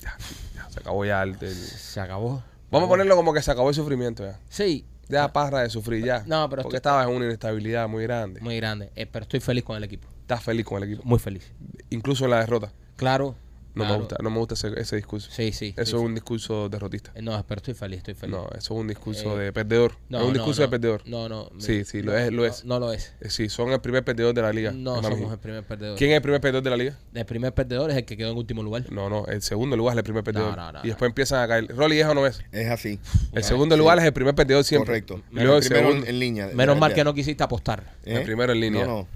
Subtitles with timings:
[0.00, 0.16] Ya,
[0.54, 2.42] ya, se acabó ya el, el- Se acabó.
[2.70, 4.38] Vamos a ponerlo como que se acabó el sufrimiento ya.
[4.48, 4.84] Sí.
[5.08, 6.22] Ya parra de sufrir ya.
[6.26, 8.40] No, pero Porque estabas en una inestabilidad muy grande.
[8.40, 8.92] Muy grande.
[8.94, 10.06] Eh, pero estoy feliz con el equipo.
[10.20, 11.02] Estás feliz con el equipo.
[11.04, 11.50] Muy feliz.
[11.90, 12.70] Incluso en la derrota.
[12.94, 13.34] Claro.
[13.74, 15.30] No me gusta, no me gusta ese, ese discurso.
[15.30, 15.74] Sí, sí.
[15.76, 17.12] Eso sí, es un discurso derrotista.
[17.22, 18.34] No, pero estoy feliz, estoy feliz.
[18.34, 19.92] No, eso es un discurso Eh, de perdedor.
[20.08, 20.66] No, es un no, discurso no.
[20.66, 21.02] de perdedor.
[21.06, 21.50] No, no.
[21.58, 22.64] Sí, sí, lo no, es, lo no, es.
[22.64, 23.14] No, lo es.
[23.20, 24.72] Eh, Sí, son el primer perdedor de la liga.
[24.72, 25.96] No somos el primer perdedor.
[25.96, 26.98] ¿Quién es el primer perdedor de la liga?
[27.14, 28.90] El primer perdedor es el que quedó en último lugar.
[28.90, 30.56] No, no, el segundo lugar es el primer perdedor.
[30.56, 31.68] no, no, y después empiezan a caer.
[31.76, 32.42] Rolly, ¿es o no es?
[32.52, 32.98] Es así.
[33.32, 34.86] El segundo lugar es el primer perdedor siempre.
[35.02, 35.22] Correcto.
[35.30, 36.06] Y luego el primero segundo.
[36.06, 36.48] en, en línea.
[36.54, 37.84] Menos mal que no quisiste apostar.
[38.04, 38.16] ¿Eh?
[38.16, 38.84] el primero en línea.
[38.84, 39.08] No, no.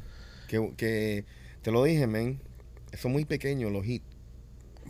[0.46, 1.24] Que, que
[1.62, 2.41] te lo dije, men.
[2.96, 4.05] Son muy pequeños los hits.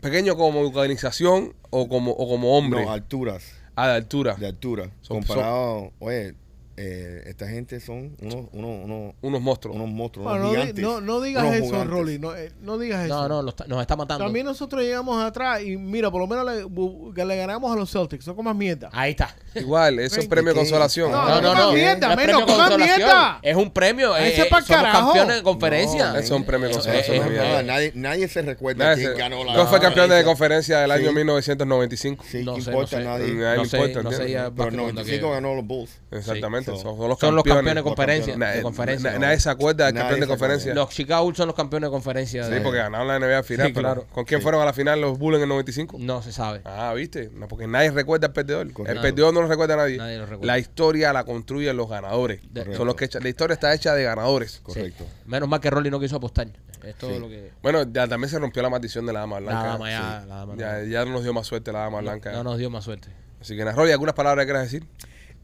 [0.05, 2.85] Pequeño como organización o como, o como hombre.
[2.85, 3.43] No, alturas.
[3.75, 4.35] ah, de altura.
[4.35, 4.91] De altura.
[5.01, 5.93] Son- Comparado.
[5.99, 6.35] Oye,
[6.77, 9.77] eh, esta gente son unos, unos, unos, Unos monstruos.
[9.77, 10.25] unos monstruos.
[10.29, 10.83] Bueno, unos no, gigantes.
[10.85, 11.85] no, no digas unos eso.
[11.85, 12.19] Rolly.
[12.19, 13.15] No, eh, no digas eso.
[13.15, 14.25] No, no, lo está- nos está matando.
[14.25, 18.27] También nosotros llegamos atrás y mira, por lo menos le, le ganamos a los Celtics.
[18.27, 18.91] No comas mierda.
[18.93, 19.35] Ahí está.
[19.55, 21.11] Igual, eso es premio de consolación.
[21.13, 21.73] No, No, no, no.
[21.73, 22.97] mierda, No es men, premio no comas consolación.
[22.99, 23.39] mierda.
[23.43, 24.17] Es un premio.
[24.17, 25.05] Ese eh, es pa'l somos carajo.
[25.13, 26.05] campeones de conferencia.
[26.13, 27.67] No, Eso es un premio de consolación.
[27.67, 30.81] nadie, nadie se recuerda Nadie quién se- ganó la ¿Quién fue campeón de conferencia.
[30.81, 31.15] del año Sí.
[31.15, 32.25] 1995?
[32.29, 32.99] Sí, No ¿qué sé, importa?
[32.99, 33.05] no.
[33.05, 33.33] Nadie.
[33.35, 36.01] No a él le sé, importa, no Pero el basquetbol, 95 que- ganó los Bulls.
[36.11, 36.64] Exactamente.
[36.65, 37.75] Son, son los Son los campeones.
[37.77, 38.37] de conferencia.
[38.37, 39.13] Nadie- de conferencia.
[39.13, 40.75] na- nadie se acuerda del campeón de conferencia.
[40.75, 42.45] Los Chicago Bulls son los campeones de conferencia.
[42.45, 43.67] Sí, de- porque ganaron la NBA final.
[43.69, 44.07] Sí, pero claro.
[44.13, 44.43] ¿Con quién Sí.
[44.43, 45.97] fueron a la final los Bulls en el 95?
[46.01, 46.61] No se sabe.
[46.65, 47.31] Ah, ¿viste?
[47.35, 48.67] No, porque nadie recuerda al perdedor.
[48.87, 49.97] El perdedor no lo recuerda a nadie.
[49.99, 50.47] Nadie lo recuerda.
[50.47, 52.41] La historia la construyen los ganadores.
[52.53, 54.61] De- Son los que echa- la historia está hecha de ganadores.
[54.63, 55.05] Correcto.
[55.05, 55.11] Sí.
[55.27, 56.49] Menos mal que Rolly no quiso apostar.
[56.83, 57.19] Es todo Sí.
[57.19, 57.51] lo que.
[57.63, 59.63] Bueno, ya también se rompió la maldición de la dama blanca.
[59.63, 60.21] La dama ya.
[60.23, 60.29] Sí.
[60.29, 62.33] La dama Ya, no- ya no nos dio más suerte la dama blanca.
[62.33, 63.09] no nos dio más suerte.
[63.41, 64.87] Así que, Rolly, ¿algunas palabras que quieras decir?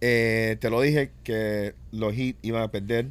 [0.00, 3.08] Eh, te lo dije que los Heat iban a perder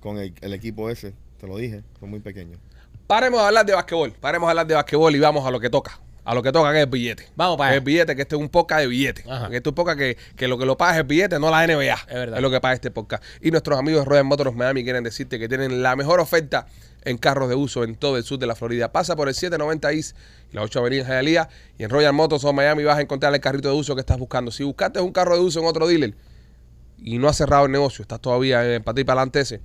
[0.00, 1.14] con el, el equipo ese.
[1.38, 1.82] Te lo dije.
[2.00, 2.58] Son muy pequeños.
[3.06, 4.12] Paremos de hablar de basquetbol.
[4.12, 6.00] Paremos de hablar de basquetbol y vamos a lo que toca.
[6.24, 7.28] A lo que toca, que es el billete.
[7.36, 7.76] Vamos para allá.
[7.78, 9.24] El billete, que este es un podcast de billete.
[9.28, 9.50] Ajá.
[9.50, 11.50] Que este es un podcast que, que lo que lo paga es el billete, no
[11.50, 11.92] la NBA.
[11.92, 12.40] Es verdad.
[12.40, 13.22] lo que paga este podcast.
[13.42, 16.66] Y nuestros amigos de Royal Motors Miami quieren decirte que tienen la mejor oferta
[17.04, 18.90] en carros de uso en todo el sur de la Florida.
[18.90, 20.16] Pasa por el 790 East
[20.54, 21.28] la 8 Avenida en
[21.78, 24.18] y en Royal Motors of Miami vas a encontrar el carrito de uso que estás
[24.18, 24.52] buscando.
[24.52, 26.14] Si buscaste un carro de uso en otro dealer
[26.96, 29.60] y no has cerrado el negocio, estás todavía en para ti para adelante ese,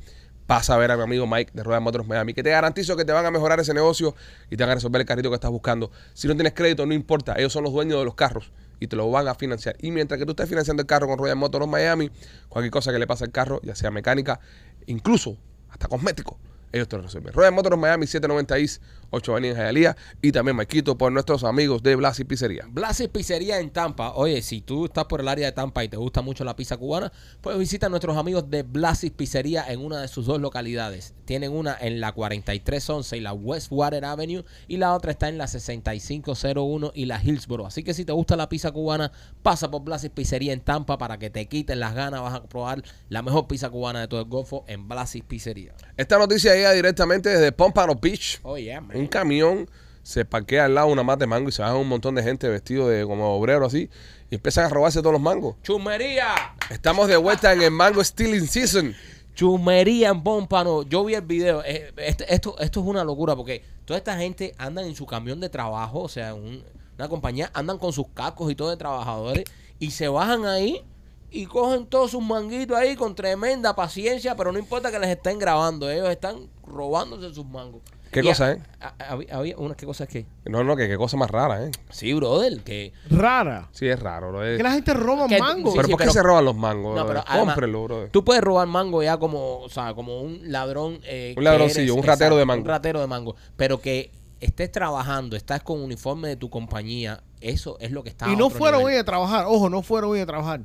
[0.47, 3.05] pasa a ver a mi amigo Mike de Royal Motors Miami, que te garantizo que
[3.05, 4.15] te van a mejorar ese negocio
[4.49, 5.91] y te van a resolver el carrito que estás buscando.
[6.15, 8.95] Si no tienes crédito, no importa, ellos son los dueños de los carros y te
[8.95, 9.75] lo van a financiar.
[9.79, 12.09] Y mientras que tú estés financiando el carro con Royal Motors Miami,
[12.47, 14.39] cualquier cosa que le pase al carro, ya sea mecánica,
[14.87, 15.37] incluso
[15.69, 16.39] hasta cosmético,
[16.71, 17.31] ellos te lo resuelven.
[17.33, 21.83] Royal Motors Miami 790 East, 8 Avenida en Hialeah y también Maikito por nuestros amigos
[21.83, 22.65] de Blasi Pizzería.
[22.69, 24.13] Blasis Pizzería en Tampa.
[24.13, 26.77] Oye, si tú estás por el área de Tampa y te gusta mucho la pizza
[26.77, 27.11] cubana,
[27.41, 31.13] pues visita a nuestros amigos de Blasis Pizzería en una de sus dos localidades.
[31.25, 35.47] Tienen una en la 4311 y la Westwater Avenue y la otra está en la
[35.47, 37.65] 6501 y la Hillsboro.
[37.65, 41.17] Así que si te gusta la pizza cubana, pasa por Blasis Pizzería en Tampa para
[41.17, 42.21] que te quiten las ganas.
[42.21, 45.73] Vas a probar la mejor pizza cubana de todo el Golfo en Blasis Pizzería.
[45.97, 48.39] Esta noticia llega directamente desde Pompano Beach.
[48.43, 48.98] Oh, yeah, man.
[48.99, 49.69] Un camión
[50.03, 52.47] se parquea al lado una mata de mango y se bajan un montón de gente
[52.49, 53.89] vestido de como obrero así
[54.29, 55.55] y empiezan a robarse todos los mangos.
[55.63, 56.33] ¡Chumería!
[56.69, 58.93] Estamos de vuelta en el Mango Stealing Season.
[59.35, 60.83] Chumería en Pómpano.
[60.83, 61.63] Yo vi el video.
[61.63, 65.39] Eh, este- esto, esto es una locura porque toda esta gente andan en su camión
[65.39, 66.63] de trabajo, o sea, un-
[66.97, 69.45] una compañía, andan con sus cascos y todo de trabajadores
[69.79, 70.83] y se bajan ahí
[71.31, 75.39] y cogen todos sus manguitos ahí con tremenda paciencia, pero no importa que les estén
[75.39, 77.81] grabando, ellos están robándose sus mangos.
[78.11, 78.61] ¿Qué Y cosa, eh?
[78.81, 80.25] ha- Había, había una, ¿qué cosa es que?
[80.45, 81.71] No, no, que qué cosa más rara, ¿eh?
[81.89, 83.69] Sí, brother, que Rara.
[83.71, 84.29] Sí, es raro.
[84.29, 84.39] Bro.
[84.41, 85.69] Que la gente roba Que- mango.
[85.71, 86.95] sí, pero sí, ¿por qué pero- se roban los mangos?
[86.95, 88.07] No, pero además- Cómprenlo, bro.
[88.09, 90.99] Tú puedes robar mango ya como, o sea, como un ladrón.
[91.03, 92.61] eh, Un que ladroncillo, un ratero de mango.
[92.63, 93.35] Un ratero de mango.
[93.55, 98.27] Pero que estés trabajando, estás con uniforme de tu compañía, eso es lo que está
[98.31, 98.95] y no otro fueron nivel.
[98.95, 99.45] hoy a trabajar.
[99.47, 100.61] Ojo, no fueron hoy a trabajar.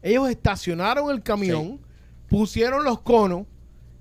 [0.00, 1.80] Ellos estacionaron el camión,
[2.28, 3.42] pusieron los conos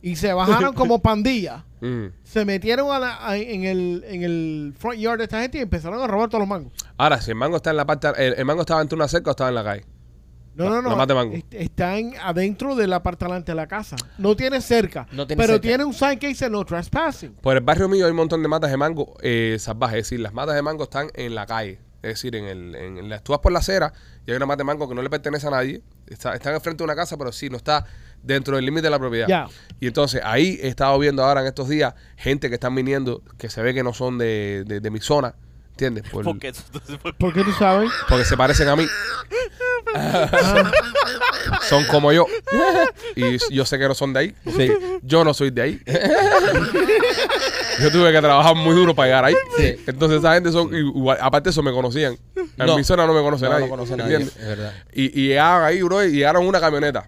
[0.02, 1.66] y se bajaron como pandilla.
[1.82, 2.06] Mm.
[2.24, 5.62] Se metieron a la- a- en, el, en el front yard de esta gente y
[5.62, 6.74] empezaron a robar todos los mangos.
[6.98, 8.08] Ahora, si el mango está en la parte.
[8.18, 9.86] El, el mango estaba entre una cerca o estaba en la calle.
[10.56, 10.90] No, no, no.
[10.90, 11.36] la mata de mango.
[11.36, 13.96] Est- Está en, adentro de la parte delante de la casa.
[14.18, 15.06] No tiene cerca.
[15.12, 15.68] No tiene pero cerca.
[15.68, 17.34] tiene un sign que dice no trespassing.
[17.36, 20.00] Por el barrio mío hay un montón de matas de mango eh, salvajes.
[20.00, 21.80] Es decir, las matas de mango están en la calle.
[22.02, 23.94] Es decir, en el, en la, tú vas por la acera
[24.26, 25.82] y hay una mata de mango que no le pertenece a nadie.
[26.08, 27.86] Está, están enfrente de una casa, pero sí, no está
[28.24, 29.28] dentro del límite de la propiedad.
[29.28, 29.48] Ya.
[29.80, 33.50] Y entonces ahí he estado viendo ahora en estos días gente que están viniendo que
[33.50, 35.36] se ve que no son de, de, de mi zona.
[35.72, 36.10] ¿Entiendes?
[36.10, 36.52] Por- Porque
[37.20, 37.92] ¿Por qué tú sabes?
[38.10, 38.88] porque se parecen a mí.
[41.70, 42.26] son como yo.
[43.16, 44.36] Y yo sé que no son de ahí.
[44.56, 44.72] Sí.
[45.04, 45.82] Yo no soy de ahí.
[47.80, 49.36] yo tuve que trabajar muy duro para llegar ahí.
[49.58, 49.76] Sí.
[49.88, 51.18] Entonces esa gente son igual.
[51.22, 52.18] Aparte de eso me conocían.
[52.36, 52.76] En No.
[52.78, 53.66] mi zona no me conoce No, nadie.
[53.66, 54.36] no conoce nadie, ¿entiendes?
[54.42, 54.74] es verdad.
[54.94, 57.08] Y, y llegaron ahí, bro, y llegaron una camioneta.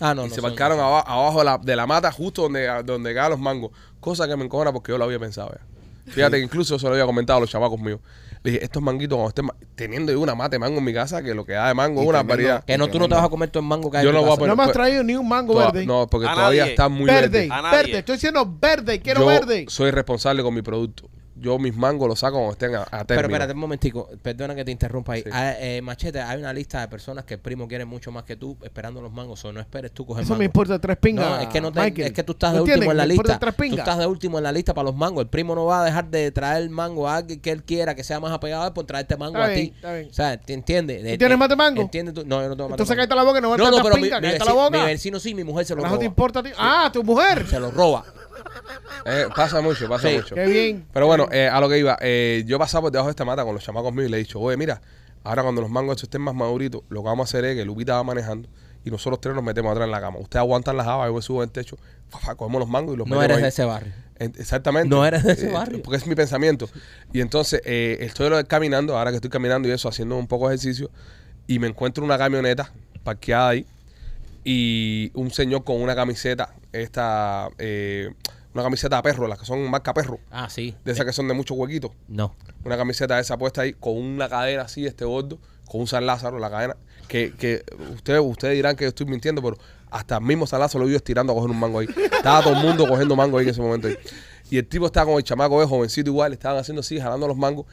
[0.00, 0.34] Ah, no, y no.
[0.34, 3.70] se marcaron aba- abajo de la, de la mata, justo donde, donde caen los mangos.
[4.00, 6.12] Cosa que me encojona porque yo lo había pensado ya.
[6.12, 7.98] Fíjate que incluso se lo había comentado a los chamacos míos.
[8.44, 10.94] Le dije, estos manguitos, cuando estén ma- teniendo yo una mata de mango en mi
[10.94, 12.32] casa, que lo que da de mango Y es una tremendo.
[12.32, 12.64] variedad.
[12.64, 14.14] Que no, tú no te vas a comer todo el mango que hay Yo en
[14.14, 14.38] no voy a casa.
[14.38, 15.86] poner- No me has pues- traído ni un mango Toda- verde.
[15.86, 16.72] No, porque A todavía nadie.
[16.72, 17.48] está muy verde, verde.
[17.52, 17.76] A nadie.
[17.78, 17.98] verde.
[17.98, 19.00] Estoy diciendo verde.
[19.00, 19.64] Quiero Yo verde.
[19.68, 21.08] soy responsable con mi producto.
[21.38, 24.64] Yo mis mangos los saco cuando estén a, a Pero espérate un momentico, perdona que
[24.64, 25.22] te interrumpa ahí.
[25.22, 25.28] Sí.
[25.30, 28.36] Ah, eh, machete, hay una lista de personas que el primo quiere mucho más que
[28.36, 29.44] tú esperando los mangos.
[29.44, 30.38] O no esperes tú coger Eso mango.
[30.38, 31.28] me importa tres pingas.
[31.28, 32.06] No, es que no te- Michael.
[32.08, 33.38] es que tú estás ¿No de último en la Me importa lista.
[33.40, 33.78] tres Tú pingas.
[33.80, 35.22] estás de último en la lista para los mangos.
[35.24, 38.02] El primo no va a dejar de traer mango a alguien que él quiera que
[38.02, 39.74] sea más apegado a él por traerte mango Está a bien, ti.
[39.76, 40.08] está bien.
[40.10, 41.02] O sea, ¿te entiendes?
[41.12, 41.82] ¿Tú tienes mate mango?
[41.82, 42.22] ¿Entiendes tú?
[42.24, 43.82] No, yo no tengo mate Entonces cállate la boca y no vas a No, no,
[43.82, 44.22] pero mi, pingas.
[44.22, 44.78] mi Cállate la boca.
[44.80, 45.98] mi vecino sí, mi mujer se lo roba.
[45.98, 46.50] te importa a ti?
[46.56, 47.46] Ah, tu mujer.
[47.46, 48.04] Se lo roba.
[49.04, 50.16] Eh, pasa mucho, pasa Sí.
[50.16, 50.34] mucho.
[50.34, 50.86] Qué bien.
[50.92, 53.44] Pero bueno, eh, a lo que iba, eh, yo pasaba por debajo de esta mata
[53.44, 54.80] con los chamacos míos y le he dicho, oye, mira,
[55.24, 57.64] ahora cuando los mangos estos estén más maduritos, lo que vamos a hacer es que
[57.64, 58.48] Lupita va manejando
[58.84, 60.18] y nosotros tres nos metemos atrás en la cama.
[60.18, 61.76] Ustedes aguantan las habas, yo me subo en el techo,
[62.08, 63.42] fa, fa, cogemos los mangos y los No metemos eres ahí.
[63.42, 63.92] de ese barrio.
[64.18, 64.88] En- Exactamente.
[64.88, 65.82] No eres de ese Eh, barrio.
[65.82, 66.68] Porque es mi pensamiento.
[67.12, 70.26] Y entonces eh, estoy lo de caminando, ahora que estoy caminando y eso, haciendo un
[70.26, 70.90] poco de ejercicio,
[71.46, 72.72] y me encuentro una camioneta
[73.04, 73.66] parqueada ahí
[74.48, 78.10] y un señor con una camiseta, esta, eh,
[78.54, 80.72] una camiseta de perro, las que son marca perro, Ah, sí.
[80.84, 81.90] de esas que son de muchos huequitos.
[82.06, 82.32] No.
[82.64, 86.06] Una camiseta de esa puesta ahí con una cadena así, este gordo, con un San
[86.06, 86.76] Lázaro, la cadena.
[87.08, 89.56] Que, que ustedes, ustedes dirán que yo estoy mintiendo, pero
[89.90, 91.88] hasta el mismo San Lázaro lo vi estirando a coger un mango ahí.
[91.96, 93.88] Estaba todo el mundo cogiendo mango ahí en ese momento.
[93.88, 93.96] ahí.
[94.48, 97.36] Y el tipo estaba con el chamaco de jovencito igual, estaban haciendo así, jalando los
[97.36, 97.66] mangos.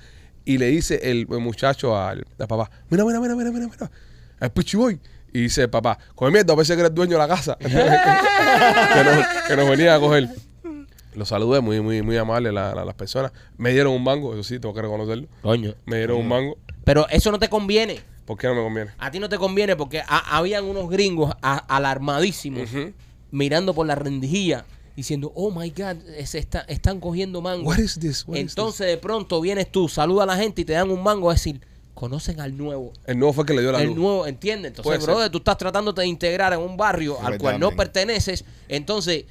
[0.44, 3.92] Y le dice el, el muchacho al, al papá: Mira, mira, mira, mira, mira, mira.
[4.40, 5.00] El pichiboy.
[5.34, 7.58] Y dice papá: Come mierda, a veces que eres dueño de la casa.
[7.60, 7.68] que,
[9.04, 10.30] nos, que nos venía a coger.
[11.16, 13.32] Los saludé, muy, muy, muy amable la- la- las personas.
[13.58, 15.28] Me dieron un mango, eso sí, tengo que reconocerlo.
[15.44, 15.76] Coño.
[15.86, 16.58] Me dieron un mango.
[16.84, 18.00] Pero eso no te conviene.
[18.26, 18.92] ¿Por qué no me conviene?
[18.98, 22.70] A ti no te conviene porque ha- habían unos gringos a- alarmadísimos
[23.32, 24.66] mirando por la rendijilla
[24.96, 27.68] diciendo, oh my God, se está- están cogiendo mango.
[27.70, 28.24] What is this?
[28.28, 31.02] What is Entonces de pronto vienes tú, saluda a la gente y te dan un
[31.04, 31.60] mango a decir,
[31.94, 32.92] conocen al nuevo.
[33.06, 33.98] El nuevo fue el que le dio la El luz.
[33.98, 34.70] nuevo, ¿entiendes?
[34.72, 35.10] Entonces, Puede ser.
[35.10, 38.44] brother, tú estás tratando de integrar en un barrio al cual no perteneces.
[38.68, 39.26] Entonces, eh,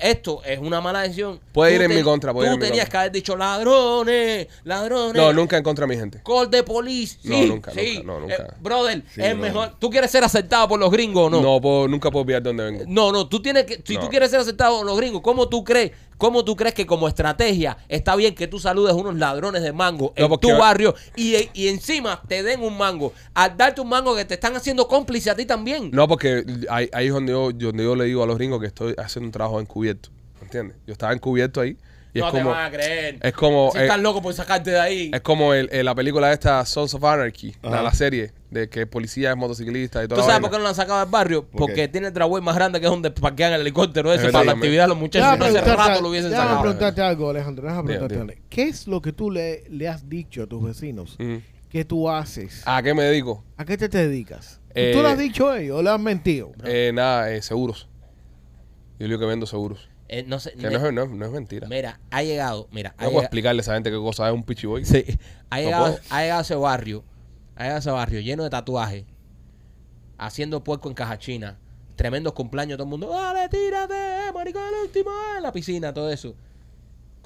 [0.00, 1.38] esto es una mala decisión.
[1.52, 2.90] Puede Tú ir en mi contra, puede Tú ir en mi tenías contra.
[2.90, 5.14] que haber dicho ladrones, ladrones.
[5.14, 6.20] No, nunca en contra de mi gente.
[6.24, 7.18] Call de police.
[7.24, 7.94] No, nunca, sí.
[7.98, 8.34] nunca, no, nunca.
[8.34, 9.36] Eh, brother, Sí, es brother.
[9.36, 9.72] mejor.
[9.78, 11.40] ¿Tú quieres ser aceptado por los gringos o no?
[11.40, 12.84] No, puedo, nunca puedo olvidar de dónde vengo.
[12.88, 14.00] No, no, tú tienes que, si No.
[14.00, 15.92] tú quieres ser aceptado por los gringos, ¿cómo tú crees?
[16.18, 19.72] ¿Cómo tú crees que como estrategia está bien que tú saludes a unos ladrones de
[19.72, 23.12] mango en tu barrio y, y encima te den un mango?
[23.34, 25.90] Al darte un mango que te están haciendo cómplice a ti también.
[25.92, 28.66] No, porque ahí, ahí es donde yo, donde yo le digo a los gringos que
[28.66, 30.10] estoy haciendo un trabajo encubierto.
[30.42, 30.76] ¿Entiendes?
[30.86, 31.76] Yo estaba encubierto ahí.
[32.14, 33.18] Y no es te como, van a creer.
[33.22, 35.10] es como, Si eh, están locos por sacarte de ahí.
[35.12, 38.86] es como el, el- la película esta Sons of Anarchy, la, la serie de que
[38.86, 40.24] policía es motociclista y ¿Tú todo.
[40.24, 41.42] sabes por qué no lo han sacado del barrio?
[41.44, 41.88] ¿Por Porque qué?
[41.88, 44.52] tiene el dragway más grande que es donde parquean el helicóptero Es ese para la
[44.52, 45.28] actividad de los muchachos.
[45.46, 46.60] Hace rato lo hubiesen sacado.
[46.62, 47.68] preguntarte algo, Alejandro.
[47.68, 48.42] Déjame preguntarte.
[48.48, 51.36] ¿Qué es lo que tú le, le has dicho a tus vecinos Mm.
[51.68, 52.62] que tú haces?
[52.64, 53.44] ¿A qué me dedico?
[53.58, 54.60] ¿A qué te, te dedicas?
[54.74, 56.52] Eh, ¿Tú lo has dicho a ellos o le has mentido?
[56.64, 57.86] Eh, nada, eh, seguros.
[58.98, 59.87] Yo digo que vendo seguros.
[60.08, 61.68] Eh, no sé, Que no es, no es- no es mentira.
[61.68, 64.42] Mira, ha llegado, mira, ha No puedo explicarle a esa gente qué cosa es un
[64.42, 64.84] pichiboy.
[64.86, 65.04] Sí.
[65.50, 67.04] Ha llegado, ha llegado a ese barrio,
[67.56, 69.04] ha llegado a ese barrio lleno de tatuajes,
[70.16, 71.58] haciendo puerco en caja china,
[71.96, 76.10] tremendos cumpleaños, todo el mundo, dale, tírate, maricón, el último, eh", en la piscina, todo
[76.10, 76.34] eso.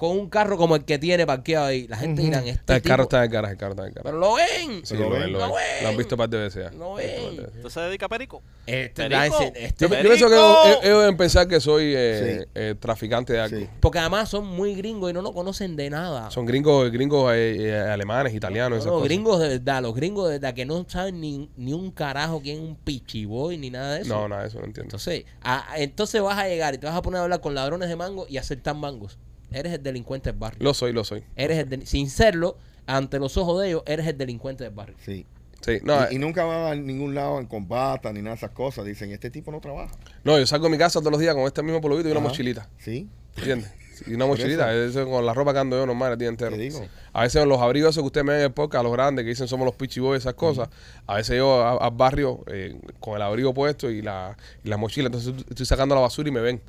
[0.03, 1.87] Con un carro como el que tiene parqueado ahí.
[1.87, 2.29] La gente Ujú.
[2.29, 4.03] dirán, este el carro tipo- está en el garaje, el carro está en el garaje.
[4.03, 4.85] Pero lo ven.
[4.85, 5.63] Sí, Lo lo ven, lo lo ven.
[5.83, 6.71] Lo han visto un par de veces ya.
[6.77, 7.39] Lo Lo de ven.
[7.55, 8.41] Entonces se dedica a Perico.
[8.67, 9.39] Este, Perico.
[9.39, 10.09] ese- este- Yo, yo ¡Perico!
[10.09, 12.49] pienso que ellos, ellos deben pensar que soy eh, Sí.
[12.53, 13.57] eh, traficante de algo.
[13.57, 13.69] Sí.
[13.79, 16.29] porque además son muy gringos y no nos conocen de nada.
[16.31, 19.07] Son gringos, gringos eh, eh, alemanes, italianos, esas los cosas.
[19.07, 22.57] gringos de verdad, los gringos de verdad que no saben ni, ni un carajo quién
[22.57, 24.13] es un pichiboy ni nada de eso.
[24.13, 24.87] No, nada, de eso no entiendo.
[24.87, 27.87] Entonces, a- entonces vas a llegar y te vas a poner a hablar con ladrones
[27.87, 29.17] de mango y aceptar mangos.
[29.53, 30.59] Eres el delincuente del barrio.
[30.61, 31.23] Lo soy, lo soy.
[31.35, 34.95] Eres el del- sin serlo, ante los ojos de ellos, eres el delincuente del barrio.
[35.03, 35.25] Sí.
[35.61, 38.51] Sí, no, y, y nunca van a ningún lado en combata ni nada de esas
[38.51, 38.83] cosas.
[38.83, 39.95] Dicen, este tipo no trabaja.
[40.25, 42.19] no, yo salgo de mi casa todos los días con este mismo polovito y una
[42.19, 42.27] Ajá.
[42.29, 42.69] mochilita.
[42.79, 43.07] Sí.
[43.37, 43.71] ¿Entiendes?
[44.07, 46.49] Y una mochilita, eso con la ropa que ando yo normal el día entero.
[46.51, 46.79] Te digo.
[46.79, 46.85] Sí.
[47.13, 49.29] A veces los abrigos esos que ustedes me ven en el podcast, los grandes que
[49.29, 50.67] dicen somos los Pichi Boys, esas cosas,
[51.05, 54.77] a veces yo a- al barrio eh, con el abrigo puesto y la, y la
[54.77, 56.59] mochila, entonces estoy sacando la basura y me ven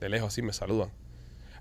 [0.00, 0.88] de lejos así, me saludan.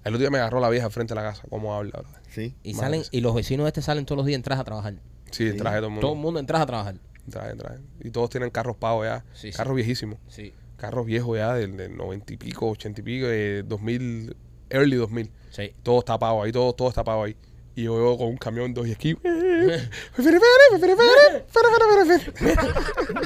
[0.04, 1.92] El otro día me agarró la vieja frente a la casa, cómo habla.
[1.96, 2.22] ¿verdad?
[2.30, 2.56] Sí.
[2.64, 4.96] Y Madre salen, y los vecinos de este salen todos los días entras a trabajar.
[5.32, 5.58] Sí, Sí.
[5.58, 6.02] traje todo el mundo.
[6.08, 6.96] Todo el mundo entras a trabajar.
[7.30, 7.80] Traje, traje.
[8.04, 9.58] Y todos tienen carros pagos ya, Sí, sí.
[9.58, 10.18] carros viejísimos.
[10.28, 14.36] Sí, Carros viejos ya del, del 90 y pico, 80 y pico, de 2000,
[14.72, 15.30] early 2000.
[15.52, 15.72] sí.
[15.84, 17.36] Todo está pago ahí, todo, todo está pago ahí.
[17.76, 19.16] Y yo veo con un camión, dos y esquí.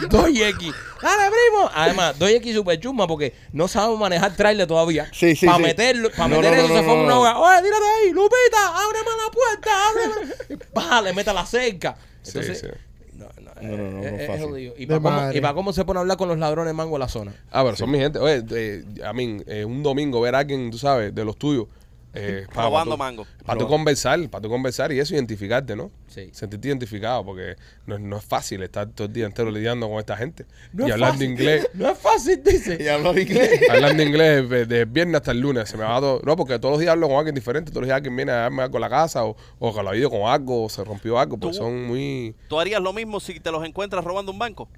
[0.09, 0.73] Dos X.
[1.01, 1.69] Dale, primo.
[1.73, 5.07] Además, dos X super chuma porque no sabemos manejar trailer todavía.
[5.11, 5.63] Sí, sí, Para sí.
[5.63, 7.21] meterlo, para No, meter no, eso no, se no, forma no, una no.
[7.21, 7.39] hoga.
[7.39, 10.65] Oye, tírate ahí, Lupita, ábreme la puerta, ábreme.
[10.73, 11.95] Baja, le mete la cerca.
[12.21, 12.67] Sí, Entonces, sí.
[13.13, 14.45] No, no, No, no, no, es- no es es fácil.
[14.45, 14.73] jodido.
[14.77, 16.73] ¿Y De para cómo, y para cómo se pone a hablar con los ladrones de
[16.73, 17.33] mango en la zona?
[17.51, 18.19] Ah, pero son mi gente.
[18.19, 21.67] Oye, eh, a mí, eh, un domingo ver a alguien, tú sabes, de los tuyos.
[22.17, 23.27] Eh, para Robando tú- mango.
[23.45, 25.91] Para tú conversar, para tú conversar y eso identificarte, ¿no?
[26.07, 26.29] Sí.
[26.31, 27.55] Sentirte identificado, porque
[27.85, 30.45] no, es- no es fácil estar todo el día entero lidiando con esta gente.
[30.73, 31.29] No y es hablando fácil.
[31.31, 31.67] inglés.
[31.73, 32.77] No es fácil, dice.
[32.81, 33.59] Y hablo inglés.
[33.69, 35.69] hablando inglés de- desde el viernes hasta el lunes.
[35.69, 36.21] Se me va todo.
[36.23, 37.71] No, porque todos los días hablo con alguien diferente.
[37.71, 39.89] Todos los días alguien viene a darme algo a la casa o, o que lo
[39.89, 41.37] ha ido con algo o se rompió algo.
[41.37, 42.33] Pues Tú- son muy.
[42.47, 44.69] ¿Tú harías lo mismo si te los encuentras robando un banco?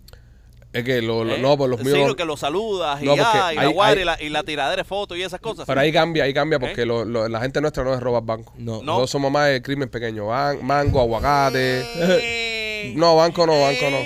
[0.74, 1.40] Es que lo, lo- ¿Eh?
[1.40, 2.08] no, pues los Sí, míos.
[2.08, 4.24] lo que los saludas y No, porque ya, y la hay- guardia hay- y, la,
[4.24, 5.66] y la tiradera de fotos y esas cosas.
[5.66, 6.86] Pero ahí cambia, ahí cambia porque ¿Eh?
[6.86, 8.54] lo- lo- la gente nuestra no es robar banco.
[8.58, 8.74] No.
[8.78, 8.84] No.
[8.84, 10.28] Nosotros somos más de crimen pequeño.
[10.28, 11.84] Ban- mango, aguacate.
[11.96, 13.98] Eh, No, banco no, banco no.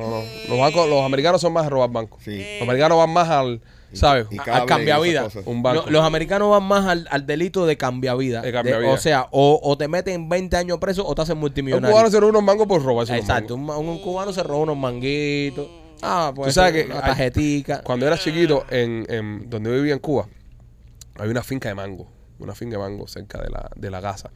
[0.00, 0.22] No, no.
[0.48, 2.18] Los bancos, los americanos son más de robar banco.
[2.24, 2.38] Sí.
[2.54, 3.60] Los americanos van más al,
[3.92, 4.26] ¿sabes?
[4.32, 5.06] Y A- cable al cambiavida.
[5.12, 5.42] y esas cosas.
[5.46, 5.84] Un banco.
[5.86, 8.40] Lo- los americanos van más al, al delito de cambiavida.
[8.42, 8.90] De cambiavida.
[8.90, 11.92] o sea, o, o te meten 20 años preso o te hacen un multimillonario.
[11.94, 13.78] cubano se roba unos mangos por unos Exacto, mangos.
[13.84, 15.66] un, un cubano se robó unos manguitos.
[16.02, 17.82] Ah, pues Tú sabes que hay- tarjetica.
[17.82, 20.28] Cuando era chiquito, en, en donde yo vivía en Cuba,
[21.16, 22.10] había una finca de mango.
[22.38, 24.30] Una finca de mango cerca de la, de la casa.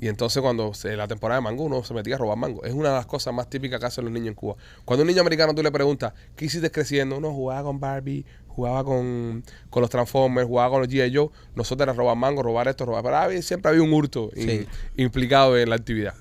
[0.00, 2.64] Y entonces cuando se, la temporada de mango uno se metía a robar mango.
[2.64, 4.56] Es una de las cosas más típicas que hacen los niños en Cuba.
[4.84, 7.16] Cuando un niño americano tú le preguntas, ¿qué hiciste creciendo?
[7.16, 11.14] Uno jugaba con Barbie, jugaba con, con los Transformers, jugaba con los G.I.
[11.14, 11.30] Joe.
[11.54, 13.04] Nosotros era robar mango, robar esto, robar...
[13.04, 14.66] Pero siempre había un hurto in- Sí.
[14.96, 16.14] implicado en la actividad.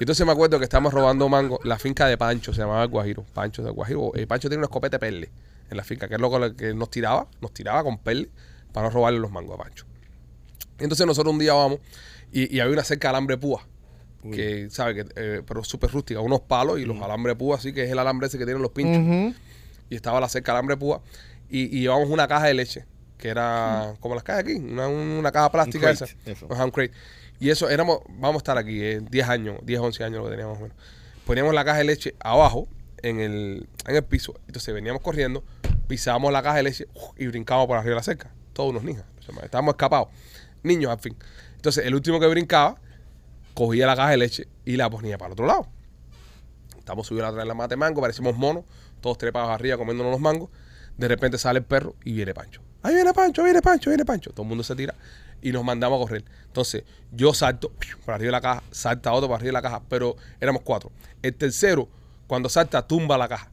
[0.00, 1.60] Y entonces me acuerdo que estábamos robando mango.
[1.64, 3.24] La finca de Pancho se llamaba el Guajiro.
[3.34, 4.12] Pancho de Guajiro.
[4.16, 5.30] Eh, Pancho tiene una escopeta de perle
[5.70, 8.28] en la finca, que es lo que- nos tiraba, nos tiraba con perle
[8.72, 9.84] para no robarle los mangos a Pancho.
[10.80, 11.78] Y entonces nosotros un día vamos
[12.32, 13.66] y, y había una cerca de alambre púa.
[14.30, 14.94] Que, ¿sabe?
[14.94, 17.98] Que, eh, pero súper rústica, unos palos y los alambres púa, así que es el
[17.98, 19.02] alambre ese que tienen los pinchos.
[19.90, 21.02] Y estaba la cerca de alambre púa.
[21.50, 22.86] Y, y llevamos una caja de leche,
[23.18, 26.30] que era como las cajas aquí, una, una caja plástica crate, esa.
[26.30, 26.46] eso.
[26.50, 26.92] Ajá, un crate.
[27.42, 30.30] Y eso éramos, vamos a estar aquí, eh, 10 años, 10, 11 años lo que
[30.30, 30.76] teníamos menos.
[31.26, 32.68] Poníamos la caja de leche abajo,
[32.98, 34.38] en el, en el piso.
[34.46, 35.42] Entonces veníamos corriendo,
[35.88, 38.30] pisábamos la caja de leche y brincábamos por arriba de la cerca.
[38.52, 39.02] Todos unos niños.
[39.42, 40.06] Estábamos escapados.
[40.62, 41.16] Niños, al fin.
[41.56, 42.76] Entonces el último que brincaba,
[43.54, 45.66] cogía la caja de leche y la ponía para el otro lado.
[46.78, 48.62] Estamos subiendo atrás de la mate mango, parecimos monos,
[49.00, 50.48] todos trepados arriba comiéndonos los mangos.
[50.96, 52.62] De repente sale el perro y viene Pancho.
[52.84, 54.30] Ahí viene Pancho, viene Pancho, viene Pancho.
[54.30, 54.94] Todo el mundo se tira
[55.42, 56.24] y nos mandamos a correr.
[56.46, 57.72] Entonces, yo salto
[58.06, 60.90] para arriba de la caja, salta otro para arriba de la caja, pero éramos cuatro.
[61.20, 61.88] El tercero,
[62.26, 63.50] cuando salta, tumba la caja.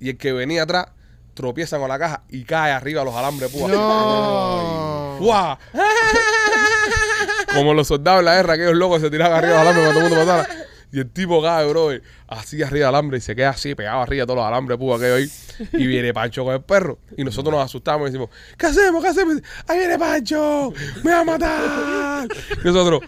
[0.00, 0.86] Y el que venía atrás,
[1.34, 3.68] tropieza con la caja y cae arriba a los alambres púa.
[3.68, 5.16] No.
[5.18, 5.56] ¡Guau!
[7.54, 10.06] Como los soldados en la guerra, aquellos locos se tiraban arriba del alambre para todo
[10.06, 10.66] el mundo pasara.
[10.94, 11.88] Y el tipo cae, bro,
[12.28, 14.96] así arriba del alambre y se queda así, pegado arriba de todos los alambres púa
[14.96, 15.28] aquello ahí.
[15.72, 17.00] Y viene Pancho con el perro.
[17.16, 19.02] Y nosotros nos asustamos y decimos, ¿qué hacemos?
[19.02, 19.42] ¿Qué hacemos?
[19.66, 20.72] ¡Ahí viene Pancho!
[21.02, 22.28] ¡Me va a matar!
[22.62, 23.00] Y nosotros,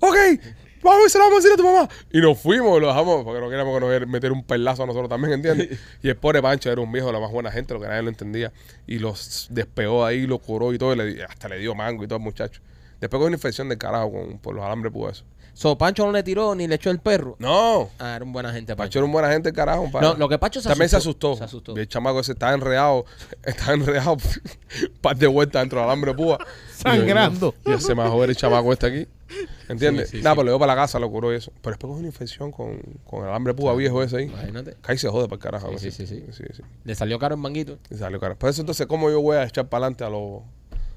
[0.00, 0.16] ok,
[0.82, 1.86] vamos y se lo vamos a decir a tu mamá.
[2.10, 5.10] Y nos fuimos, lo dejamos, porque no queríamos que nos meter un perlazo a nosotros
[5.10, 5.78] también, ¿entiendes?
[6.02, 8.00] Y el pobre Pancho era un viejo de la más buena gente, lo que nadie
[8.00, 8.50] lo entendía.
[8.86, 12.06] Y los despegó ahí, lo curó y todo, y le hasta le dio mango y
[12.06, 12.62] todo al muchacho.
[12.98, 15.24] Después con una infección del carajo con, por los alambres púa eso.
[15.58, 17.34] So, Pancho no le tiró ni le echó el perro.
[17.38, 18.98] No, Ah, era un buena gente, Pancho Pancho.
[18.98, 20.06] era un buena gente carajo, compadre.
[20.08, 21.34] No, lo que Pancho se También se asustó.
[21.34, 21.74] Se asustó.
[21.74, 23.06] Y el chamaco ese estaba enredado,
[23.42, 24.18] estaba enredado
[25.00, 26.38] par de vueltas dentro del alambre púa.
[26.76, 27.54] Sangrando.
[27.64, 29.08] Y ese más joven el chamaco este aquí.
[29.70, 30.10] ¿Entiendes?
[30.10, 30.36] Sí, sí, Nada, sí.
[30.36, 31.50] pues lo dio para la casa, lo curó y eso.
[31.62, 34.24] Pero después cogió una infección con, con el alambre púa viejo ese ahí.
[34.26, 34.76] Imagínate.
[34.84, 35.78] Ahí se jode para el carajo.
[35.78, 36.62] Sí, sí, sí, sí, sí.
[36.84, 37.78] Le salió caro el manguito.
[37.90, 38.36] Y salió caro.
[38.36, 40.42] Por eso entonces, ¿cómo yo voy a echar para adelante a los,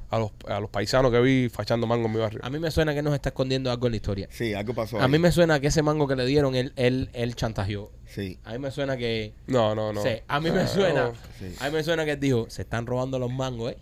[0.09, 2.39] a los, a los paisanos que vi fachando mango en mi barrio?
[2.43, 4.27] A mí me suena que nos está escondiendo algo en la historia.
[4.31, 4.99] Sí, algo pasó.
[4.99, 5.09] A ahí.
[5.11, 7.91] mí me suena que ese mango que le dieron, él, él, él chantajeó.
[8.05, 8.39] Sí.
[8.43, 9.33] A mí me suena que...
[9.47, 10.01] No, no, no.
[10.27, 11.05] A mí me suena...
[11.09, 11.13] no.
[11.37, 11.55] Sí.
[11.59, 13.77] A mí me suena que él dijo, se están robando los mangos, ¿eh?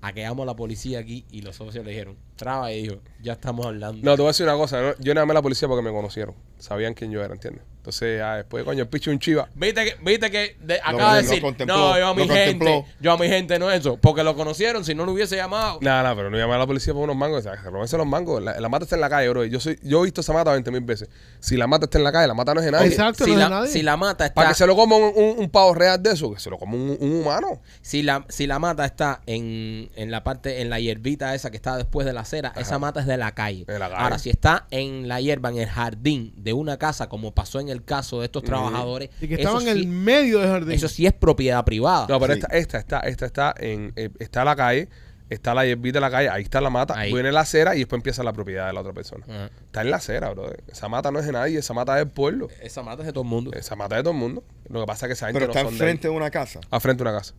[0.00, 3.00] A que llamo a la policía aquí y los socios le dijeron, traba y dijo,
[3.20, 4.00] ya estamos hablando.
[4.04, 4.80] No, te voy a decir una cosa.
[4.80, 4.94] ¿no?
[5.00, 6.36] Yo no llamé a la policía porque me conocieron.
[6.58, 7.64] Sabían quién yo era, ¿entiendes?
[7.88, 9.48] Entonces, ya después, coño, el picho un chiva.
[9.54, 12.84] Viste que, viste que de- Lo- acaba de decir, no, yo a mi gente, contempló.
[13.00, 15.78] yo a mi gente no eso, porque lo conocieron, si no lo hubiese llamado.
[15.80, 17.46] Nada, nada, pero no llamar a la policía por unos mangos.
[17.46, 18.42] O sea, los mangos.
[18.42, 19.42] La, la mata está en la calle, bro.
[19.46, 21.08] Yo, soy, yo he visto esa mata 20 mil veces.
[21.40, 22.88] Si la mata está en la calle, la mata no es de nadie.
[22.88, 23.72] Exacto, si, no es de nadie.
[23.72, 26.10] si la mata está, Para que se lo coma un, un- un pavo real de
[26.12, 27.62] eso, que se lo coma un, un humano.
[27.80, 31.56] si la, si la mata está en, en la parte, en la hierbita esa que
[31.56, 33.64] está después de la acera, esa mata es de la calle.
[33.66, 34.02] De la calle.
[34.02, 37.68] Ahora, si está en la hierba, en el jardín de una casa, como pasó en
[37.68, 40.72] el caso de estos trabajadores, Y que estaban en el medio del jardín.
[40.72, 42.06] Eso sí es propiedad privada.
[42.08, 42.40] No, pero Sí.
[42.40, 44.88] esta, esta está, esta está en, eh, está en la calle,
[45.30, 47.12] está la hierbita en la calle, ahí está la mata, Ahí.
[47.12, 49.24] viene la acera y después empieza la propiedad de la otra persona.
[49.28, 49.50] Ajá.
[49.66, 50.50] Está en la acera, bro.
[50.68, 52.48] Esa mata no es de nadie, esa mata es del pueblo.
[52.62, 53.50] Esa mata es de todo el mundo.
[53.52, 54.42] Esa mata es de todo el mundo.
[54.70, 55.90] Lo que pasa es que esa gente Pero no está son de ahí.
[55.90, 56.60] enfrente de una casa.
[56.70, 57.34] A frente de una casa.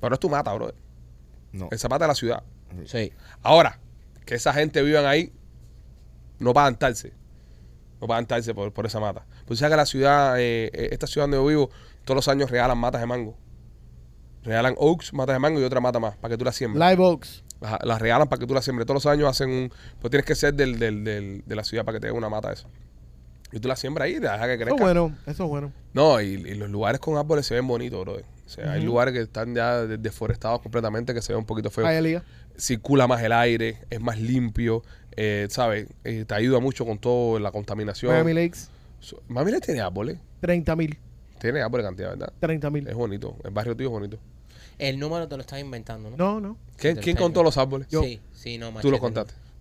[0.00, 0.72] Pero es tu mata, bro.
[1.52, 1.68] No.
[1.70, 2.42] Esa mata de la ciudad.
[2.86, 3.12] Sí.
[3.42, 3.78] Ahora,
[4.24, 5.32] que esa gente vivan ahí,
[6.38, 7.12] no pagan taxes.
[8.02, 9.24] No pagan taxes por, por esa mata.
[9.46, 11.70] Pues sabes que la ciudad, eh, eh, esta ciudad donde yo vivo,
[12.04, 13.36] todos los años regalan matas de mango.
[14.42, 16.90] Regalan oaks, matas de mango y otra mata más, para que tú la siembres.
[16.90, 17.44] Live Oaks.
[17.60, 18.86] Las, las regalan para que tú la siembres.
[18.86, 19.72] Todos los años hacen un...
[20.00, 22.28] Pues tienes que ser del, del, del- de la ciudad para que te den una
[22.28, 22.66] mata de esa.
[23.52, 24.74] Y tú la siembras ahí y te dejas que Eso crezca.
[24.74, 25.72] es bueno, eso es bueno.
[25.92, 28.14] No, y, y los lugares con árboles se ven bonitos, bro.
[28.16, 31.70] O sea, hay lugares que están ya de- deforestados completamente que se ven un poquito
[31.70, 31.86] feos.
[32.58, 34.82] Circula más el aire, es más limpio,
[35.16, 35.86] eh, ¿sabes?
[36.04, 38.12] Eh, te ayuda mucho con toda la contaminación.
[38.12, 38.68] Miami Lakes,
[39.00, 40.18] So- Miami Lakes tiene árboles.
[40.40, 40.98] 30 mil.
[41.40, 42.32] Tiene árboles cantidad, ¿verdad?
[42.40, 42.86] 30 mil.
[42.86, 43.36] Es bonito.
[43.44, 44.18] El barrio tuyo es bonito.
[44.78, 46.16] El número te lo estás inventando, ¿no?
[46.16, 46.56] No, no.
[46.76, 47.88] ¿Quién, quién contó los árboles?
[47.90, 48.82] Sí, sí, no, machete.
[48.82, 49.02] Tú lo no.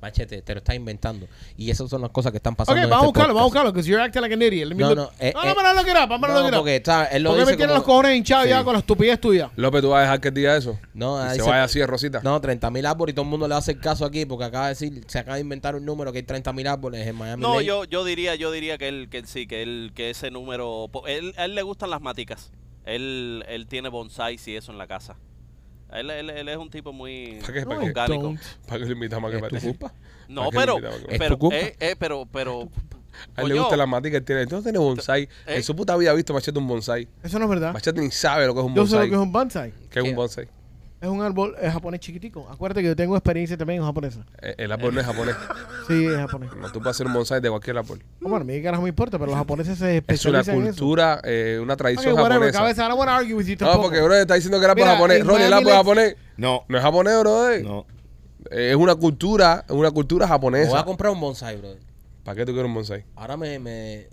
[0.01, 1.27] Machete, te lo estás inventando.
[1.57, 2.81] Y esas son las cosas que están Ok, pasando.
[2.81, 4.67] en vamos a este buscarlo, vamos a buscarlo, because you're acting like an idiot.
[4.69, 6.33] Let me No, look- no, eh, no, eh, no, lo que era, para lo que
[6.41, 6.57] No, era.
[6.57, 7.09] porque ¿sabes?
[7.13, 9.21] él lo ¿Por qué dice me tienen como- los cojones hinchados ya con la estupidez
[9.21, 9.51] tuya?
[9.55, 10.79] López, ¿tú vas a dejar que él diga eso?
[10.93, 12.21] No, Y se se- vaya así de rosita.
[12.23, 14.45] No, 30 mil árboles y todo el mundo le va a hacer caso aquí porque
[14.45, 17.15] acaba de decir, se acaba de inventar un número que hay 30 mil árboles en
[17.15, 17.41] Miami.
[17.41, 17.65] No, Lake.
[17.65, 20.89] yo, yo diría, yo diría que él, que él sí, que él, que ese número,
[21.05, 22.51] él, a él le gustan las maticas.
[22.85, 25.15] Él, él tiene bonsais y eso en la casa.
[25.93, 27.65] Él, él, él es un tipo muy ¿Para qué?
[27.65, 27.85] ¿Para qué?
[27.87, 28.23] orgánico.
[28.23, 28.39] don't.
[28.67, 29.77] ¿Para qué lo invitamos a que ¿Es tu participe?
[29.79, 29.93] culpa?
[30.29, 31.55] No, ¿Para qué pero, pero, tu culpa.
[31.57, 32.69] eh, eh, pero, pero,
[33.35, 34.47] A él le gusta la matica, él tiene.
[34.47, 35.23] Tú no tienes bonsai.
[35.23, 35.27] ¿Eh?
[35.57, 37.07] En su puta vida ha visto Machete un bonsai.
[37.23, 37.73] Eso no es verdad.
[37.73, 39.09] Machete ni sabe lo que es un Yo sé lo bonsai.
[39.09, 39.73] que es un bonsai.
[39.89, 40.47] ¿Qué es un bonsai?
[41.01, 42.47] Es un árbol eh, japonés chiquitico.
[42.49, 44.23] Acuérdate que yo tengo experiencia también en japonesa.
[44.41, 45.35] Eh, El árbol no es japonés.
[45.87, 46.51] Sí, es japonés.
[46.55, 48.03] No, tú puedes hacer un bonsai de cualquier árbol.
[48.23, 49.89] Oh, bueno, a mí carajo me importa, pero los japoneses se Es
[50.25, 50.69] una especializan en eso.
[50.79, 52.59] cultura, eh, una tradición whatever, japonesa.
[52.59, 55.25] cabeza, I don't argue with you No, porque bro está diciendo que era por japonés.
[55.25, 56.15] Ronnie, el árbol Lakes- japonés.
[56.37, 57.59] No, No es japonés, bro.
[57.63, 57.85] no.
[58.51, 60.85] Es una cultura, es una cultura Me voy a japonesa.
[60.85, 61.79] comprar un bonsai, brother.
[62.23, 63.05] ¿Para qué tú quieres un bonsai?
[63.15, 63.57] Ahora me...
[63.59, 64.07] me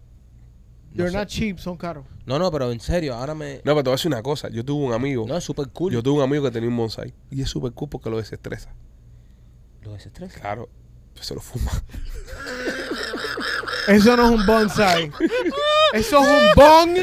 [0.90, 1.16] no, They're sé.
[1.16, 2.04] not cheap, son caros.
[2.26, 3.56] no, no, pero en serio, ahora me...
[3.64, 4.48] No, pero te voy a decir una cosa.
[4.48, 5.26] Yo tuve un amigo.
[5.28, 5.92] No, es súper cool.
[5.92, 7.14] Yo tuve un amigo que tenía un bonsai.
[7.30, 8.74] Y es súper cool porque lo desestresa.
[9.82, 10.40] Lo desestresa.
[10.40, 10.68] Claro.
[11.14, 11.70] Pues se lo fuma.
[13.88, 15.10] Eso no es un bonsai.
[15.92, 16.98] Eso es un bong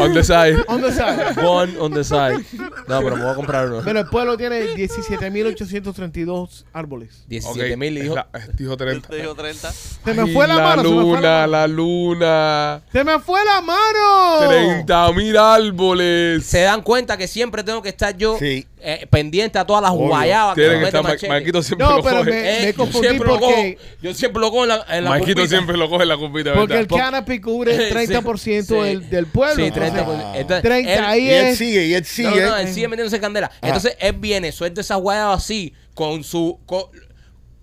[0.00, 0.56] On the side.
[0.68, 1.46] on the side.
[1.46, 2.44] One on the side.
[2.88, 3.82] No, pero me voy a comprar uno.
[3.84, 7.24] Pero el pueblo tiene 17.832 árboles.
[7.28, 8.14] 17 mil Ok, dijo.
[8.14, 9.08] la- dijo 30.
[9.08, 9.72] te dijo 30.
[9.72, 11.46] Se me fue la, mano, se me fue luna, la mano.
[11.52, 12.82] la luna.
[12.92, 14.48] Se me fue la mano.
[14.48, 16.44] 30 mil árboles.
[16.46, 18.66] Se dan cuenta que siempre tengo que estar yo Sí.
[18.80, 20.08] eh, pendiente a todas las Obvio.
[20.08, 21.34] guayabas Tiene me que mete estar Ma-.
[21.34, 22.30] Marquito siempre No, lo pero coge.
[22.30, 23.88] me- Eh, yo confundí siempre lo porque- cojo.
[24.02, 26.52] Yo siempre lo cojo en la, en la Marquito siempre lo coge en la cupita,
[26.54, 26.92] Porque ¿verdad?
[26.92, 28.74] el canopy cubre el 30% Sí.
[28.74, 29.56] del, del pueblo.
[29.56, 30.22] Sí, Entonces, 30%.
[30.24, 30.32] Ah.
[30.36, 31.58] Entonces, 30 él- ahí Y él es.
[31.58, 32.40] sigue, y él No, sigue.
[32.46, 33.50] no, él sigue metiéndose candela.
[33.62, 36.58] Entonces él viene, suelta esa guayaba así, con su.
[36.66, 36.84] Con,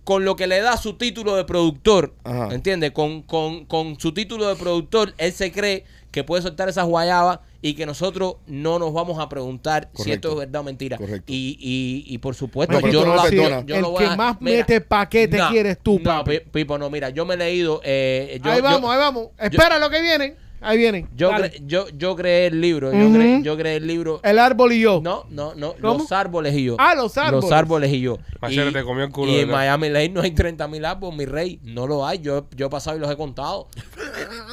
[0.04, 2.16] con lo que le da su título de productor.
[2.52, 2.92] ¿Entiendes?
[2.92, 7.40] Con, con, con su título de productor, él se cree que puede soltar esas guayabas
[7.64, 10.30] y que nosotros no nos vamos a preguntar si Correcto.
[10.30, 10.98] esto es verdad o mentira.
[10.98, 11.26] Correcto.
[11.28, 13.66] Y, y, y por supuesto, No, yo no no la- perdonas.
[13.68, 16.40] yo el no voy que a- más mira, mete paquete no, quieres tú, no, papi.
[16.40, 17.80] Pi- Pipo, no, mira, yo me he leído.
[17.84, 19.28] eh, yo, ahí yo- vamos, ahí vamos.
[19.38, 20.36] Espera lo que vienen.
[20.62, 21.10] Ahí vienen.
[21.16, 21.52] Yo, Dale.
[21.52, 22.92] cre- yo, yo creé el libro.
[22.94, 23.16] Yo, Ujú.
[23.16, 24.20] creé, yo creé el libro.
[24.24, 25.02] El árbol y yo.
[25.04, 25.74] No, no, no.
[25.82, 26.00] ¿Cómo?
[26.00, 26.76] Los árboles y yo.
[26.78, 27.44] Ah, los árboles.
[27.44, 28.20] Los árboles y yo.
[28.40, 29.60] Machete y, te comió el culo, Y en ¿verdad?
[29.60, 31.60] Miami Lake no hay 30 mil árboles, mi rey.
[31.64, 32.20] No lo hay.
[32.20, 33.68] Yo, yo he pasado y los he contado.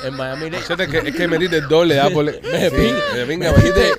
[0.04, 0.62] en Miami Lake.
[0.68, 2.40] Machete, es que, es que metiste el doble de árboles.
[2.42, 3.02] Me Sí, pinga.
[3.14, 3.90] me pinga, metiste,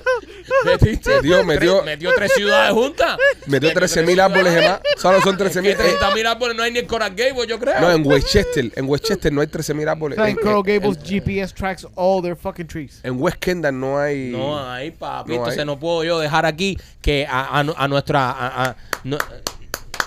[0.64, 3.18] Metiste Metió- metió- tres, metió tres ciudades juntas.
[3.46, 4.80] metió 13 mil árboles de más.
[4.98, 5.76] Solo son 13 mil.
[5.76, 7.80] 30 mil árboles no hay ni en Coral Gable, yo creo.
[7.80, 8.70] No, en Westchester.
[8.76, 10.18] En Westchester no hay 13 mil árboles.
[10.18, 13.00] En, Coral Gables GPS tracks all their fucking trees.
[13.02, 14.30] en West Kendall no hay.
[14.30, 15.28] No hay, papi.
[15.30, 15.38] No hay.
[15.40, 18.30] Entonces no puedo yo dejar aquí que a, a, a nuestra.
[18.30, 19.18] a- a- no-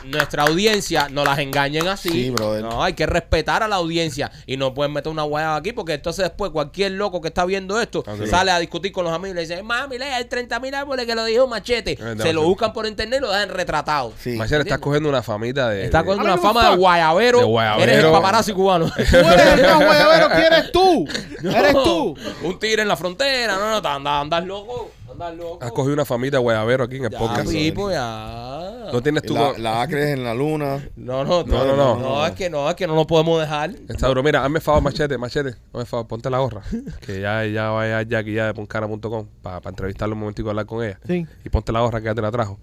[0.05, 2.09] nuestra audiencia no las engañen así.
[2.09, 2.61] Sí, brother.
[2.63, 5.93] No, hay que respetar a la audiencia y no pueden meter una guayaba aquí porque
[5.93, 9.31] entonces después cualquier loco que está viendo esto Ah, sale a discutir con los amigos
[9.31, 11.97] y le dice, mami, lea el 30 mil árboles que lo dijo Machete.
[12.21, 14.13] Se lo buscan por internet y lo dejan retratado.
[14.19, 14.31] Sí.
[14.31, 15.85] Machete, estás cogiendo una famita de.
[15.85, 17.39] Está de- con I una fama de guayabero.
[17.39, 17.91] De guayabero.
[17.91, 18.85] Eres el paparazzi cubano.
[18.95, 21.07] Tú eres el más guayabero que eres tú.
[21.43, 22.15] Eres tú.
[22.43, 23.55] Un tigre en la frontera.
[23.55, 24.91] No, no, andas, andas loco.
[25.13, 25.59] Loco.
[25.63, 27.49] Has cogido una famita guayabero aquí en el Ya, podcast.
[27.49, 28.89] Pipo, ya.
[28.91, 29.33] No tienes tu.
[29.33, 30.87] La, la acres en la luna.
[30.95, 31.99] No, no, No, no, no.
[31.99, 33.71] No, es que no, es que no lo podemos dejar.
[33.87, 34.21] Está duro.
[34.23, 35.55] Mira, hazme favor, machete, machete.
[35.71, 36.61] Hazme favor, ponte la gorra.
[37.05, 40.83] Que ya, ya vaya Jackie ya de puncana.com para entrevistarle un momentico y hablar con
[40.83, 40.99] ella.
[41.07, 41.25] Sí.
[41.45, 42.59] Y ponte la gorra que ya te la trajo.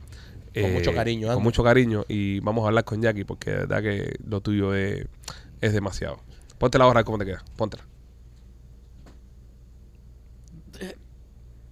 [0.52, 2.04] Eh, Con mucho cariño, Con mucho cariño.
[2.08, 5.06] Y vamos a hablar con Jackie porque de verdad que lo tuyo es,
[5.60, 6.18] es demasiado.
[6.58, 7.42] Ponte la gorra, ¿cómo te queda?
[7.56, 7.84] Póntela.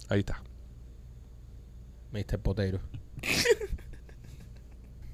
[0.09, 0.41] Ahí está.
[2.11, 2.39] Mr.
[2.39, 2.79] Potero.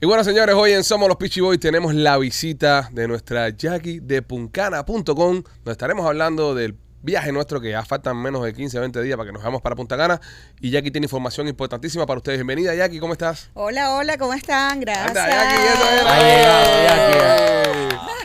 [0.01, 4.01] Y bueno, señores, hoy en Somos los Peachy Boys tenemos la visita de nuestra Jackie
[4.01, 9.01] de puncana.com, donde estaremos hablando del viaje nuestro, que ya faltan menos de 15, 20
[9.01, 10.19] días para que nos vayamos para Punta Cana.
[10.59, 12.39] Y Jackie tiene información importantísima para ustedes.
[12.39, 13.49] Bienvenida, Jackie, ¿cómo estás?
[13.53, 14.81] Hola, hola, ¿cómo están?
[14.81, 15.07] Gracias.
[15.07, 17.63] Anda, Jackie, eso era.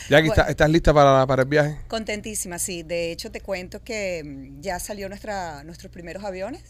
[0.10, 1.78] Jackie, ¿estás, estás lista para, para el viaje?
[1.88, 2.84] Contentísima, sí.
[2.84, 6.62] De hecho, te cuento que mm, ya salió nuestra, nuestros primeros aviones.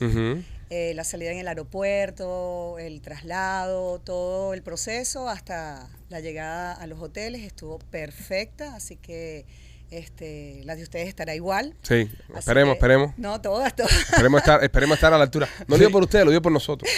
[0.70, 6.88] Eh, la salida en el aeropuerto, el traslado, todo el proceso hasta la llegada a
[6.88, 9.46] los hoteles estuvo perfecta, así que
[9.92, 11.74] este, la de ustedes estará igual.
[11.84, 13.14] Sí, Así esperemos, que- esperemos.
[13.18, 13.92] No, todas, todas.
[13.92, 15.48] Esperemos estar, esperemos estar a la altura.
[15.68, 16.90] No lo digo por ustedes, lo digo por nosotros.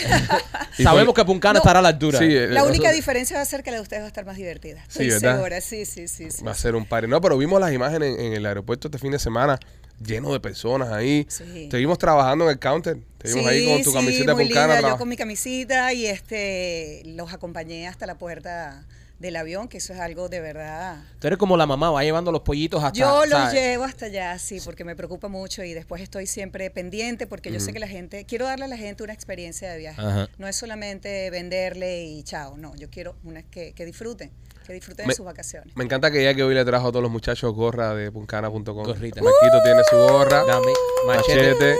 [0.77, 1.59] Y Sabemos por- que Puncana No.
[1.59, 2.19] estará a la altura.
[2.19, 4.09] Sí, eh, La única nosotros- diferencia va a ser que la de ustedes va a
[4.09, 4.83] estar más divertida.
[4.87, 5.35] Sí, Estoy ¿verdad?
[5.35, 6.31] segura, sí, sí, sí.
[6.31, 6.43] sí.
[6.43, 7.07] Va a ser un party.
[7.07, 9.59] No, pero vimos las imágenes en, en el aeropuerto este fin de semana,
[10.03, 11.25] lleno de personas ahí.
[11.29, 11.67] Sí.
[11.69, 12.97] Te vimos trabajando en el counter.
[13.17, 14.73] Te vimos ahí con tu sí, camiseta muy puncana.
[14.75, 18.85] linda, Yo con mi camisita y este los acompañé hasta la puerta
[19.19, 20.97] del avión, que eso es algo de verdad.
[21.19, 22.97] Tú eres como la mamá, va llevando los pollitos hasta.
[22.99, 23.53] Yo los ¿sabes?
[23.53, 27.59] llevo hasta allá, sí, porque me preocupa mucho y después estoy siempre pendiente porque yo
[27.59, 30.01] sé que la gente, quiero darle a la gente una experiencia de viaje.
[30.37, 34.31] No es solamente venderle y chao, no, yo quiero una que, que disfruten,
[34.65, 35.75] que disfruten Me- de sus vacaciones.
[35.75, 38.63] Me encanta que ya que hoy le trajo a todos los muchachos gorra de puncana.com.
[38.63, 39.21] Gorrita.
[39.23, 40.43] Marquito tiene su gorra.
[40.45, 40.71] Dame,
[41.07, 41.53] machete.
[41.53, 41.77] Machete.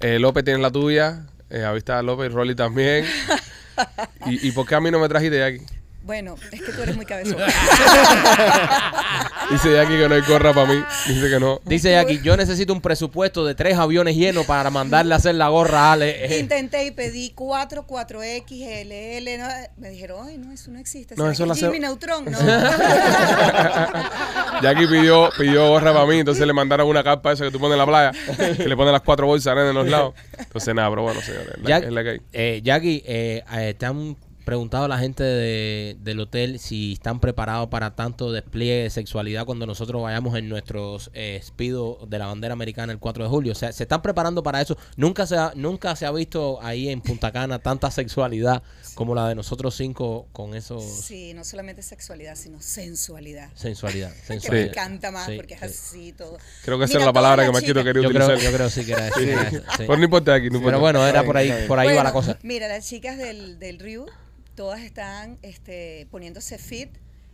[0.00, 1.26] Eh, López tiene la tuya.
[1.50, 3.04] Eh, avista a López, Rolly también.
[4.26, 5.64] ¿Y, ¿Y por qué a mí no me trajiste Jackie?
[6.08, 7.36] Bueno, es que tú eres muy cabezón.
[9.50, 10.82] Dice Jackie que no hay gorra para mí.
[11.06, 11.60] Dice que no.
[11.66, 15.48] Dice Jackie, yo necesito un presupuesto de tres aviones llenos para mandarle a hacer la
[15.48, 16.24] gorra a Ale.
[16.24, 21.14] Eh, Intenté y pedí 4, 4X, LL, no, me dijeron, ay, no, eso no existe.
[21.14, 22.38] No, ¿Será eso es hace- Jimmy Neutron, no.
[24.62, 27.74] Jackie pidió, pidió gorra para mí, entonces le mandaron una carpa esa que tú pones
[27.74, 28.12] en la playa,
[28.56, 30.14] que le ponen las cuatro bolsas en los lados.
[30.38, 32.20] Entonces, nada, pero bueno, señores, es la, Jack- es la que hay.
[32.32, 34.16] eh, Jackie, eh, eh, te han
[34.48, 39.44] preguntado a la gente de- del hotel si están preparados para tanto despliegue de sexualidad
[39.44, 41.42] cuando nosotros vayamos en nuestros eh,
[42.08, 43.52] de la bandera americana el 4 de julio.
[43.52, 44.78] O sea, se están preparando para eso.
[44.96, 48.62] Nunca se ha, nunca se ha visto ahí en Punta Cana tanta sexualidad
[48.94, 53.50] como la de nosotros cinco con esos Sí, no solamente sexualidad, sino sensualidad.
[53.54, 54.12] sensualidad.
[54.40, 55.66] Que me encanta más Sí, porque es sí.
[55.66, 56.38] así todo.
[56.64, 58.38] Creo que esa Mira, era la palabra que chicas- quería Yo creo, utilizar.
[58.50, 59.62] yo creo sí que era eso.
[59.76, 60.68] Pero no importa Jackie, no importa.
[60.76, 62.38] Pero bueno, era por ahí, por ahí va la cosa.
[62.42, 64.06] Mira, las chicas del, del Ryu,
[64.58, 66.90] todas están este, poniéndose fit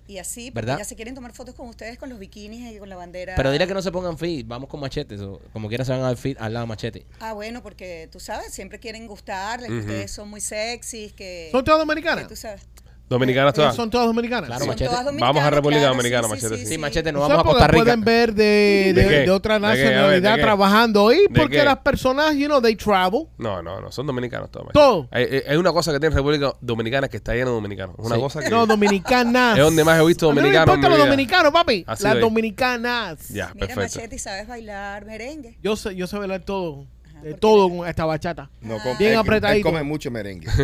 [0.06, 0.78] y así, porque ¿Verdad?
[0.80, 3.34] ya se quieren tomar fotos con ustedes con los bikinis y con la bandera.
[3.34, 5.16] Pero dile que no se pongan fit, vamos con machete.
[5.16, 7.06] so, como quiera se van al fit al lado de machete.
[7.20, 11.48] Ah, bueno, porque tú sabes, siempre quieren gustarles, que ustedes son muy sexys, que...
[11.50, 12.28] ¿Son todas que dominicanas?
[12.28, 12.60] tú sabes.
[13.08, 13.76] Dominicanas todas.
[13.76, 14.46] son todas dominicanas.
[14.46, 14.86] Claro, Son Machete.
[14.90, 16.66] todas Vamos a dominicanas, República claro, Dominicana, sí, Machete, sí.
[16.66, 17.84] Sí, machete, no O vamos a Costa Rica.
[17.84, 19.14] pueden ver de, ¿De de, qué?
[19.20, 19.66] de otra ¿De qué?
[19.66, 20.42] A ver, nacionalidad ¿de qué?
[20.42, 21.64] trabajando ahí ¿De porque qué?
[21.64, 23.26] las personas, you know, they travel.
[23.36, 24.68] No, no, no, son dominicanos todas.
[24.72, 25.06] Todo.
[25.10, 27.94] Hay, hay- hay una cosa que tiene República Dominicana que está llena de dominicanos.
[27.98, 28.20] Una Sí.
[28.22, 28.48] cosa que...
[28.50, 29.58] No, dominicanas.
[29.58, 31.06] Es donde más he visto A mí no me dominicanos en importan mi los vida.
[31.06, 31.84] dominicanos, papi.
[31.86, 33.28] Así las dominicanas.
[33.28, 33.80] Ya, Mira, perfecto.
[33.98, 35.58] Machete, ¿y sabes bailar merengue?
[35.62, 36.86] Yo sé, yo sé bailar todo.
[37.24, 38.50] De todo con esta bachata.
[38.60, 39.68] No, com- Bien él- apretadito.
[39.68, 40.46] Él come mucho merengue.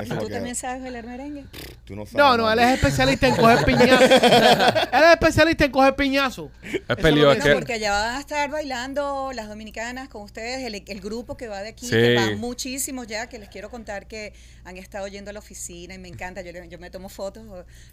[0.00, 1.44] Es ¿Tú también sabes bailar merengue?
[1.84, 2.16] tú no sabes.
[2.16, 4.00] No, no, él es especialista en coger piñazos.
[4.10, 6.50] él es especialista en coger piñazos.
[6.62, 7.46] Es peligroso.
[7.46, 11.48] No, porque allá van a estar bailando las dominicanas con ustedes, el, el grupo que
[11.48, 11.92] va de aquí, Sí.
[11.92, 14.32] que van muchísimos ya, que les quiero contar que
[14.64, 16.40] han estado yendo a la oficina y me encanta.
[16.42, 17.44] Yo, yo me tomo fotos,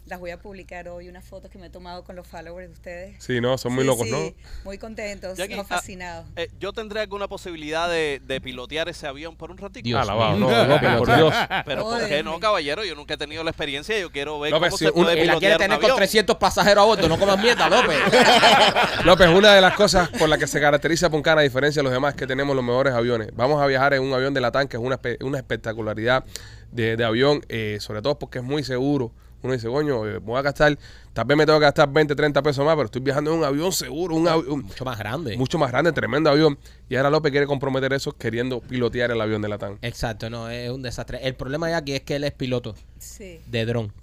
[0.06, 2.72] las voy a publicar hoy, unas fotos que me he tomado con los followers de
[2.72, 3.24] ustedes.
[3.24, 4.32] Sí, no, son muy Sí, locos, sí, ¿no?
[4.64, 6.26] Muy contentos, Jackie, no, ah, fascinados.
[6.36, 9.84] Eh, yo tendré alguna posibilidad de, de pilotear ese avión por un ratito.
[9.84, 10.48] Dios Alabado, mío.
[10.50, 11.34] no, López, por Dios.
[11.66, 12.84] Pero ¿por qué no, caballero?
[12.84, 13.98] Yo nunca he tenido la experiencia.
[13.98, 15.76] Yo quiero ver López, cómo si se un- puede Y la quiere pilotear un tener
[15.78, 15.96] con avión.
[15.98, 17.96] 300 pasajeros a bordo, no comas mierda, López.
[19.04, 21.92] López, una de las cosas por las que se caracteriza Puncana, a diferencia de los
[21.92, 23.28] demás, es que tenemos los mejores aviones.
[23.34, 26.24] Vamos a viajar en un avión de Latam, que es una, una espectacularidad.
[26.70, 29.10] de, de avión, eh, sobre todo porque es muy seguro.
[29.40, 30.76] Uno dice, coño, eh, voy a gastar,
[31.12, 33.44] tal vez me tengo que gastar 20, 30 pesos más, pero estoy viajando en un
[33.44, 35.36] avión seguro, un avión Mucho más grande.
[35.36, 36.58] mucho más grande, tremendo avión.
[36.88, 39.78] Y ahora López quiere comprometer eso queriendo pilotear el avión de la TAN.
[39.82, 41.18] Exacto, no, es un desastre.
[41.22, 43.40] El problema ya aquí es que él es piloto Sí.
[43.46, 43.92] de dron.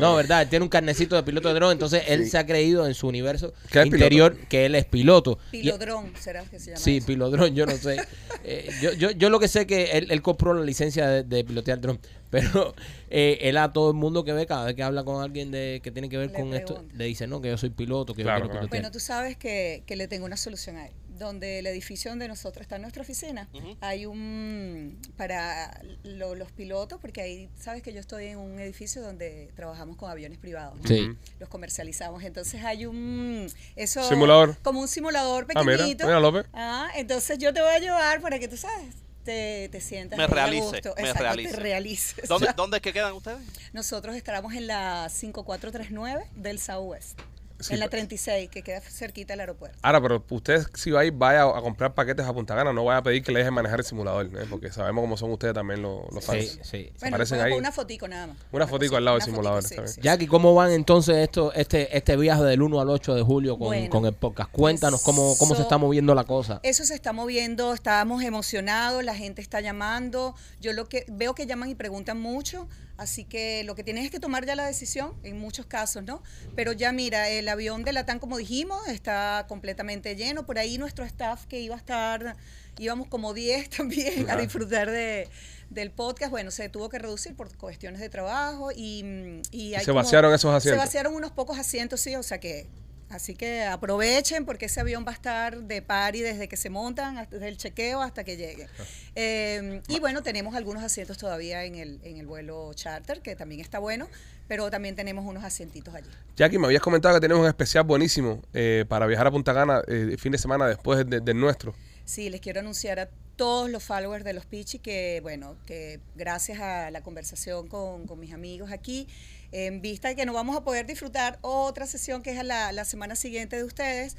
[0.00, 2.30] No, verdad, él tiene un carnecito de piloto de dron, entonces él Sí.
[2.30, 5.38] se ha creído en su universo ¿Qué es interior que él es piloto.
[5.50, 6.78] Pilodrón, ¿será que se llama?
[6.78, 7.06] Sí, eso?
[7.06, 7.96] pilodrón, yo no sé.
[8.44, 11.22] Eh, yo, yo, yo lo que sé es que él, él compró la licencia de,
[11.22, 12.74] de pilotear dron, pero
[13.08, 15.61] eh, él a todo el mundo que ve, cada vez que habla con alguien de
[15.82, 18.22] que tiene que ver Le con esto, le dice, no, que yo soy piloto, que
[18.22, 18.66] Claro, yo quiero claro.
[18.68, 18.82] pilotear.
[18.82, 20.92] Bueno, tú sabes que, que le tengo una solución a él.
[21.18, 23.48] Donde el edificio donde nosotros está en nuestra oficina,
[23.80, 29.02] hay un para lo- los pilotos, porque ahí sabes que yo estoy en un edificio
[29.02, 30.78] donde trabajamos con aviones privados.
[30.84, 31.10] Sí.
[31.38, 32.24] Los comercializamos.
[32.24, 33.46] Entonces hay un
[33.76, 34.56] eso Simulador.
[34.62, 36.06] como un simulador Ah, mira, pequeñito.
[36.06, 36.46] mira, López.
[36.54, 38.94] Ah, entonces yo te voy a llevar para que tú sabes.
[39.24, 40.94] Te, te sientas Me a realice, gusto.
[40.96, 41.50] me Exacto, realice.
[41.54, 42.28] te realices.
[42.28, 43.38] ¿Dónde, ¿Dónde es que quedan ustedes?
[43.72, 47.18] Nosotros estaremos en la 5439 del Southwest.
[47.62, 49.78] Sí, en la pero- 36, que queda cerquita del aeropuerto.
[49.82, 52.84] Ahora, pero usted si va a ir, vaya a comprar paquetes a Punta Gana, no
[52.84, 54.46] vaya a pedir que le dejen manejar el simulador, ¿eh?
[54.48, 56.58] porque sabemos cómo son ustedes también los, los fans.
[56.62, 56.92] Sí, sí.
[57.00, 57.52] Bueno, ahí.
[57.52, 58.36] una fotico nada más.
[58.50, 59.94] Una fotico al lado del simulador, fotico, bien.
[60.00, 63.68] Jackie, ¿cómo van entonces esto, este, este viaje del 1 al 8 de julio con,
[63.68, 64.50] Bueno, con el podcast?
[64.50, 66.60] Cuéntanos cómo, cómo se está moviendo la cosa.
[66.62, 70.34] Eso se está moviendo, estamos emocionados, la gente está llamando.
[70.60, 74.10] Yo lo que veo que llaman y preguntan mucho, así que lo que tienes es
[74.10, 76.22] que tomar ya la decisión en muchos casos, ¿no?
[76.54, 80.44] Pero ya mira, el avión de Latam, como dijimos, está completamente lleno.
[80.46, 82.36] Por ahí nuestro staff que iba a estar,
[82.78, 85.28] íbamos como 10 también a disfrutar de
[85.70, 89.80] del podcast, bueno, se tuvo que reducir por cuestiones de trabajo y, mm, y hay
[89.80, 90.84] se como- vaciaron esos Se asientos.
[90.84, 92.68] vaciaron unos pocos asientos, sí, o sea que
[93.12, 97.18] Así que aprovechen porque ese avión va a estar de pari desde que se montan,
[97.18, 98.68] hasta- desde el chequeo hasta que llegue.
[99.14, 103.60] Eh, y bueno, tenemos algunos asientos todavía en el, en el vuelo charter, que también
[103.60, 104.08] está bueno,
[104.48, 106.08] pero también tenemos unos asientitos allí.
[106.36, 109.82] Jackie, me habías comentado que tenemos un especial buenísimo eh, para viajar a Punta Cana
[109.86, 111.74] eh, fin de semana después de- del nuestro.
[112.04, 116.60] Sí, les quiero anunciar a todos los followers de los Pichi que, bueno, que gracias
[116.60, 119.06] a la conversación con, con mis amigos aquí,
[119.52, 122.84] en vista de que no vamos a poder disfrutar otra sesión que es la, la
[122.84, 124.16] semana siguiente de ustedes,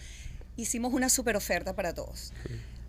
[0.55, 2.31] hicimos una super oferta para todos.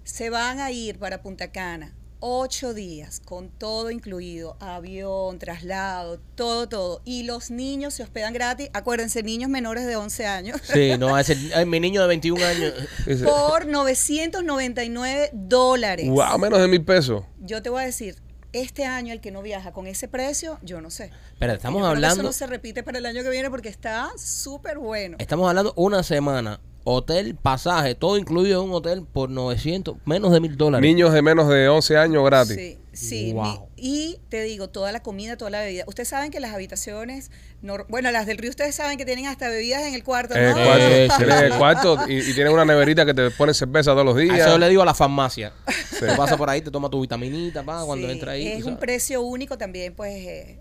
[0.04, 1.94] Se van a ir para Punta Cana
[2.26, 7.02] ocho días con todo incluido, avión, traslado, todo, todo.
[7.04, 8.70] Y los niños se hospedan gratis.
[8.72, 10.58] Acuérdense, niños menores de 11 años.
[10.72, 12.72] Sí, no, es el- ay, mi niño de 21 años.
[13.24, 16.08] Por 999 dólares.
[16.08, 17.24] wow, menos de mil pesos.
[17.40, 18.16] Yo te voy a decir,
[18.54, 21.10] este año el que no viaja con ese precio, yo no sé.
[21.38, 23.50] Pero estamos Yo creo que hablando, Eso no se repite para el año que viene
[23.50, 25.16] porque está súper bueno.
[25.18, 30.40] estamos hablando una semana, hotel, pasaje, todo incluido en un hotel por 900, menos de
[30.40, 30.82] mil dólares.
[30.82, 32.56] Niños de menos de 11 años gratis.
[32.56, 33.32] Sí, sí.
[33.32, 33.44] Wow.
[33.44, 35.84] mi- y te digo, toda la comida, toda la bebida.
[35.86, 37.30] Ustedes saben que las habitaciones,
[37.88, 40.54] bueno, las del río, ustedes saben que tienen hasta bebidas en el cuarto, el ¿no?
[40.54, 41.44] cuarto, Eh, sí, tienes sí.
[41.44, 44.38] el cuarto y, y tienes una neverita que te pone cerveza todos los A días.
[44.40, 45.52] eso yo le digo a la farmacia.
[45.98, 48.46] Te pasa por ahí, te toma tu vitaminita, pa, cuando Sí, entra ahí.
[48.48, 50.60] Es un precio único también, pues eh,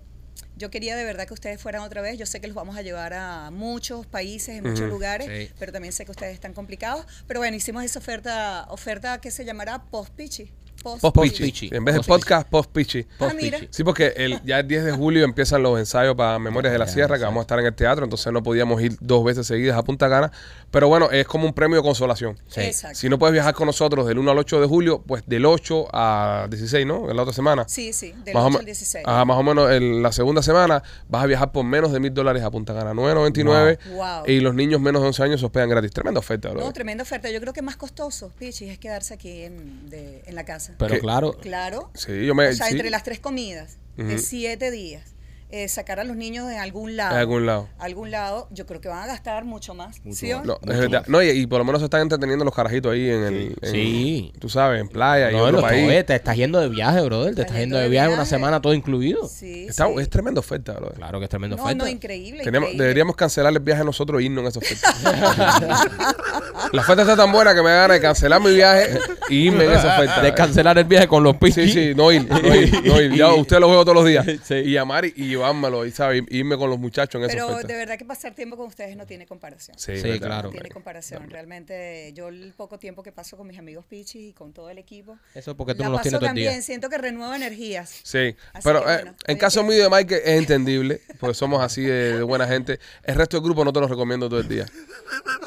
[0.55, 2.17] yo quería de verdad que ustedes fueran otra vez.
[2.17, 5.53] Yo sé que los vamos a llevar a muchos países, en muchos lugares, sí.
[5.59, 7.05] pero también sé que ustedes están complicados.
[7.27, 10.51] Pero bueno, hicimos esa oferta, oferta que se llamará post-pichi.
[10.83, 11.69] Post pitchy.
[11.73, 13.07] En vez de Post podcast, post pitchy.
[13.19, 13.31] Ah.
[13.69, 16.85] Sí, porque el, ya el 10 de julio empiezan los ensayos para Memorias de la
[16.85, 19.47] Ya, Sierra, que vamos a estar en el teatro, entonces no podíamos ir dos veces
[19.47, 20.31] seguidas a Punta Cana.
[20.71, 22.37] Pero bueno, es como un premio de consolación.
[22.47, 22.61] Sí.
[22.61, 22.97] Exacto.
[22.97, 25.87] Si no puedes viajar con nosotros del 1 al 8 de julio, pues del 8
[25.93, 27.09] a 16, ¿no?
[27.09, 27.65] En la otra semana.
[27.67, 29.05] Sí, sí, del Más o 8 me- al 16.
[29.07, 32.13] Ajá, más o menos en la segunda semana vas a viajar por menos de mil
[32.13, 34.23] dólares a Punta Cana, 9.99 Wow.
[34.27, 35.91] y los niños menos de 11 años se hospedan gratis.
[35.91, 36.61] Tremenda oferta, bro.
[36.61, 37.29] No, tremenda oferta.
[37.29, 40.72] Yo creo que más costoso, Pichi, es quedarse aquí en, de- en la casa.
[40.77, 40.99] Pero ¿Qué?
[40.99, 41.91] claro, Claro.
[41.93, 42.47] Sí, yo me...
[42.49, 44.17] o sea, sí, entre las tres comidas de Ujú.
[44.23, 45.12] siete días,
[45.49, 47.13] eh, sacar a los niños de algún lado.
[47.13, 47.67] en algún lado.
[47.79, 50.03] algún lado, yo creo que van a gastar mucho más.
[50.03, 50.45] Mucho ¿sí o más.
[50.47, 50.53] no?
[50.53, 50.99] No, Mucho es verdad.
[51.01, 51.09] más.
[51.09, 53.55] No, y, y por lo menos se están entreteniendo los carajitos ahí en el...
[53.61, 54.33] en- Sí.
[54.39, 55.87] Tú sabes, en playa y no, en otro los país.
[55.87, 57.35] oye, te estás yendo de viaje, brother.
[57.35, 59.27] Te estás yendo de viaje una semana todo incluido.
[59.27, 59.93] Sí, Está- sí.
[59.99, 60.89] Es tremenda oferta, bro.
[60.91, 61.83] Claro que es tremendo No, oferta.
[61.83, 62.43] no, increíble.
[62.43, 62.83] Tenemos- increíble.
[62.83, 64.93] deberíamos cancelar el viaje a nosotros e irnos en esa oferta.
[66.71, 68.97] la oferta está tan buena que me da ganas de cancelar mi viaje
[69.29, 70.21] y irme en esa oferta.
[70.21, 71.53] de cancelar el viaje con los pichis.
[71.53, 73.13] Sí, sí, no ir, no ir, no ir.
[73.23, 74.25] Ya usted lo veo todos los días.
[74.43, 74.55] Sí.
[74.55, 76.23] Y llamar y, y llevármelo, y ¿sabe?
[76.29, 77.67] Y irme con los muchachos en Pero oferta.
[77.67, 79.77] de verdad que pasar tiempo con ustedes no tiene comparación.
[79.77, 80.43] Sí, Sí, claro.
[80.43, 81.29] No tiene comparación.
[81.29, 84.77] Realmente, yo el poco tiempo que paso con mis amigos Pichis y con todo el
[84.77, 86.53] equipo, Eso es porque tú la no los paso tienes todo el también.
[86.53, 86.61] día.
[86.61, 87.89] Siento que renuevo energías.
[88.03, 91.61] Sí, Así pero que eh, bueno, en caso mío de Mike es entendible, porque somos
[91.61, 92.79] así de, de buena gente.
[93.03, 94.65] El resto del grupo no te lo recomiendo todo el día.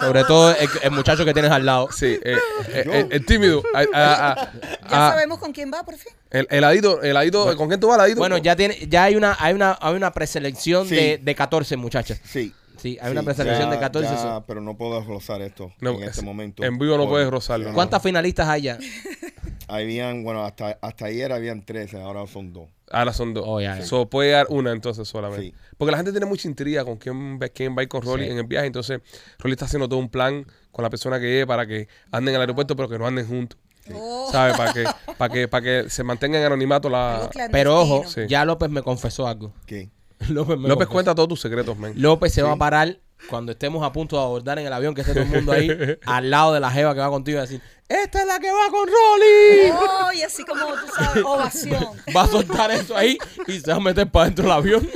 [0.01, 1.89] Sobre todo el, el muchacho que tienes al lado.
[1.91, 2.37] Sí, eh,
[2.69, 3.63] eh, el, el tímido.
[3.75, 4.53] A- a- a-
[4.91, 6.13] Ya a- sabemos con quién va, por fin.
[6.31, 8.19] el heladito, heladito, ¿con quién tú vas, heladito?
[8.19, 10.95] Bueno, ya tiene, ya hay una, hay una, hay una preselección Sí.
[10.95, 12.21] de, de 14 muchachas.
[12.25, 12.53] Sí.
[12.77, 14.15] Sí, hay una Sí, preselección ya- de 14.
[14.15, 16.63] ya, pero no puedo rozar esto No, en este es- momento.
[16.63, 17.73] en vivo no Por- puedes rozarlo.
[17.73, 18.79] ¿Cuántas finalistas hay ya?
[19.69, 22.69] Habían, bueno, hasta, hasta ayer habían 13, ahora son dos.
[22.91, 23.45] Ahora son dos.
[23.47, 23.83] Oh, ya.
[23.85, 25.47] So, puede dar una entonces solamente.
[25.47, 25.55] Sí.
[25.77, 28.27] Porque la gente tiene mucha intriga con quién, va- quién va a ir con Rolly
[28.27, 28.31] Sí.
[28.31, 28.67] en el viaje.
[28.67, 29.01] Entonces,
[29.39, 32.35] Rolly está haciendo todo un plan con la persona que lleve para que anden en
[32.37, 33.59] el aeropuerto, pero que no anden juntos.
[33.95, 34.57] Oh, ¿Sabes?
[34.57, 34.85] Para que,
[35.19, 37.31] para que, para que se mantenga en anonimato la.
[37.53, 38.23] Pero ojo, Sí.
[38.29, 39.53] ya López me confesó algo.
[39.67, 39.91] ¿Qué?
[40.29, 40.91] López, me López confesó.
[40.93, 41.93] cuenta todos tus secretos, men.
[41.97, 42.99] López se va a parar
[43.31, 45.71] cuando estemos a punto de abordar en el avión, que esté todo el mundo ahí,
[46.07, 48.69] al lado de la jeva que va contigo y decir, esta es la que va
[48.71, 49.71] con Rolly.
[49.73, 51.85] Oh, y así como tú sabes, ovación.
[52.15, 54.89] Va a soltar eso ahí y se va a meter para dentro del avión.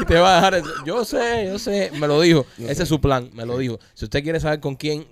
[0.00, 0.70] Y te va a dejar eso.
[0.86, 1.90] Yo sé, yo sé.
[1.94, 2.46] Me lo dijo.
[2.58, 3.30] Ese es su plan.
[3.32, 3.78] Me lo dijo.
[3.94, 5.06] Si usted quiere saber con quién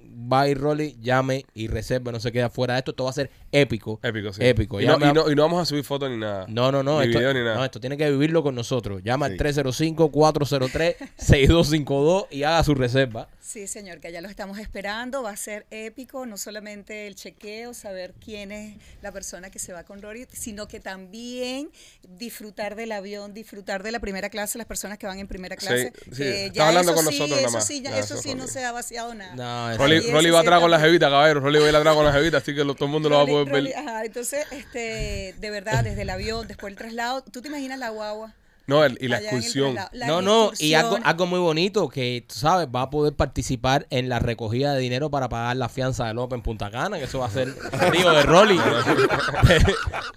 [0.48, 2.12] ir Rolly, llame y reserve.
[2.12, 2.90] No se queda fuera de esto.
[2.92, 3.30] Esto va a ser
[3.60, 4.00] épico.
[4.02, 4.44] Épico, sí.
[4.44, 4.80] Épico.
[4.80, 6.46] Y no, y, no, y no vamos a subir fotos ni nada.
[6.48, 7.00] No, no, no.
[7.00, 7.56] Ni Esto, video ni nada.
[7.56, 9.02] no, esto tiene que vivirlo con nosotros.
[9.02, 9.32] Llama Sí.
[9.32, 13.28] al 305-403-6252 y haga su reserva.
[13.40, 15.22] Sí, señor, que ya lo estamos esperando.
[15.22, 19.72] Va a ser épico, no solamente el chequeo, saber quién es la persona que se
[19.72, 21.70] va con Rory, sino que también
[22.08, 25.66] disfrutar del avión, disfrutar de la primera clase, las personas que van en primera Sí,
[25.66, 25.92] clase.
[26.10, 27.66] sí, que está hablando eso con sí, nosotros nada eso más.
[27.66, 29.34] sí, ya- Ya, eso eso sí no se ha vaciado nada.
[29.36, 31.40] No, Rolly, Rolly va sí atrás con está las jevitas, caballero.
[31.40, 33.16] Rolly va a ir atrás con las jevitas, así que lo- todo el mundo lo
[33.18, 33.45] va a poder
[33.76, 37.90] ajá, entonces, este, de verdad, desde el avión, después el traslado, ¿tú te imaginas la
[37.90, 38.34] guagua?
[38.68, 39.76] No, el- y la excursión.
[39.92, 43.86] la no, no, y algo, algo muy bonito que, tú sabes, va a poder participar
[43.90, 47.04] en la recogida de dinero para pagar la fianza de López en Punta Cana, que
[47.04, 47.54] eso va a ser
[47.92, 48.58] río de Rolly.
[48.58, 49.64] de,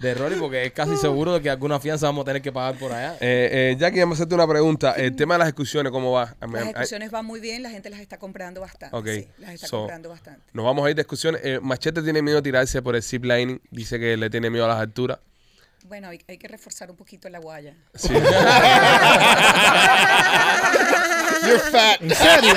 [0.08, 2.74] de Rolly, porque es casi seguro de que alguna fianza vamos a tener que pagar
[2.76, 3.14] por allá.
[3.20, 4.92] Eh, eh, Jackie, vamos a hacerte una pregunta.
[4.92, 6.34] El tema de las excursiones, ¿cómo va?
[6.40, 8.96] Las excursiones van muy bien, la gente las está comprando bastante.
[8.96, 10.42] Ok, sí, las está so- comprando bastante.
[10.52, 11.40] Nos vamos a ir de excursiones.
[11.44, 13.60] Eh, Machete tiene miedo de tirarse por el zip lining.
[13.70, 15.18] Dice que le tiene miedo a las alturas.
[15.90, 17.74] Bueno, hay, hay que reforzar un poquito la guaya.
[17.96, 18.08] Sí.
[21.46, 22.00] You're fat.
[22.00, 22.54] ¿En serio?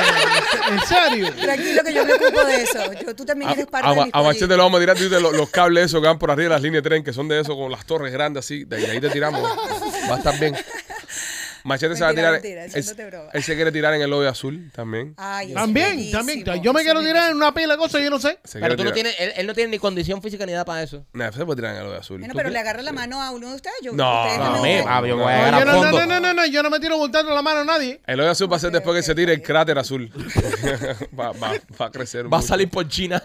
[0.69, 1.34] ¿En serio?
[1.41, 2.93] Tranquilo que yo me ocupo de eso.
[3.04, 4.50] Yo, tú también A, eres parte a- de a mis Machete pollitos.
[4.50, 6.84] le vamos a tirar los, los cables esos que van por arriba de las líneas
[6.84, 8.65] de tren, que son de eso, con las torres grandes así.
[8.65, 9.41] De ahí, de ahí te tiramos.
[10.08, 10.56] Va a estar bien.
[11.63, 12.34] Machete se va a tirar.
[12.34, 12.71] mentira, él,
[13.34, 15.13] él se quiere tirar en el hoyo azul también.
[15.17, 16.43] Ay, También, también.
[16.62, 18.39] Yo me quiero tirar en una pila de cosas, yo no sé.
[18.43, 20.84] Se Pero tú no tienes, él, él no tiene ni condición física ni nada para
[20.84, 21.06] eso.
[21.13, 22.19] Nah, se puede tirar en el hoyo azul.
[22.19, 23.76] Bueno, ¿Tú pero le agarra la mano a uno de ustedes.
[23.82, 25.99] Yo, No, ustedes no, me ah, yo voy a No, no, fondo.
[25.99, 28.02] no, no, no, no, yo no me tiro montando la mano a nadie.
[28.06, 30.12] El hoyo azul va a ser después que se tire el cráter azul.
[31.19, 32.32] va, va, va a crecer.
[32.32, 33.21] Va a salir por China.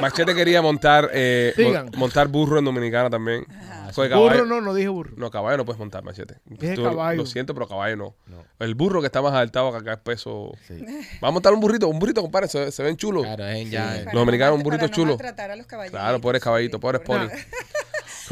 [0.00, 1.54] Machete quería montar eh,
[1.96, 3.44] montar burro en Dominicana también.
[3.92, 4.44] Fue Burro caballo.
[4.46, 5.12] no, no dije burro.
[5.16, 6.36] No, caballo no puedes montar, Machete.
[6.44, 7.18] Dije Tú- caballo.
[7.22, 8.14] Lo siento, pero caballo no.
[8.58, 10.52] El burro que está más adaptado que acá es peso.
[10.66, 10.74] Sí.
[11.20, 13.24] Vamos a montar un burrito, un burrito, compadre, se, se ven chulos.
[13.24, 13.84] Claro, es ya.
[13.86, 15.12] Para Los no americanos, un mal- burrito para no chulo.
[15.12, 17.28] maltratar a los caballitos, Claro, pobres caballitos, sí, pobres poli.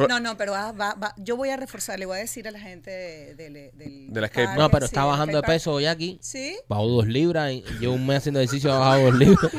[0.07, 1.15] No, no, pero va, va, va.
[1.17, 4.27] yo voy a reforzar, le voy a decir a la gente de- del, del, Del
[4.29, 6.19] skate No, pero sí, está bajando de peso hoy aquí.
[6.21, 9.45] Sí, Bajó dos libras y llevo un mes haciendo ejercicio, ha bajado dos libras.
[9.55, 9.59] Está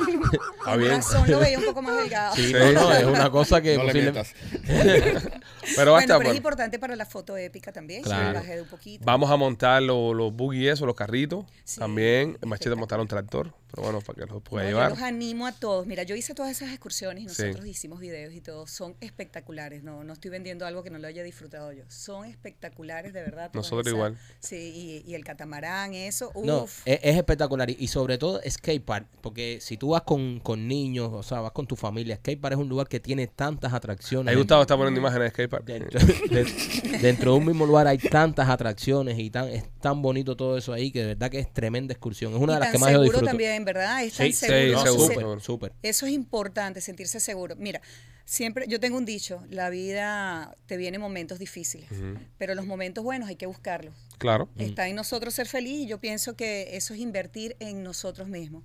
[0.65, 0.91] con bien.
[0.91, 2.35] razón lo veía un poco más delgado.
[2.35, 2.53] Sí, Sí.
[2.53, 4.33] no, no, es una cosa que No le posible- metas.
[5.75, 6.33] Pero va a Bueno, pero es bueno.
[6.33, 8.01] importante para la foto épica también.
[8.03, 8.39] Sí, Claro.
[8.39, 9.05] bajé de un poquito.
[9.05, 11.45] Vamos a montar los, los buggy eso, los carritos.
[11.63, 12.31] Sí, También.
[12.41, 12.77] Machete espectacular.
[12.79, 13.53] montar un tractor.
[13.71, 14.89] Pero bueno, para que los pueda No, yo llevar.
[14.91, 15.85] los animo a todos.
[15.85, 17.43] Mira, yo hice todas esas excursiones y Sí.
[17.43, 18.65] nosotros hicimos videos y todo.
[18.67, 19.83] Son espectaculares.
[19.83, 21.83] No, no estoy vendiendo algo que no lo haya disfrutado yo.
[21.87, 23.51] Son espectaculares, de verdad.
[23.53, 24.17] Nosotros igual.
[24.39, 26.31] Sí, y, y el catamarán, eso.
[26.33, 26.45] Uf.
[26.45, 27.69] No, es, es espectacular.
[27.69, 29.07] Y, y sobre todo skate park.
[29.21, 32.53] Porque si tú vas con, con niños, o sea, vas con tu familia, skate park
[32.53, 34.31] es un lugar que tiene tantas atracciones.
[34.31, 35.65] Ahí Gustavo está poniendo imágenes de skatepark.
[35.65, 40.35] Dentro, de- dentro de un mismo lugar hay tantas atracciones y tan es tan bonito
[40.35, 42.33] todo eso ahí que de verdad que es tremenda excursión.
[42.33, 43.25] Es una y de las que más yo disfruto.
[43.25, 44.03] también, ¿verdad?
[44.03, 45.39] Es tan Sí, sí, seguro.
[45.39, 45.73] Súper.
[45.81, 47.55] Eso es importante, sentirse seguro.
[47.57, 47.81] Mira,
[48.25, 51.89] siempre, yo tengo un dicho, la vida te viene en momentos difíciles,
[52.37, 53.93] pero los momentos buenos hay que buscarlos.
[54.17, 54.49] Claro.
[54.57, 58.63] Está en nosotros ser feliz y yo pienso que eso es invertir en nosotros mismos.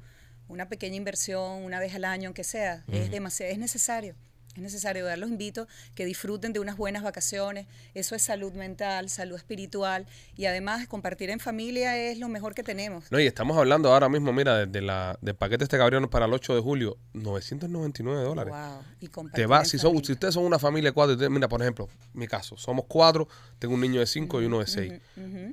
[0.48, 4.14] Una pequeña inversión, una vez al año, aunque sea, es demasiado, es necesario.
[4.54, 7.66] Es necesario, dar los invito que disfruten de unas buenas vacaciones.
[7.94, 12.62] Eso es salud mental, salud espiritual y además compartir en familia es lo mejor que
[12.62, 13.10] tenemos.
[13.10, 16.32] No, y estamos hablando ahora mismo, mira, desde la, del paquete este cabrón para el
[16.32, 18.54] 8 de julio, 999 dólares.
[18.54, 18.82] Wow.
[19.00, 21.48] Y Te compartir va, en si, son, si ustedes son una familia de cuatro, mira,
[21.48, 24.92] por ejemplo, mi caso, somos cuatro, tengo un niño de cinco y uno de seis.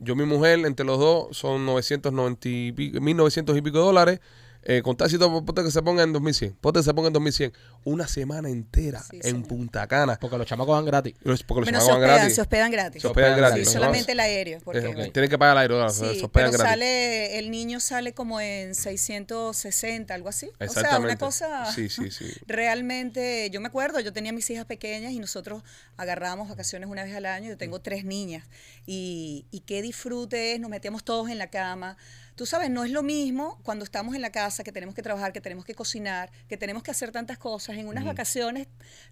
[0.02, 4.20] Yo, mi mujer, entre los dos, son 990 y pico, 1900 y pico dólares.
[4.64, 6.54] Eh, con tácito, ponte que se ponga en 2100.
[6.62, 7.54] Ponte que se ponga en 2100.
[7.84, 9.48] Una semana entera Sí, en señor.
[9.48, 10.18] Punta Cana.
[10.22, 11.16] Porque los chamacos van gratis.
[11.24, 12.36] Los- Porque los Bueno, se chamacos van hospedan, gratis.
[12.36, 13.02] se hospedan gratis.
[13.02, 13.68] Se hospedan gratis.
[13.68, 14.60] Sí, solamente el aéreo.
[14.64, 15.12] Porque, Eh.
[15.12, 16.70] Tienen que pagar el aire, se hospedan pero gratis.
[16.70, 20.48] sale, el niño sale como en 660, algo así.
[20.48, 21.06] O sea, Exactamente.
[21.08, 22.26] una cosa Sí, sí, sí.
[22.48, 25.64] realmente, yo me acuerdo, yo tenía mis hijas pequeñas y nosotros
[25.98, 28.46] agarrábamos vacaciones una vez al año, yo tengo tres niñas
[28.86, 31.98] y, y qué disfrute es, nos metíamos todos en la cama.
[32.36, 35.34] Tú sabes, no es lo mismo cuando estamos en la casa, que tenemos que trabajar,
[35.34, 37.78] que tenemos que cocinar, que tenemos que hacer tantas cosas.
[37.78, 38.68] En unas vacaciones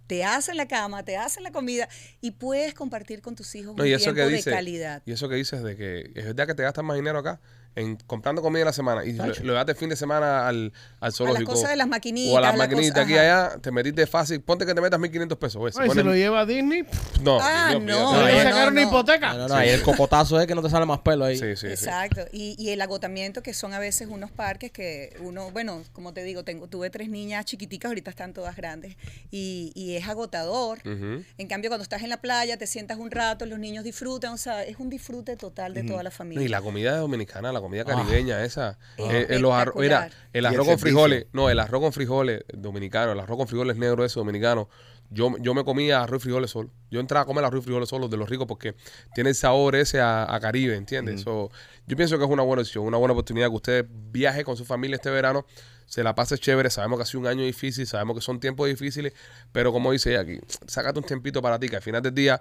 [0.07, 1.87] te hacen la cama, te hacen la comida
[2.21, 5.01] y puedes compartir con tus hijos No, un y eso tiempo que dice, de calidad.
[5.05, 7.39] Y eso que dices de que es verdad que te gastas más dinero acá
[7.75, 10.73] en comprando comida en la semana y lo, lo das de fin de semana al,
[10.99, 11.53] al zoológico.
[11.53, 13.45] cosas de las maquinitas, O a las a la maquinitas cosa- aquí y ajá.
[13.51, 14.41] allá, te metiste fácil.
[14.41, 15.73] Ponte que te metas 1500 pesos.
[15.75, 16.83] Se Ay, se lo lleva a Disney.
[16.83, 18.87] pff, no, Ah, Dios, no, le no, sacaron una no.
[18.87, 19.33] hipoteca.
[19.33, 19.55] No, no, no.
[19.55, 21.37] Ahí el cocotazo es que no te sale más pelo ahí.
[21.37, 21.67] Sí, sí, sí.
[21.67, 26.13] Exacto, y, y el agotamiento que son a veces unos parques que uno, bueno, como
[26.13, 28.97] te digo, tengo, tuve tres niñas chiquiticas, ahorita están todas grandes,
[29.31, 30.79] y, y es agotador.
[30.83, 34.37] En cambio, cuando estás en la playa, te sientas un rato, los niños disfrutan, o
[34.37, 36.43] sea, es un disfrute total de toda la No, familia.
[36.45, 38.77] y la comida dominicana, la comida caribeña, esa.
[38.97, 39.03] Ah.
[39.11, 40.29] eh, eh, los arro- mira, Espectacular.
[40.33, 40.81] el arroz el con servicio.
[40.85, 44.69] frijoles, no, el arroz con frijoles dominicano, el arroz con frijoles negro ese dominicano.
[45.11, 46.69] Yo, yo me comía arroz y frijoles solo.
[46.91, 48.75] Yo entraba a comer arroz y frijoles solo de los ricos porque
[49.15, 51.21] tiene el sabor ese a, a Caribe, ¿entiendes?
[51.21, 51.49] So,
[51.87, 54.65] yo pienso que es una buena opción, una buena oportunidad que usted viaje con su
[54.65, 55.47] familia este verano,
[55.87, 56.69] se la pase chévere.
[56.69, 59.13] Sabemos que ha sido un año difícil, sabemos que son tiempos difíciles,
[59.51, 62.39] pero como dice ella aquí, sácate un tiempito para ti, que al final del día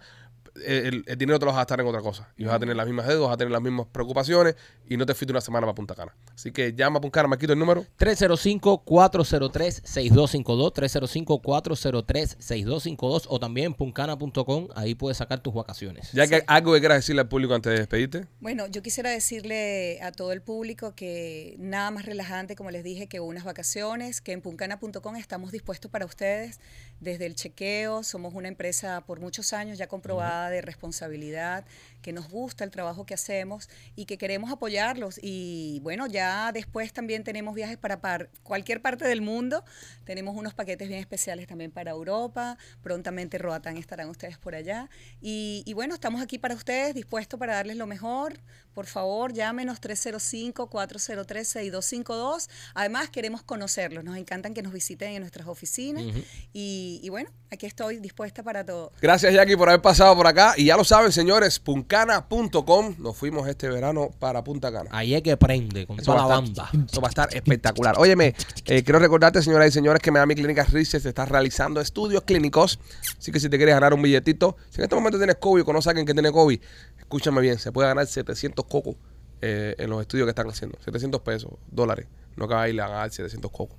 [0.65, 2.33] el, el dinero te lo vas a gastar en otra cosa.
[2.37, 4.57] Y vas a tener las mismas deudas, vas a tener las mismas preocupaciones
[4.89, 6.15] y no te fuiste una semana para Punta Cana.
[6.35, 7.87] Así que llama a Punta Cana, Marquito, el número.
[7.99, 16.11] 305-403-6252, 305-403-6252 o también puncana.com, ahí puedes sacar tus vacaciones.
[16.13, 18.27] Ya que algo que quieras decirle al público antes de despedirte.
[18.41, 23.09] Bueno, yo quisiera decirle a todo el público que nada más relajante, como les dije,
[23.09, 26.61] que unas vacaciones, que en puncana.com estamos dispuestos para ustedes
[27.01, 28.03] desde el chequeo.
[28.03, 31.65] Somos una empresa por muchos años ya comprobada de responsabilidad,
[32.03, 35.19] que nos gusta el trabajo que hacemos y que queremos apoyarlos.
[35.23, 39.65] Y bueno, ya después también tenemos viajes para par- cualquier parte del mundo.
[40.05, 42.57] Tenemos unos paquetes bien especiales también para Europa.
[42.83, 44.89] Prontamente Roatán estarán ustedes por allá.
[45.21, 48.39] Y, y bueno, estamos aquí para ustedes, dispuestos para darles lo mejor.
[48.79, 52.49] Por favor, llámenos 305-403-6252.
[52.75, 54.05] Además, queremos conocerlos.
[54.05, 56.05] Nos encantan que nos visiten en nuestras oficinas.
[56.53, 58.93] y, y bueno, aquí estoy dispuesta para todo.
[59.03, 60.55] Gracias, Jackie, por haber pasado por acá.
[60.57, 62.95] Y ya lo saben, señores, puncana.com.
[62.99, 64.89] Nos fuimos este verano para Punta Cana.
[64.93, 66.87] Ahí es que prende con Eso toda la a estar, banda.
[66.89, 67.97] eso va a estar espectacular.
[67.99, 72.79] Óyeme, eh, quiero recordarte, señoras y señores, que Miami Clínicas Research está realizando estudios clínicos.
[73.19, 75.65] Así que si te quieres ganar un billetito, si en este momento tienes COVID o
[75.65, 76.61] conoces a alguien que tiene COVID,
[77.09, 78.97] escúchame bien, se puede ganar 700 cocos
[79.41, 80.77] eh, en los estudios que están haciendo.
[80.85, 82.07] 700 pesos, dólares.
[82.37, 83.77] No ahí le van a dar 700 cocos.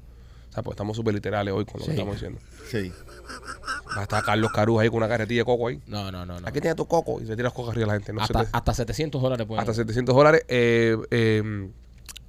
[0.50, 2.40] O sea, pues estamos súper literales hoy con lo que estamos diciendo.
[2.72, 2.92] Sí.
[3.96, 5.80] Va a estar Carlos Caruz ahí con una carretilla de coco ahí.
[5.86, 6.40] No, no, no.
[6.40, 6.48] no.
[6.48, 8.14] Aquí tiene tu coco y se tira los cocos arriba de la gente.
[8.14, 10.42] No se hasta, te- hasta 700 dólares pueden hasta 700 dólares.
[10.48, 11.70] Eh, eh,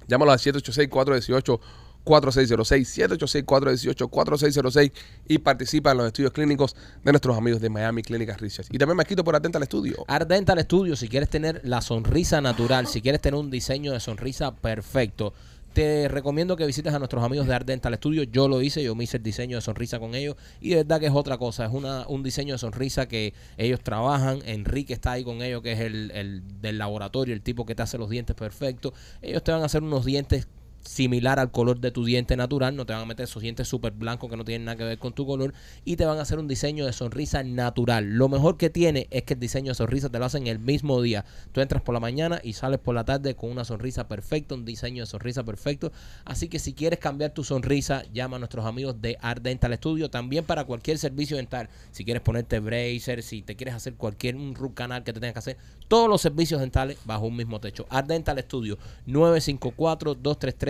[0.07, 1.59] llámalo al 786-418-4606,
[2.05, 4.91] 786-418-4606
[5.27, 8.69] y participa en los estudios clínicos de nuestros amigos de Miami Clínicas Research.
[8.71, 10.05] Y también me quito por atenta al estudio.
[10.07, 13.99] Art Dental Studio, si quieres tener la sonrisa natural, si quieres tener un diseño de
[13.99, 15.33] sonrisa perfecto,
[15.73, 18.23] te recomiendo que visites a nuestros amigos de Art Dental Studio.
[18.23, 20.99] Yo lo hice, yo me hice el diseño de sonrisa con ellos y de verdad
[20.99, 21.65] que es otra cosa.
[21.65, 24.39] Es una, un diseño de sonrisa que ellos trabajan.
[24.45, 27.83] Enrique está ahí con ellos, que es el, el del laboratorio, el tipo que te
[27.83, 28.91] hace los dientes perfectos.
[29.21, 30.49] Ellos te van a hacer unos dientes
[30.83, 33.93] similar al color de tu diente natural, no te van a meter esos dientes súper
[33.93, 35.53] blancos que no tienen nada que ver con tu color
[35.85, 38.05] y te van a hacer un diseño de sonrisa natural.
[38.17, 41.01] Lo mejor que tiene es que el diseño de sonrisa te lo hacen el mismo
[41.01, 41.25] día.
[41.51, 44.65] Tú entras por la mañana y sales por la tarde con una sonrisa perfecta, un
[44.65, 45.91] diseño de sonrisa perfecto.
[46.25, 50.09] Así que si quieres cambiar tu sonrisa, llama a nuestros amigos de Art Dental Studio.
[50.09, 54.55] También para cualquier servicio dental, si quieres ponerte bracer, si te quieres hacer cualquier un
[54.55, 55.57] root canal que te tengas que hacer,
[55.87, 57.85] todos los servicios dentales bajo un mismo techo.
[57.89, 58.77] Art Dental Studio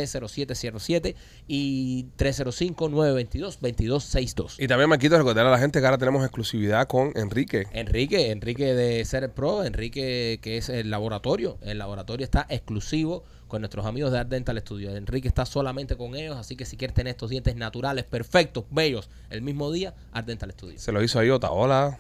[0.06, 1.16] 954-233-0707
[1.48, 4.56] y 305-922-2262.
[4.60, 7.68] Y también me quito recordar a la gente que ahora tenemos exclusividad con Enrique.
[7.74, 11.58] Enrique, Enrique de Ser Pro, Enrique que es el laboratorio.
[11.62, 14.96] El laboratorio está exclusivo con nuestros amigos de Art Dental Studio.
[14.96, 19.10] Enrique está solamente con ellos, así que si quieres tener estos dientes naturales, perfectos, bellos,
[19.30, 20.80] el mismo día, Art Dental Studio.
[20.80, 22.00] Se lo hizo ahí Otaola.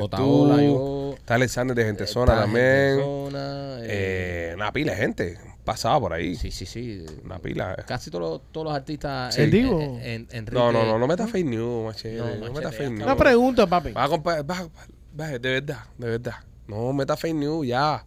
[0.00, 2.96] Otaola, yo- Está Alexander de Gentezona Está también.
[2.98, 6.34] Gentezona, eh, Eh, una pila de gente pasaba por ahí.
[6.36, 7.04] sí, sí, sí.
[7.24, 7.76] Una pila.
[7.86, 9.34] Casi todos los, todos los artistas.
[9.34, 9.42] Sí.
[9.42, 9.80] eh, Digo.
[9.80, 12.16] eh, en- Enrique- No, no, no, no metas fake news, machete.
[12.16, 13.02] No, No, machete, metas fake news.
[13.04, 13.92] Una pregunta, papi.
[13.92, 14.68] Va a compa- va-
[15.20, 16.34] va- de verdad, de verdad.
[16.66, 18.04] No metas fake news, ya.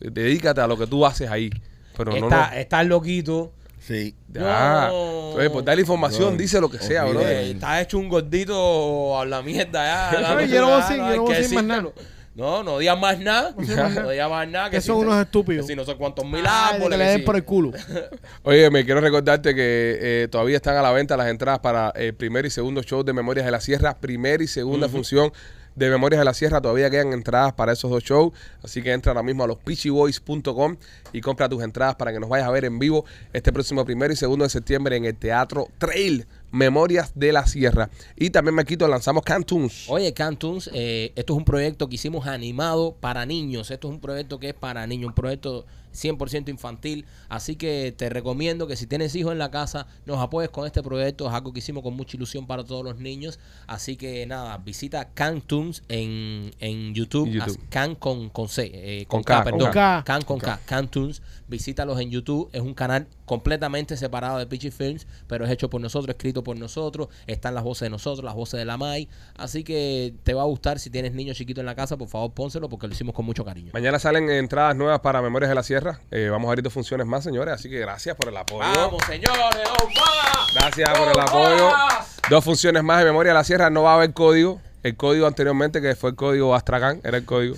[0.00, 1.50] Dedícate a lo que tú haces ahí.
[1.96, 2.56] Pero no, Está, no.
[2.56, 4.14] está loquito Sí.
[4.28, 4.88] Ya.
[4.90, 5.26] No.
[5.30, 6.38] Entonces, por dar información, No.
[6.38, 7.20] dice lo que sea, bro.
[7.20, 10.12] Eh, está hecho un gordito a la mierda ya.
[10.12, 11.88] Yo no voy a no no decir más nada.
[12.34, 13.54] No, no digas más nada.
[14.02, 14.70] No digas más nada.
[14.70, 15.66] Que si son te- unos estúpidos.
[15.66, 16.98] Que si no sé cuántos mil Ay, árboles.
[16.98, 17.72] que le den por el culo.
[18.42, 22.14] Oye, me quiero recordarte que eh, todavía están a la venta las entradas para el
[22.14, 25.30] primer y segundo show de Memorias de la Sierra, primera y segunda función
[25.74, 26.60] de Memorias de la Sierra.
[26.62, 30.76] Todavía quedan entradas para esos dos shows, así que entra ahora mismo a los pitchyboys.com
[31.12, 34.12] y compra tus entradas para que nos vayas a ver en vivo este próximo primero
[34.12, 37.90] y segundo de septiembre en el Teatro Trail Memorias de la Sierra.
[38.14, 39.86] Y también me quito, lanzamos Cantunes.
[39.88, 43.70] Oye, Cantuns, eh, esto es un proyecto que hicimos animado para niños.
[43.70, 47.04] Esto es un proyecto que es para niños, un proyecto 100% infantil.
[47.28, 50.82] Así que te recomiendo que si tienes hijos en la casa, nos apoyes con este
[50.82, 51.28] proyecto.
[51.28, 53.38] Es algo que hicimos con mucha ilusión para todos los niños.
[53.66, 57.28] Así que nada, visita Cantuns en, en YouTube.
[57.28, 57.60] En YouTube.
[57.62, 59.60] Haz Can con, con C, eh, Con con, K, K, perdón.
[59.60, 60.02] con K.
[60.04, 60.60] Can con K.
[60.64, 61.22] Cantuns.
[61.48, 62.48] Visítalos en YouTube.
[62.52, 66.56] Es un canal completamente separado de Pitchy Films, pero es hecho por nosotros, escrito por
[66.58, 67.08] nosotros.
[67.26, 69.08] Están las voces de nosotros, las voces de la Mai.
[69.36, 72.32] Así que te va a gustar si tienes niños chiquitos en la casa, por favor
[72.32, 73.70] pónselo porque lo hicimos con mucho cariño.
[73.72, 76.00] Mañana salen entradas nuevas para Memorias de la Sierra.
[76.12, 78.60] Eh, vamos a abrir dos funciones más, señores, así que gracias por el apoyo.
[78.60, 80.54] Vamos, señores, dos más.
[80.54, 81.70] Gracias por el apoyo.
[81.70, 82.20] más.
[82.30, 83.68] Dos funciones más de Memoria de la Sierra.
[83.68, 84.60] No va a haber código.
[84.84, 87.56] El código anteriormente, que fue el código Astracán, era el código.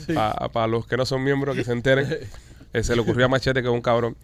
[0.52, 2.18] Para los que no son miembros, que se enteren.
[2.74, 4.16] Eh, se le ocurrió a Machete, que es un cabrón,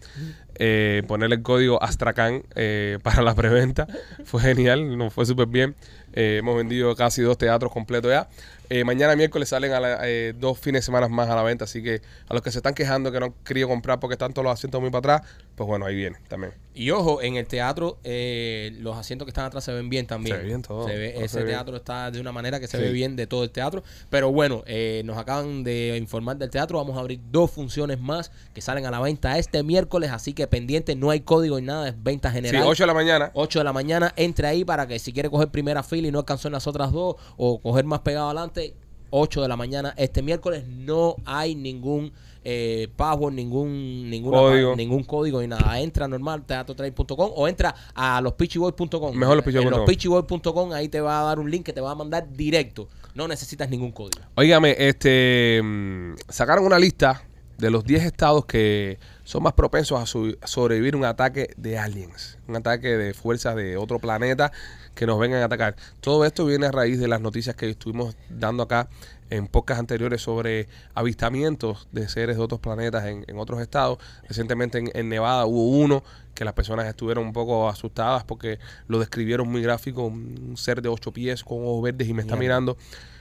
[0.55, 3.87] eh, ponerle el código Astracán eh, para la preventa.
[4.25, 5.73] Fue genial, nos fue súper bien.
[6.13, 8.27] Eh, hemos vendido casi dos teatros completos ya.
[8.69, 11.65] Eh, mañana miércoles salen a la- eh, dos fines de semana más a la venta.
[11.65, 14.33] Así que a los que se están quejando que no han querido comprar porque están
[14.33, 15.31] todos los asientos muy para atrás,
[15.61, 16.53] pues bueno, ahí viene también.
[16.73, 20.35] Y ojo, en el teatro, eh, los asientos que están atrás se ven bien también.
[20.37, 21.49] Se ve bien todo, Se ve- todo se ese bien.
[21.49, 22.83] teatro está de una manera que se Sí.
[22.83, 23.83] ve bien de todo el teatro.
[24.09, 26.79] Pero bueno, eh, nos acaban de informar del teatro.
[26.79, 30.09] Vamos a abrir dos funciones más que salen a la venta este miércoles.
[30.11, 32.63] Así que pendiente, no hay código ni nada, es venta Sí, general.
[32.65, 33.31] 8 de la mañana.
[33.35, 36.17] 8 de la mañana, entre ahí para que si quiere coger primera fila y no
[36.19, 38.73] alcanzó en las otras dos o coger más pegado adelante,
[39.09, 42.13] 8 de la mañana este miércoles no hay ningún
[42.43, 44.75] eh, password, ningún ninguna Código.
[44.75, 45.79] ningún código ni nada.
[45.79, 49.15] Entra normal teatrotrail.com o entra a lospitchyboys.com.
[49.15, 52.87] Mejor lospitchyboys.com ahí te va a dar un link que te va a mandar directo.
[53.13, 54.23] No necesitas ningún código.
[54.35, 57.23] Óigame, este mm, sacaron una lista
[57.57, 61.77] de los 10 estados que son más propensos a, su- a sobrevivir un ataque de
[61.77, 64.51] aliens, un ataque de fuerzas de otro planeta
[64.95, 65.75] que nos vengan a atacar.
[65.99, 68.89] Todo esto viene a raíz de las noticias que estuvimos dando acá
[69.31, 73.97] en podcasts anteriores sobre avistamientos de seres de otros planetas en, en otros estados.
[74.27, 76.03] Recientemente en, en Nevada hubo uno
[76.35, 80.89] que las personas estuvieron un poco asustadas porque lo describieron muy gráfico, un ser de
[80.89, 82.77] ocho pies con ojos verdes y me está mirando.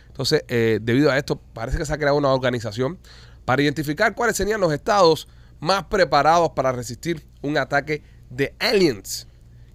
[0.09, 2.99] Entonces, eh, debido a esto, parece que se ha creado una organización
[3.45, 5.29] para identificar cuáles serían los estados
[5.61, 9.27] más preparados para resistir un ataque de aliens.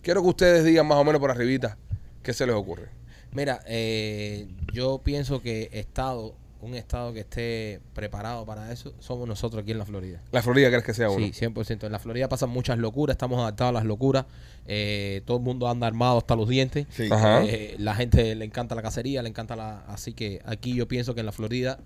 [0.01, 1.77] Quiero que ustedes digan más o menos por arribita
[2.21, 2.89] qué se les ocurre.
[3.35, 9.61] Mira, eh, yo pienso que estado, un estado que esté preparado para eso, somos nosotros
[9.63, 10.21] aquí en la Florida.
[10.31, 11.25] La Florida crees que sea uno.
[11.25, 11.85] Sí, 100%.
[11.85, 14.25] En la Florida pasan muchas locuras, estamos adaptados a las locuras.
[14.67, 16.87] Eh, todo el mundo anda armado hasta los dientes.
[16.89, 17.09] Sí.
[17.11, 17.43] Ajá.
[17.43, 19.79] Eh, la gente le encanta la cacería, le encanta la...
[19.87, 21.79] Así que aquí yo pienso que en la Florida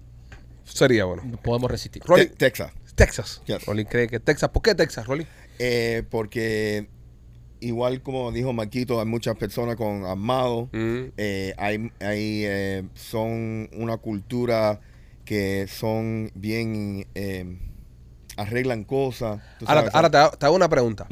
[0.66, 1.24] Sería bueno.
[1.44, 2.04] podemos resistir.
[2.06, 2.72] Rolly, Te- Texas.
[2.94, 3.42] Texas.
[3.48, 3.66] Yes.
[3.66, 4.50] Rolly cree que Texas.
[4.52, 5.26] ¿Por qué Texas, Rolly?
[5.58, 6.90] Eh, porque
[7.62, 10.70] igual como dijo Marquito, hay muchas personas con armados.
[10.72, 11.04] Mm.
[11.18, 14.80] Eh, hay, hay, eh, son una cultura
[15.26, 17.58] que son bien eh,
[18.38, 19.42] arreglan cosas.
[19.66, 21.08] Ahora, te, hago- te hago una pregunta.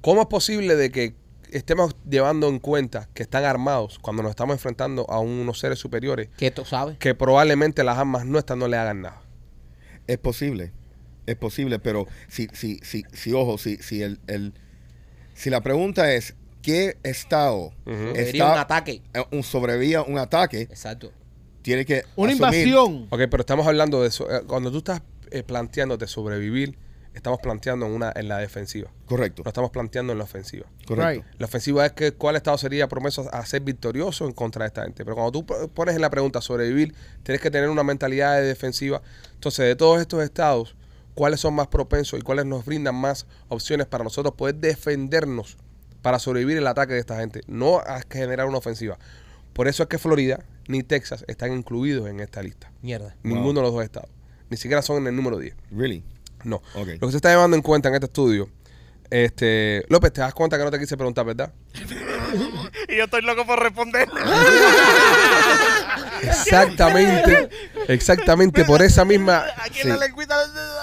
[0.00, 1.14] ¿Cómo es posible de que
[1.50, 6.28] estemos llevando en cuenta que están armados cuando nos estamos enfrentando a unos seres superiores
[6.36, 6.98] ¿Qué tú sabes?
[6.98, 9.22] que probablemente las armas nuestras no le hagan nada?
[10.06, 10.72] Es posible,
[11.26, 14.52] es posible, pero si, si, si, si ojo, si, si el, el-
[15.38, 18.14] si la pregunta es ¿qué estado Ujú.
[18.14, 19.02] Sería un ataque.
[19.14, 20.62] eh, un sobrevivía un ataque?
[20.62, 21.12] Exacto.
[21.62, 23.06] Tiene que Una asumir- invasión.
[23.10, 24.30] Ok, pero estamos hablando de eso.
[24.30, 26.76] eh, Cuando tú estás eh, planteándote sobrevivir,
[27.14, 28.90] estamos planteando en, una, en la defensiva.
[29.06, 30.66] Correcto, No estamos planteando en la ofensiva.
[30.86, 31.24] correcto.
[31.38, 34.82] La ofensiva es que cuál estado sería promeso a ser victorioso en contra de esta
[34.84, 35.04] gente.
[35.04, 39.02] Pero cuando tú pones en la pregunta sobrevivir, tienes que tener una mentalidad de defensiva.
[39.34, 40.74] Entonces, de todos estos estados,
[41.18, 45.56] ¿cuáles son más propensos y cuáles nos brindan más opciones para nosotros poder defendernos
[46.00, 47.40] para sobrevivir el ataque de esta gente?
[47.48, 49.00] No a generar una ofensiva.
[49.52, 52.70] Por eso es que Florida ni Texas están incluidos en esta lista.
[52.82, 53.16] Mierda.
[53.24, 54.08] Ninguno de los dos estados.
[54.48, 55.56] Ni siquiera son en el número 10.
[55.72, 56.04] Really?
[56.44, 56.62] No.
[56.76, 56.86] Ok.
[57.00, 58.48] Lo que se está llevando en cuenta en este estudio,
[59.10, 61.52] este, López, te das cuenta que no te quise preguntar, ¿verdad?
[62.88, 64.08] Y yo estoy loco por responder.
[66.22, 67.48] Exactamente,
[67.88, 70.36] exactamente por esa misma, Aquí sí, en la lengüita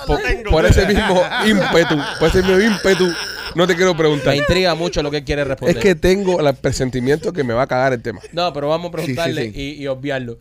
[0.07, 0.51] por, tengo.
[0.51, 3.07] por ese mismo ímpetu, por ese mismo ímpetu,
[3.55, 4.27] no te quiero preguntar.
[4.29, 5.77] Me intriga mucho lo que él quiere responder.
[5.77, 8.19] Es que tengo el presentimiento que me va a cagar el tema.
[8.31, 10.37] No, pero vamos a preguntarle Sí, sí, Y, y obviarlo.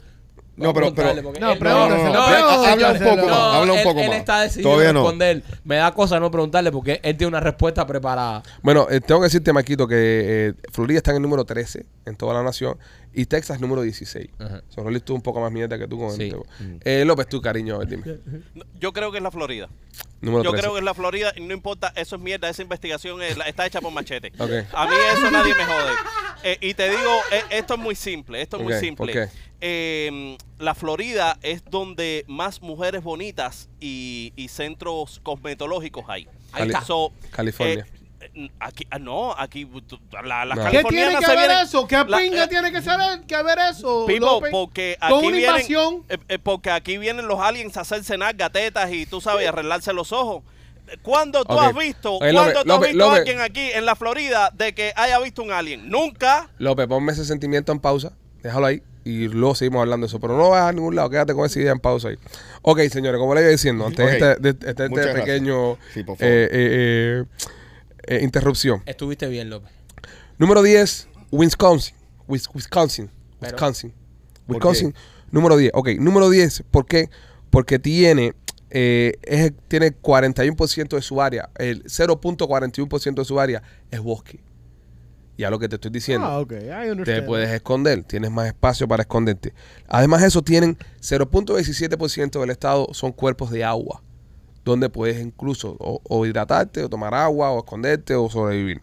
[0.56, 3.72] No, pero- preguntarle pero- porque No, él- pregúntaselo, no, no, habla un poco más, habla
[3.72, 4.16] un él- poco él más.
[4.18, 5.00] está decidido Todavía a no.
[5.00, 5.42] responder.
[5.64, 8.40] Me da cosa no preguntarle porque él tiene una respuesta preparada.
[8.62, 12.14] Bueno, eh, tengo que decirte, Maquito, que eh, Florida está en el número 13 en
[12.14, 12.78] toda la nación
[13.14, 14.28] y Texas número 16.
[14.38, 14.62] Ajá.
[14.68, 16.30] So, Rolly, tú un poco más mierda que tú con el Sí.
[16.30, 16.42] tema.
[16.84, 18.02] Eh, López, tú, cariño, a ver, dime.
[18.80, 19.68] Yo creo que es la Florida.
[20.20, 20.62] Número Yo 13.
[20.62, 23.66] creo que es la Florida y no importa, eso es mierda, esa investigación es- está
[23.66, 24.32] hecha por machete.
[24.38, 25.92] A mí eso nadie me jode.
[26.44, 29.12] Eh, y te digo, eh, esto es muy simple, esto es muy ¿por simple.
[29.12, 29.28] qué?
[29.60, 36.26] Eh, la Florida es donde más mujeres bonitas y, y centros cosmetológicos hay.
[36.52, 36.82] Ahí está.
[36.82, 37.86] So, California.
[38.24, 39.68] Eh, eh, aquí, ah, no, aquí
[40.24, 40.70] la, las No.
[40.70, 41.86] ¿Qué tiene que vienen- eso?
[41.86, 42.96] ¿Qué la- pinga eh, tiene que, ser,
[43.26, 46.04] que ver eso, Pipo, porque Con aquí una vienen, invasión.
[46.08, 49.92] eh, eh, porque aquí vienen los aliens a hacerse cenar gatetas y tú sabes, arreglarse
[49.92, 50.42] los ojos.
[51.02, 54.74] ¿Cuándo tú has visto, cuándo tú has visto a alguien aquí en la Florida de
[54.74, 55.88] que haya visto un alien?
[55.88, 56.50] Nunca.
[56.58, 58.12] López, ponme ese sentimiento en pausa.
[58.42, 60.20] Déjalo ahí y luego seguimos hablando de eso.
[60.20, 61.08] Pero no vas a ningún lado.
[61.08, 62.16] Quédate con esa idea en pausa ahí.
[62.60, 64.10] Ok, señores, como le iba diciendo, antes Ok.
[64.10, 65.14] de este, de- de este gracias.
[65.14, 66.32] pequeño Sí, por favor.
[66.32, 67.24] eh, eh,
[68.06, 68.82] eh, interrupción.
[68.86, 69.70] Estuviste bien, López.
[70.38, 71.94] Número 10, Wisconsin.
[72.28, 73.10] Wis- Wisconsin.
[73.40, 73.92] Pero- Wisconsin.
[74.46, 74.94] ¿Por Wisconsin.
[75.30, 75.72] Número 10.
[75.74, 76.62] Ok, número 10.
[76.70, 77.08] ¿Por qué?
[77.50, 78.34] Porque tiene,
[78.70, 81.50] eh, es- tiene 41% de su área.
[81.56, 84.40] El 0.41% de su área es bosque.
[85.36, 86.26] Ya lo que te estoy diciendo.
[86.28, 87.26] Ah, ok, I te understand.
[87.26, 89.52] puedes esconder, tienes más espacio para esconderte.
[89.88, 94.03] Además de eso, tienen 0.17% del estado son cuerpos de agua,
[94.64, 98.80] donde puedes incluso o, o hidratarte, o tomar agua, o esconderte, o sobrevivir.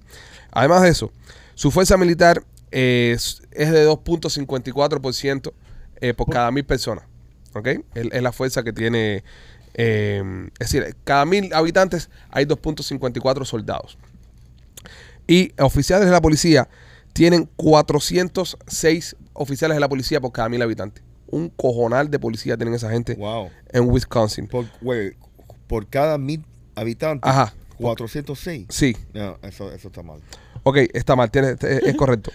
[0.51, 1.11] Además de eso,
[1.55, 5.53] su fuerza militar es, es de 2.54%
[6.01, 7.05] eh, por cada mil personas.
[7.53, 7.67] ¿Ok?
[7.95, 9.23] Es, es la fuerza que tiene.
[9.73, 13.97] eh, es decir, cada mil habitantes hay 2.54 soldados.
[15.27, 16.67] Y oficiales de la policía
[17.13, 21.03] tienen 406 oficiales de la policía por cada mil habitantes.
[21.27, 23.49] Un cojonal de policía tienen esa gente Wow.
[23.71, 24.47] en Wisconsin.
[24.47, 25.15] Por, wait,
[25.72, 26.43] por cada mil
[26.76, 27.53] habitantes, Ajá.
[27.78, 28.65] 406.
[28.69, 30.19] Sí, No, eso, eso está mal.
[30.63, 32.30] ok, está mal, tiene- es, es correcto.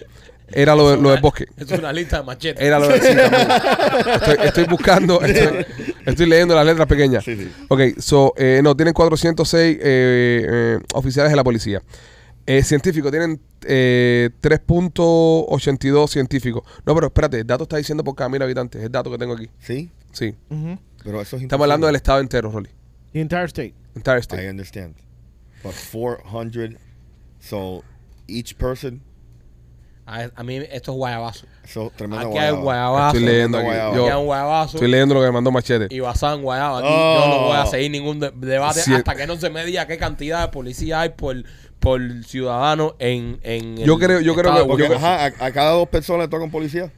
[0.49, 1.45] Era lo, de- lo del bosque.
[1.57, 2.65] Es una lista de machetes.
[2.65, 3.49] Era lo de sí, también.
[4.15, 5.67] estoy, estoy buscando, estoy,
[6.07, 7.25] estoy leyendo las letras pequeñas.
[7.25, 7.53] Sí, sí.
[7.69, 11.83] Ok, so, eh, no, tienen 406 eh, eh, oficiales de la policía.
[12.47, 16.63] Eh, científicos, tienen eh, 3.82 científicos.
[16.87, 18.81] No, pero espérate, el dato está diciendo por cada mil habitantes.
[18.81, 19.51] Es el dato que tengo aquí.
[19.61, 19.91] ¿Sí?
[20.13, 20.35] Sí.
[20.49, 20.79] Ujú.
[21.05, 21.97] Pero eso es Estamos hablando del imposible.
[21.99, 22.71] estado entero, Rolly.
[23.17, 23.73] The entire state.
[23.95, 24.47] Entire I state.
[24.51, 24.95] understand.
[25.63, 26.77] But 400,
[27.41, 27.83] so
[28.29, 29.01] each person,
[30.07, 31.47] A, a mí esto es guayabazo.
[31.65, 32.61] so tremendo Aquí hay guayaba.
[32.63, 33.17] guayabazo.
[33.17, 33.67] Estoy leyendo aquí.
[33.69, 34.77] Tremendo Yo Aquí hay un guayabazo.
[34.77, 35.87] estoy leyendo lo que me mandó Machete.
[35.95, 36.79] Y basado en guayaba.
[36.81, 37.21] Aquí Oh.
[37.25, 39.97] yo no voy a seguir ningún de- debate hasta que no se me diga qué
[39.97, 41.43] cantidad de policía hay por,
[41.81, 45.53] por ciudadano en, en Yo el creo- yo creo que- Porque, yo- ajá, a, a
[45.53, 46.93] cada dos personas le tocan policía.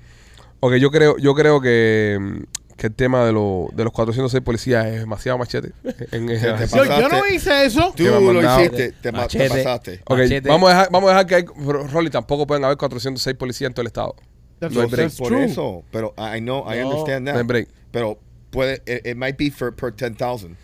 [0.60, 2.42] Ok, yo creo, yo creo que,
[2.78, 5.72] que el tema de, lo- de los 406 policías es demasiado machete.
[6.12, 7.92] En, en- Te- te Yo, yo no hice eso.
[7.94, 8.60] Tú lo mandado.
[8.60, 9.48] hiciste, te, ma- te Machete.
[9.64, 10.00] pasaste.
[10.06, 10.48] Ok, Machete.
[10.48, 11.44] vamos a, dejar, vamos a dejar que hay,
[11.92, 14.14] Rolly, tampoco pueden haber 406 policías en todo el estado.
[14.60, 15.16] That's, No hay break.
[15.16, 15.44] por true.
[15.44, 16.88] eso, pero I know, I No.
[16.90, 17.34] understand that.
[17.34, 17.68] No hay break.
[17.90, 18.18] Pero
[18.50, 20.56] puede, it, it might be for per 10,000.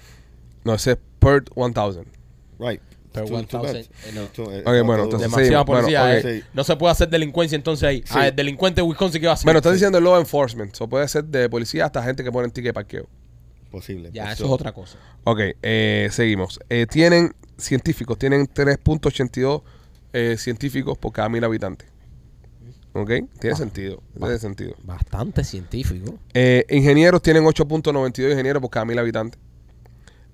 [0.65, 2.07] No, ese es per 1000.
[2.59, 2.81] Right.
[3.15, 3.77] Per Too- too 1000, bad.
[3.77, 4.23] eh, no.
[4.27, 6.03] Too- Ok, no, bueno, too- entonces- Demasiada Sí, bueno, policía.
[6.03, 6.09] ok.
[6.25, 6.41] eh.
[6.43, 6.47] Sí.
[6.53, 7.99] No se puede hacer delincuencia entonces ahí.
[8.05, 8.13] Sí.
[8.17, 9.45] Ah, el delincuente de Wisconsin, ¿qué va a hacer?
[9.47, 10.75] Bueno, estás diciendo law enforcement.
[10.81, 13.07] O puede ser de policía hasta gente que pone ticket de parqueo.
[13.71, 14.11] Posible.
[14.13, 14.99] Ya, eso es otra cosa.
[15.25, 16.59] Ok, eh, seguimos.
[16.69, 19.63] Eh, tienen científicos, tienen 3.82
[20.13, 21.89] eh, científicos por cada mil habitantes.
[22.95, 23.11] Ok,
[23.41, 24.03] tiene sentido.
[24.19, 24.75] Tiene sentido.
[24.85, 26.19] Bastante científico.
[26.33, 29.41] Eh, ingenieros tienen 8.92 ingenieros por cada mil habitantes.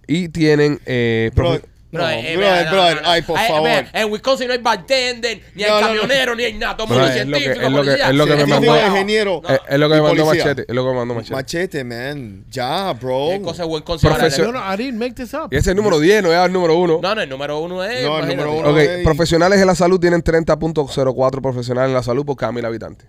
[0.07, 0.81] Y tienen.
[0.87, 1.63] Eh, Bro, profe-
[1.93, 3.09] no, eh, brother, vea, no, brother, no, no.
[3.11, 3.63] ay, por Ay, favor.
[3.65, 6.01] vea, En Wisconsin no hay bartender, ni hay No, no, no.
[6.01, 6.77] camionero, ni hay nada.
[6.77, 8.87] Todo el Bro, mundo es científico, es lo que- es lo que me mandó.
[8.87, 9.43] ingeniero.
[9.49, 10.27] eh, es lo que me mandó.
[10.27, 10.65] Machete.
[10.69, 11.35] Es lo que me mandó Machete.
[11.35, 12.45] Machete, man.
[12.51, 13.29] Ya, bro.
[13.31, 13.85] ¿Qué cosa ahora?
[13.85, 15.49] Profesor- Yo no, I didn't make this up.
[15.51, 17.01] Y ese es el número 10, no es el número 1.
[17.03, 18.05] No, no, el número uno es.
[18.05, 19.05] No, el número uno Ok, Ey.
[19.05, 23.09] profesionales de la salud tienen 30.04 profesionales en la salud por cada mil habitantes.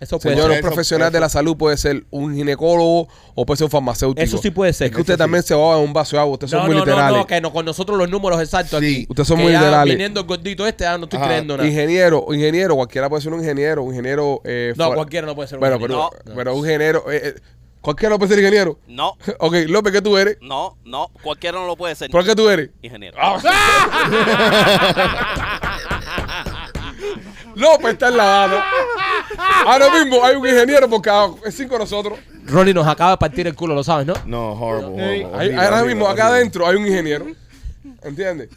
[0.00, 0.60] Eso puede Señor, un ser.
[0.60, 4.22] Eso- profesional eso- de la salud puede ser un ginecólogo o puede ser un farmacéutico.
[4.24, 4.86] Eso sí puede ser.
[4.86, 5.24] Es que usted Eso sí.
[5.24, 6.32] también se va en un vaso de agua.
[6.34, 7.18] Ustedes son muy no, no, literales.
[7.18, 8.86] no, que no, con nosotros los números exactos Sí.
[8.86, 9.06] aquí.
[9.10, 9.94] Ustedes son que muy ya literales.
[9.94, 11.26] Viniendo el gordito este, ah, no estoy Ajá.
[11.26, 11.68] creyendo nada.
[11.68, 14.40] Ingeniero, ingeniero, cualquiera puede ser un ingeniero, un ingeniero.
[14.44, 16.08] Eh, No, fuera- cualquiera no puede ser un Bueno, ingeniero.
[16.10, 16.34] pero, No.
[16.36, 17.04] pero un ingeniero.
[17.12, 17.34] eh, eh,
[17.82, 18.78] cualquiera no puede ser ingeniero.
[18.88, 20.38] No, Ok, López, ¿qué tú eres?
[20.40, 21.08] no, no.
[21.22, 22.10] Cualquiera no lo puede ser.
[22.10, 22.70] ¿Por qué tú eres?
[22.82, 23.18] Ingeniero.
[27.56, 28.62] López está en la mano.
[29.66, 32.18] Ahora mismo hay un ingeniero por cada cinco de nosotros.
[32.46, 34.14] Ronnie nos acaba de partir el culo, lo sabes, ¿no?
[34.26, 35.04] No, horrible.
[35.04, 36.38] Hay- horrible, ahora horrible, mismo acá horrible.
[36.40, 37.26] adentro hay un ingeniero.
[38.02, 38.48] ¿Entiendes?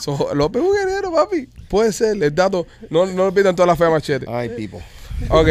[0.00, 1.48] So, López es un ingeniero, papi.
[1.68, 2.66] Puede ser, el dato.
[2.90, 4.26] No, no le pidan toda la fe a Machete.
[4.28, 4.80] Ay, people.
[5.28, 5.48] Ok.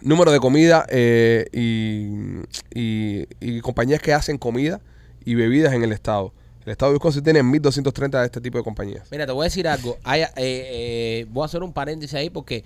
[0.00, 2.38] Número de comida eh, y,
[2.72, 4.80] y- y compañías que hacen comida
[5.24, 6.32] y bebidas en el estado.
[6.68, 9.08] El estado de Wisconsin tiene 1.230 de este tipo de compañías.
[9.10, 9.96] Mira, te voy a decir algo.
[10.04, 12.62] Hay, eh, eh, voy a hacer un paréntesis ahí porque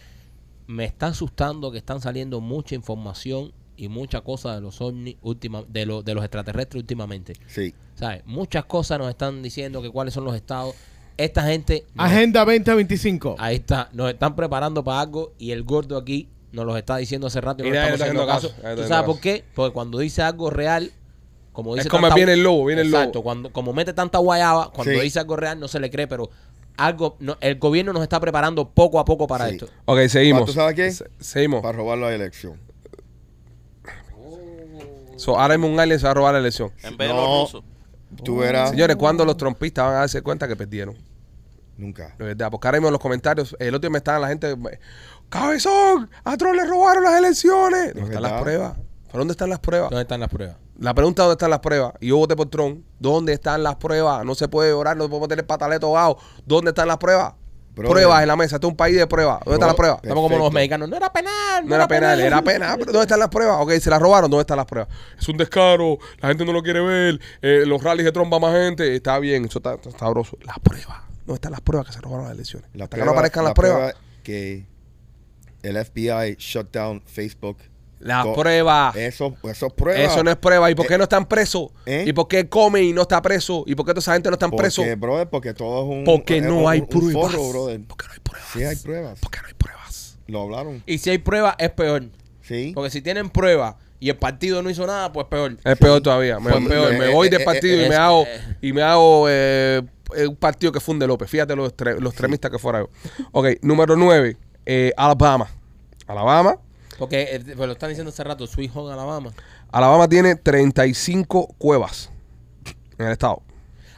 [0.66, 5.62] me está asustando que están saliendo mucha información y mucha cosa de los ovnis última,
[5.68, 7.34] de, lo- de los extraterrestres últimamente.
[7.46, 7.74] Sí.
[7.94, 8.22] ¿Sabes?
[8.26, 10.74] Muchas cosas nos están diciendo que cuáles son los estados.
[11.16, 13.36] Esta gente nos- Agenda 2025.
[13.38, 17.28] ahí está, nos están preparando para algo y el gordo aquí nos los está diciendo
[17.28, 18.62] hace rato y, Y no le nadie estamos le está haciendo haciendo caso.
[18.62, 19.44] caso, nadie ¿Tú sabes por qué?
[19.55, 20.90] Porque cuando dice algo real,
[21.53, 23.22] como dice Es como tanta- viene el lobo, viene el Exacto, lobo.
[23.24, 25.00] cuando como mete tanta guayaba, cuando Sí.
[25.00, 26.30] dice algo real no se le cree, pero
[26.76, 29.55] algo no- el gobierno nos está preparando poco a poco para Sí.
[29.55, 29.68] esto.
[29.84, 30.46] Ok, seguimos.
[30.46, 30.90] ¿Tú sabes qué?
[30.90, 31.61] Se- seguimos.
[31.62, 32.59] Para robar la elección.
[35.16, 36.72] So, ahora mismo un alien se va a robar la elección.
[36.82, 37.20] En vez de No.
[37.20, 37.64] los rusos.
[38.24, 38.70] Tú verás.
[38.70, 40.96] Señores, ¿cuándo los trompistas van a darse cuenta que perdieron?
[41.76, 42.14] Nunca.
[42.18, 44.55] De verdad, porque ahora mismo en los comentarios, el otro día me estaban la gente,
[45.28, 46.11] ¡Cabezón!
[46.24, 47.94] ¡A Trump le robaron las elecciones!
[47.94, 48.76] ¿Dónde están las pruebas?
[49.11, 49.90] ¿Por dónde están las pruebas?
[49.90, 50.57] ¿Dónde están las pruebas?
[50.79, 51.93] La pregunta es dónde están las pruebas.
[52.01, 52.85] Y yo voté por Trump.
[52.99, 54.25] ¿Dónde están las pruebas?
[54.25, 56.18] No se puede orar, no podemos tener pataleto ahogado.
[56.47, 57.35] ¿Dónde están las pruebas?
[57.75, 58.57] Pruebas en la mesa.
[58.57, 59.39] Este es un país de pruebas.
[59.45, 60.01] ¿Dónde están las pruebas?
[60.03, 60.89] Estamos como los mexicanos.
[60.91, 61.66] No era penal.
[61.66, 62.77] No era penal, era penal.
[62.79, 63.57] Pero ¿dónde están las pruebas?
[63.61, 64.31] Ok, se las robaron.
[64.31, 64.93] ¿Dónde están las pruebas?
[65.18, 65.99] Es un descaro.
[66.20, 67.20] La gente no lo quiere ver.
[67.41, 68.95] eh, los rallies de Trump va más gente.
[68.95, 70.37] Está bien, eso está, está sabroso.
[70.43, 70.99] Las pruebas.
[71.25, 72.68] ¿Dónde están las pruebas que se robaron las elecciones?
[72.75, 73.79] La Hasta que no aparezcan las la pruebas.
[73.95, 74.66] prueba que
[75.62, 77.57] el FBI shut down Facebook.
[78.03, 78.96] Las To- pruebas.
[78.96, 80.00] Eso, eso es prueba.
[80.00, 80.70] Eso no es prueba.
[80.70, 81.70] ¿Y por qué Eh, no están presos?
[81.86, 82.05] ¿eh?
[82.07, 83.64] ¿Y por qué come y no está preso?
[83.66, 84.84] ¿Y por qué toda esa gente no están presos?
[84.84, 86.05] Porque, brother, porque todo es un.
[86.05, 87.12] Porque es no un- hay un pruebas.
[87.32, 87.80] forro, brother.
[87.86, 88.48] Porque no hay pruebas.
[88.53, 89.18] Sí hay pruebas.
[89.20, 90.18] Porque no hay pruebas.
[90.26, 90.82] Lo hablaron.
[90.86, 92.05] Y si hay pruebas, es peor.
[92.42, 92.72] Sí.
[92.74, 95.57] Porque si tienen pruebas y el partido no hizo nada, pues peor.
[95.64, 96.40] Es peor todavía.
[96.40, 96.92] Me, Pues peor.
[96.98, 98.57] me voy del Eh, eh, partido y eh, me hago eh.
[98.61, 99.82] y me hago eh,
[100.16, 101.30] eh, un partido que funde López.
[101.30, 102.90] Fíjate los, los extremistas que fuera yo.
[103.30, 104.36] Ok, número 9,
[104.96, 105.48] Alabama.
[106.09, 106.57] Alabama.
[107.03, 109.32] Porque eh, pues lo están diciendo hace rato, Sweet Home Alabama.
[109.72, 112.11] Alabama tiene 35 cuevas
[112.96, 113.42] en el estado.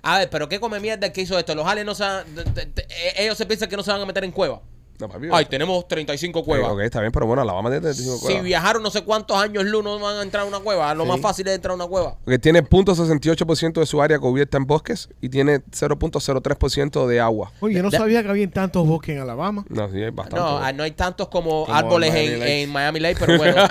[0.00, 1.55] A ver, pero ¿qué come mierda el que hizo esto?
[1.55, 3.90] Los aliens no se van- de- de- de- eh, ellos se piensan que no se
[3.92, 4.61] van a meter en cuevas.
[5.01, 6.70] No, papi, Ay, tenemos 35 cuevas.
[6.70, 8.45] Ok, está bien, pero bueno, Alabama tiene 35 Si cuevas.
[8.45, 10.95] viajaron no sé cuántos años luz no van a entrar a una cueva.
[10.95, 11.09] Lo Sí.
[11.11, 12.16] más fácil es entrar a una cueva.
[12.24, 17.51] Porque tiene 0.68% de su área cubierta en bosques y tiene 0.03% de agua.
[17.61, 19.64] Oye, yo no De- sabía que había tantos bosques en Alabama.
[19.68, 20.36] No, sí, hay bastante.
[20.40, 22.62] No, ah, no hay tantos como, Como árboles Miami en, Lakes.
[22.62, 23.57] en Miami Lake, pero bueno.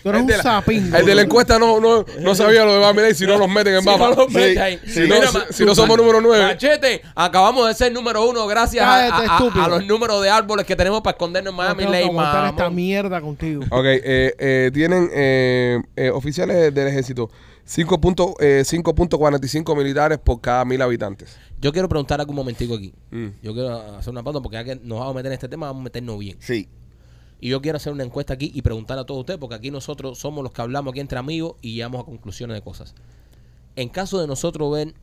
[0.03, 0.97] Tú eres el, un de la, sapingo.
[0.97, 3.49] el de la encuesta no, no, no sabía lo de Bambi Lake si no los
[3.49, 4.79] meten en Si no los ahí.
[4.85, 4.91] sí.
[4.93, 6.45] Si no- Mira, si- ma- si no somos número nueve.
[6.45, 9.65] Machete, acabamos de ser número uno gracias a, Cállate, a- a- estúpido.
[9.65, 13.63] a los números de árboles que tenemos para escondernos en Miami aguantar esta mierda contigo.
[13.71, 17.31] Ok, eh, eh, tienen eh, eh, oficiales del ejército
[17.65, 21.37] 5 punto- eh, 5.45 militares por cada mil habitantes.
[21.61, 22.93] Yo quiero preguntar algo un momentico aquí.
[23.11, 23.29] Mm.
[23.43, 25.67] Yo quiero hacer una pausa porque ya que nos vamos a meter en este tema,
[25.69, 26.37] vamos a meternos bien.
[26.41, 26.69] Sí.
[27.41, 30.19] Y yo quiero hacer una encuesta aquí y preguntar a todos ustedes, porque aquí nosotros
[30.19, 32.95] somos los que hablamos aquí entre amigos y llegamos a conclusiones de cosas.
[33.77, 34.95] En caso de nosotros ver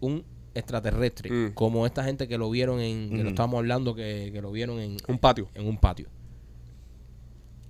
[0.00, 0.24] un
[0.54, 1.52] extraterrestre, Mm.
[1.54, 4.78] como esta gente que lo vieron en, que lo estábamos hablando, que, que lo vieron
[4.80, 5.48] en, Un patio.
[5.54, 6.08] en un patio.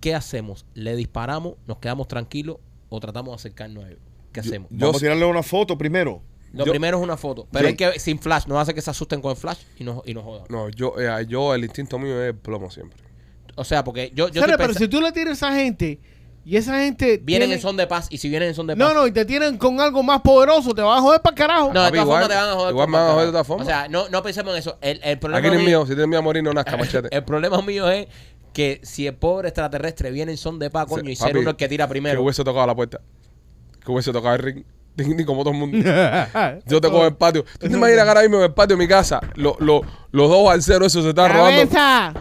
[0.00, 0.64] ¿Qué hacemos?
[0.74, 2.56] ¿Le disparamos, nos quedamos tranquilos
[2.88, 4.00] o tratamos de acercarnos a ellos?
[4.32, 4.70] ¿Qué hacemos?
[4.70, 6.22] Yo Vamos a tirarle una foto primero.
[6.52, 7.68] Lo yo- primero es una foto, pero Sí.
[7.68, 10.14] hay que sin flash, no hace que se asusten con el flash y nos, y
[10.14, 10.44] nos jodan.
[10.48, 12.98] No, yo, eh, yo el instinto mío es plomo siempre.
[13.60, 15.98] O sea, porque yo, yo pero si tú le tienes a esa gente
[16.44, 17.18] y esa gente.
[17.22, 18.78] vienen tiene- en son de paz y si vienen en son de paz.
[18.78, 21.72] No, no, y te tienen con algo más poderoso, te vas a joder para carajo.
[21.74, 22.70] No, de todas igual- formas te van a joder.
[22.70, 23.66] igual me van a joder de todas formas.
[23.66, 24.78] O sea, no, no pensemos en eso.
[24.80, 27.14] El, el problema Aquí ni mío, mío, si tienes miedo a morir, no nazca, machete.
[27.14, 28.06] el problema mío es
[28.54, 31.50] que si el pobre extraterrestre viene en son de paz, coño, y ser Papi, uno
[31.50, 32.22] el que tira Que primero.
[32.22, 33.00] hubiese tocado la puerta.
[33.84, 34.64] Que hubiese tocado el ring.
[35.04, 35.78] Ding, como todo el mundo.
[36.66, 37.44] Yo te cojo el patio.
[37.58, 39.82] ¿Tú te imaginas que ahora mismo en el patio de mi casa lo- lo-
[40.12, 41.60] los dos al cero esos se están robando?
[41.70, 42.12] ¡Cabeza!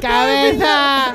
[0.00, 1.14] ¡Cabeza!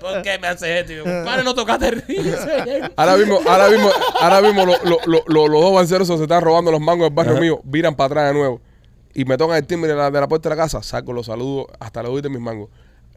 [0.00, 0.92] ¿Por qué me hace esto?
[0.92, 2.92] Y yo, Compadre, no tocaste el.
[2.96, 3.90] Ahora mismo, ahora mismo,
[4.20, 7.14] ahora mismo lo- lo- lo- lo- los dos banceros se están robando los mangos del
[7.14, 8.60] barrio mío, viran para atrás de nuevo.
[9.14, 11.26] Y me tocan el timbre de la, de la puerta de la casa, saco los
[11.26, 12.68] saludos hasta le doy de mis mangos.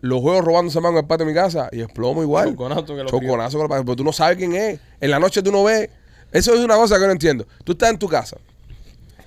[0.06, 2.51] Los juego robando ese mango del patio de mi casa y explomo igual.
[2.51, 4.80] Choconazo que lo Choconazo que lo Pero tú no sabes quién es.
[5.01, 5.89] En la noche tú no ves.
[6.32, 7.47] Eso es una cosa que no entiendo.
[7.64, 8.38] Tú estás en tu casa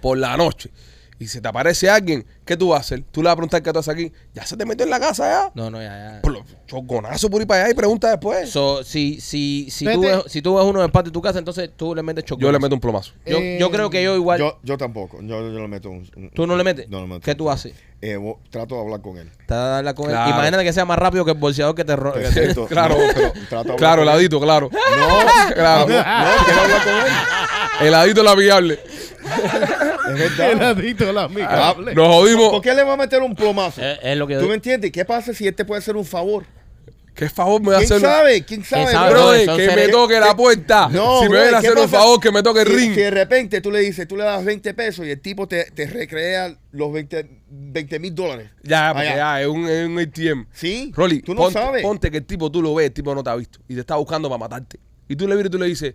[0.01, 0.71] por la noche
[1.19, 3.03] y se te aparece alguien, ¿qué tú vas a hacer?
[3.11, 4.13] Tú le vas a preguntar qué tú haces aquí.
[4.35, 5.53] Ya se te metió en la casa ya.
[5.57, 6.23] No, no, ya, ya.
[6.23, 8.49] Por Choconazo por ir para allá y pregunta después.
[8.49, 11.21] So, si, si, si, tú ves, si tú ves uno en el patio de tu
[11.23, 12.45] casa, entonces tú le metes chocolate.
[12.47, 13.15] Yo le meto un plomazo.
[13.27, 14.39] Yo, Eh, yo creo que yo igual.
[14.39, 15.19] Yo, yo tampoco.
[15.23, 16.89] Yo, yo le meto un, un- ¿Tú no le metes?
[16.89, 17.21] No le meto.
[17.25, 17.75] ¿Qué tú haces?
[18.01, 18.17] Eh,
[18.51, 19.29] trato de hablar con él.
[19.49, 20.15] Vas a darla con él.
[20.17, 22.67] Imagínate que sea más rápido que el bolseador que te ro- que te- Perfecto.
[22.69, 22.95] Claro.
[22.97, 24.71] No, pero trato de hablar Claro, heladito, claro.
[24.73, 24.75] No,
[25.55, 25.81] Claro.
[25.81, 27.87] no, quiero hablar con él.
[27.89, 28.79] Heladito la viable.
[30.09, 30.51] Es verdad.
[30.53, 31.49] Heladito la amiga.
[31.51, 32.51] Ah, Nos jodimos.
[32.51, 33.83] ¿Por qué le va a meter un plomazo?
[33.83, 34.91] Es, es lo que ¿Tú me entiendes?
[34.93, 36.45] ¿Qué pasa si este puede hacer un favor?
[37.19, 38.01] ¿Qué favor me va a ¿Quién hacer?
[38.01, 38.45] sabe?
[38.45, 38.93] ¿Quién sabe?
[38.93, 39.21] sabe, bro?
[39.23, 40.89] Brother, que me toque la puerta.
[40.89, 42.95] No, si me viene a ¿qué hacer un favor, que me toque el Si- ring.
[42.95, 45.65] Si de repente tú le dices, tú le das 20 pesos y el tipo te,
[45.73, 48.51] te recrea los 20 mil dólares.
[48.63, 50.47] Ya, porque ya, es un, es un ATM.
[50.53, 51.83] Sí, Rolly, tú no ponte, sabes.
[51.83, 53.81] ponte que el tipo tú lo ves, el tipo no te ha visto y te
[53.81, 54.79] está buscando para matarte.
[55.09, 55.95] Y tú le vienes y tú le dices,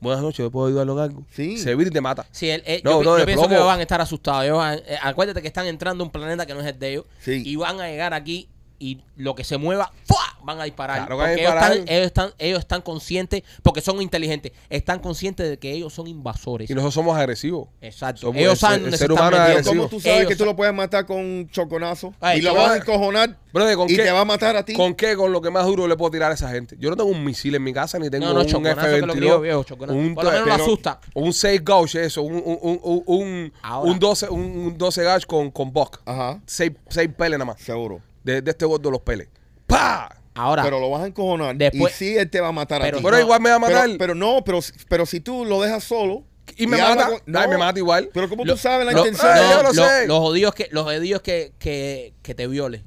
[0.00, 1.26] buenas noches, ¿me puedo ayudarlo en algo?
[1.30, 1.56] Sí.
[1.58, 2.26] Se vira y te mata.
[2.32, 3.54] Sí, él- él- No, yo, no, yo pienso que plomo.
[3.60, 4.42] ellos van a estar asustados.
[4.44, 6.90] Ellos van- eh, acuérdate que están entrando a un planeta que no es el de
[6.90, 7.04] ellos.
[7.20, 7.42] Sí.
[7.46, 8.48] Y van a llegar aquí
[8.78, 10.18] y lo que se mueva, ¡fua!
[10.44, 10.98] van a disparar.
[11.06, 11.72] Claro porque ellos disparar.
[11.72, 16.06] están, ellos, están, ellos están conscientes, porque son inteligentes, están conscientes de que ellos son
[16.06, 16.70] invasores.
[16.70, 17.68] Y nosotros somos agresivos.
[17.80, 18.22] Exacto.
[18.22, 19.74] Somos- ellos el saben el se ser están humano agresivo.
[19.76, 22.14] ¿Cómo tú sabes Ellos que tú lo puedes matar con un choconazo?
[22.20, 24.04] Ay, y lo vas a encojonar Brother, ¿con y qué?
[24.04, 24.72] te va a matar a ti.
[24.74, 25.16] ¿Con qué?
[25.16, 26.76] Con lo que más duro le puedo tirar a esa gente.
[26.78, 29.00] Yo no tengo un misil en mi casa, ni tengo No, no, un choconazo que
[29.00, 29.16] lo F-22.
[29.16, 29.98] crío, viejo, choconazo.
[29.98, 31.00] un Por lo menos lo pero- asusta.
[31.14, 32.22] Un 6 gauge, eso.
[32.22, 33.90] Un, un, un, un, un, Ahora.
[33.90, 36.00] un 12, un, un 12 gauge con, con Buck.
[36.06, 36.72] Ajá, 6
[37.16, 37.60] peles nada más.
[37.60, 38.00] seguro.
[38.32, 39.28] De, de este gordo los peles.
[39.66, 40.08] ¡Pah!
[40.34, 42.98] Ahora, Pero lo vas a encojonar Después- y sí él te va a matar Pero
[42.98, 43.04] a ti.
[43.04, 43.86] Pero No, igual me va a matar.
[43.86, 46.24] Pero, pero no, pero, pero si tú lo dejas solo
[46.56, 47.08] y me mata.
[47.08, 48.08] con- Ay, me mata igual.
[48.14, 49.30] Pero como Lo- tú sabes la lo- intención.
[49.32, 50.06] Ay, no, yo lo lo- sé.
[50.06, 52.84] los jodidos que, los jodidos que, que, que te viole.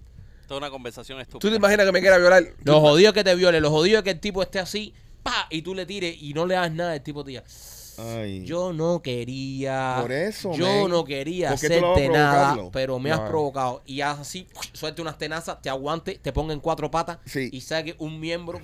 [0.50, 1.50] Es una conversación ¿Tú estúpida.
[1.52, 2.44] te imaginas que me quiera violar?
[2.64, 5.74] Los jodidos que te viole, los jodidos que el tipo esté así, pa, y tú
[5.76, 7.44] le tires y no le das nada, el tipo te diga,
[8.00, 8.44] Ay.
[8.46, 9.98] yo no quería.
[10.02, 10.90] Por eso, Yo man.
[10.92, 13.82] no quería ¿Por qué tú lo vas a hacerte nada, pero me has provocado.
[13.86, 17.50] Y haz así, suelte unas tenazas, te aguante, te ponga en cuatro patas Sí.
[17.52, 18.60] y saque un miembro.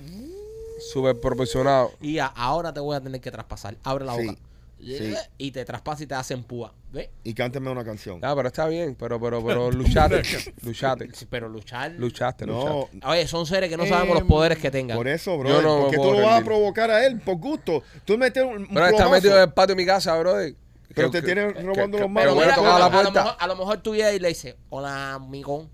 [0.92, 1.92] Súper proporcionado.
[2.00, 3.76] Y ya, ahora te voy a tener que traspasar.
[3.82, 4.38] Abre la Sí, boca.
[4.80, 5.14] Sí.
[5.38, 6.72] Y te traspasa y te hacen púa.
[6.92, 7.10] ¿Ves?
[7.24, 8.20] Y cántame una canción.
[8.22, 8.94] Ah, pero está bien.
[8.94, 10.22] Pero, pero, pero, luchate.
[10.62, 11.10] luchate.
[11.12, 11.92] Sí, Pero luchar.
[11.92, 13.06] Luchaste, No, luchaste.
[13.06, 14.96] Oye, son seres que no sabemos los poderes que tengan.
[14.96, 15.60] por eso, bro.
[15.62, 17.82] No porque tú lo vas a provocar a él por gusto.
[18.04, 20.54] Tú metes un, Pero está metido en el patio de mi casa, brother.
[20.94, 22.22] Pero Que- te tiene que- robando que- los manos.
[22.22, 23.22] Pero voy a mira, tocar a, la a lo puerta.
[23.24, 25.68] mejor, a lo mejor tú llegas y le dices, hola, amigo.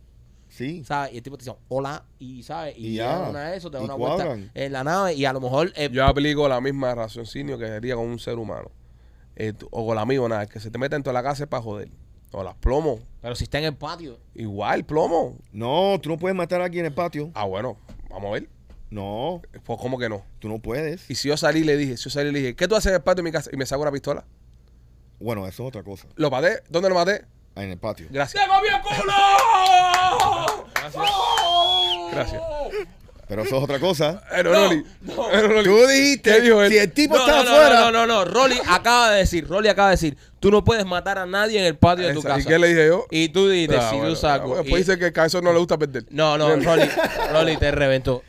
[0.48, 0.84] Sí.
[0.84, 1.12] ¿Sabes?
[1.14, 2.76] Y el tipo te dice, hola, y ¿sabes?
[2.76, 3.04] Y, Y ya.
[3.22, 3.28] ya.
[3.30, 5.72] una de eso, te da Y una vuelta en la nave y a lo mejor...
[5.76, 8.70] eh, Yo aplico la misma raciocinio que sería con un ser humano.
[9.36, 10.46] Eh, tú- o con la amigo, nada.
[10.46, 11.88] Que se te meta en toda la casa es para joder.
[12.32, 12.98] O las plomo.
[13.20, 14.18] pero si está en el patio.
[14.34, 15.38] Igual, plomo.
[15.52, 17.30] No, tú no puedes matar a alguien en el patio.
[17.34, 17.76] Ah, bueno.
[18.10, 18.48] Vamos a ver.
[18.90, 20.22] No, Pues, ¿cómo que no?
[20.40, 21.08] tú no puedes.
[21.10, 22.76] Y si yo salí y le dije, si yo salí y le dije, ¿qué tú
[22.76, 23.50] haces en el patio de mi casa?
[23.52, 24.24] Y me saco una pistola.
[25.20, 26.06] Bueno, eso es otra cosa.
[26.16, 26.62] ¿Lo maté?
[26.68, 27.24] ¿Dónde lo maté?
[27.56, 28.06] Ah, En el patio.
[28.10, 28.44] Gracias.
[28.46, 29.63] Gracias.
[33.28, 34.22] Pero eso es otra cosa.
[34.30, 34.84] Pero, Rolly.
[35.06, 35.64] Pero, Rolly.
[35.64, 36.70] Tú dijiste, ¿Qué dijo él?
[36.70, 38.24] si el tipo No, está no, no, afuera, No, no, no, no.
[38.30, 41.64] Rolly acaba de decir, Rolly acaba de decir, tú no puedes matar a nadie en
[41.64, 42.40] el patio de tu casa.
[42.40, 43.06] ¿Y qué le dije yo?
[43.10, 44.44] Y tú dijiste, Ah, si bueno, tú saco.
[44.44, 46.04] ah, bueno, y- Pues dice que el cabezón no le gusta perder.
[46.10, 46.88] No, no, Rolly,
[47.32, 48.22] Rolly te reventó.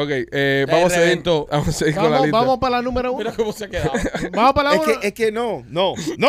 [0.00, 1.00] Ok, eh, vamos, a
[1.50, 2.38] vamos a seguir con la lista.
[2.38, 3.18] vamos para la número uno.
[3.24, 3.90] Mira cómo se ha quedado.
[4.32, 5.00] Vamos para la es uno.
[5.00, 6.28] que, es que no, no, no,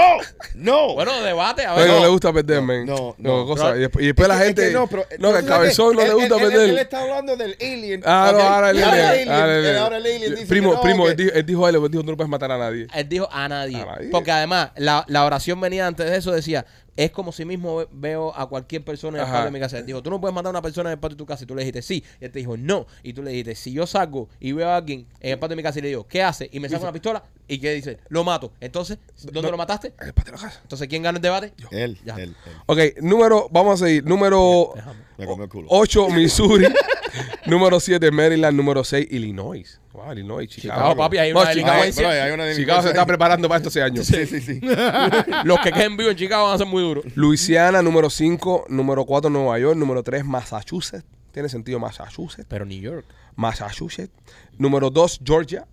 [0.55, 0.93] no.
[0.95, 1.83] bueno, debate, a ver.
[1.83, 2.85] Pero no no, le gusta perder, no, man.
[2.85, 3.45] no, no.
[3.45, 3.75] cosa.
[3.75, 4.61] Y después, y después Es la que- gente.
[4.63, 6.49] es que no, pero, no, que el ¿tú sabes cabezón no le gusta él- él-
[6.49, 6.69] perder.
[6.69, 8.01] Él está hablando del alien.
[8.05, 9.29] Ah, no, ahora el alien.
[9.29, 10.47] ahora el alien.
[10.47, 12.87] Primo, primo, él dijo, él dijo algo, él dijo, tú no puedes matar a nadie.
[12.93, 13.81] Él dijo a nadie.
[13.81, 14.09] A nadie.
[14.09, 16.65] Porque además, la, la oración venía antes de eso, decía,
[17.05, 19.77] es como si mismo ve- veo a cualquier persona en el patio de mi casa.
[19.77, 21.43] Él dijo, tú no puedes matar a una persona en el patio de tu casa.
[21.43, 22.03] Y tú le dijiste, sí.
[22.19, 22.87] Y él te dijo, no.
[23.03, 25.55] Y tú le dijiste, si yo salgo y veo a alguien en el patio de
[25.57, 26.49] mi casa y le digo, ¿qué hace?
[26.51, 27.23] Y me saca una pistola.
[27.47, 27.97] ¿Y qué dice?
[28.09, 28.51] Lo mato.
[28.59, 29.51] Entonces, ¿dónde No.
[29.51, 29.93] lo mataste?
[29.99, 30.59] En el patio de la casa.
[30.61, 31.53] Entonces, ¿quién gana el debate?
[31.71, 32.15] Él, Ya.
[32.15, 32.55] él, él.
[32.65, 34.03] Ok, número, vamos a seguir.
[34.05, 34.99] Número Déjame.
[35.17, 35.67] Me comió el culo.
[35.69, 36.67] 8, Missouri.
[37.45, 38.55] número 7, Maryland.
[38.55, 39.79] Número 6, Illinois.
[39.93, 40.79] Wow, Illinois, Chicago.
[40.79, 42.07] Chicago, papi, hay No, una Chicago, delincuencia.
[42.07, 44.05] Bro, hay una Chicago se está preparando para estos 6 años.
[44.05, 44.61] Sí, sí, sí.
[45.43, 47.05] Los que queden vivos en Chicago van a ser muy duros.
[47.15, 48.65] Luisiana, número 5.
[48.69, 49.77] Número 4, Nueva York.
[49.77, 51.05] Número 3, Massachusetts.
[51.31, 52.47] Tiene sentido Massachusetts.
[52.49, 53.05] Pero New York,
[53.35, 54.13] Massachusetts.
[54.57, 55.67] Número 2, Georgia.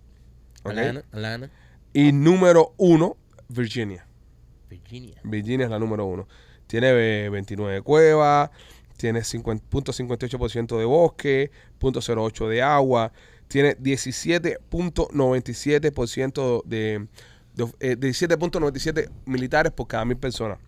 [0.63, 0.71] Ok.
[0.71, 1.49] Atlanta, Atlanta,
[1.93, 3.17] Y número 1,
[3.49, 4.05] Virginia.
[4.69, 5.19] Virginia.
[5.23, 6.27] Virginia es la número 1.
[6.67, 8.49] Tiene eh, 29 cuevas,
[8.97, 13.11] tiene 50.58% de bosque, 0.08 de agua,
[13.47, 17.07] tiene 17.97% de,
[17.55, 20.59] de, eh, 17.97 militares por cada mil personas.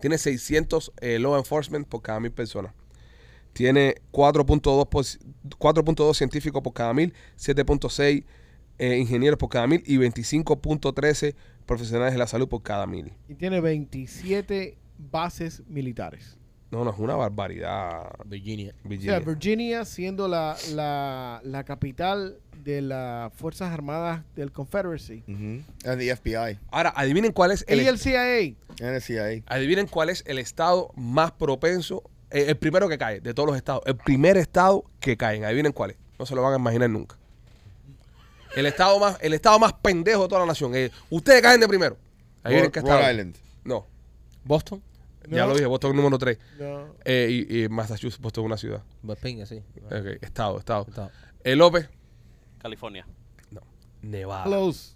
[0.00, 2.72] Tiene 600 eh, law enforcement por cada mil personas.
[3.52, 8.24] Tiene 4.2 por- 4.2 científicos por cada mil, 7.6
[8.78, 11.34] eh, ingenieros por cada mil y 25.13
[11.66, 13.12] profesionales de la salud por cada mil.
[13.28, 16.38] Y tiene 27 bases militares.
[16.72, 18.74] No, no, es una barbaridad, Virginia.
[18.84, 19.18] O Virginia.
[19.18, 25.22] sea, Virginia siendo la, la, la capital de las Fuerzas Armadas del Confederacy.
[25.28, 25.64] And
[25.98, 26.58] the FBI.
[26.70, 28.54] Ahora, adivinen cuál es el, Y el CIA.
[28.80, 29.42] And the CIA.
[29.46, 33.56] adivinen cuál es el estado más propenso, eh, el primero que cae de todos los
[33.58, 35.44] estados, el primer estado que cae.
[35.44, 35.98] Adivinen cuál es.
[36.18, 37.16] No se lo van a imaginar nunca.
[38.56, 40.74] El estado más, el estado más pendejo de toda la nación.
[40.74, 41.98] Eh, ustedes caen de primero.
[42.42, 43.10] Adivinen Rhode, qué Rhode estado.
[43.12, 43.36] Island.
[43.64, 43.86] No,
[44.44, 44.82] Boston.
[45.28, 45.48] Ya No.
[45.48, 46.38] lo dije, Boston número 3.
[46.58, 46.86] No.
[47.06, 48.82] y, y Massachusetts, Boston es una ciudad.
[49.04, 49.62] Pues pinga, sí.
[49.86, 50.86] Ok, estado, estado.
[50.88, 51.10] Está.
[51.44, 51.88] El López,
[52.58, 53.06] California.
[54.02, 54.44] Nevada.
[54.44, 54.94] Close.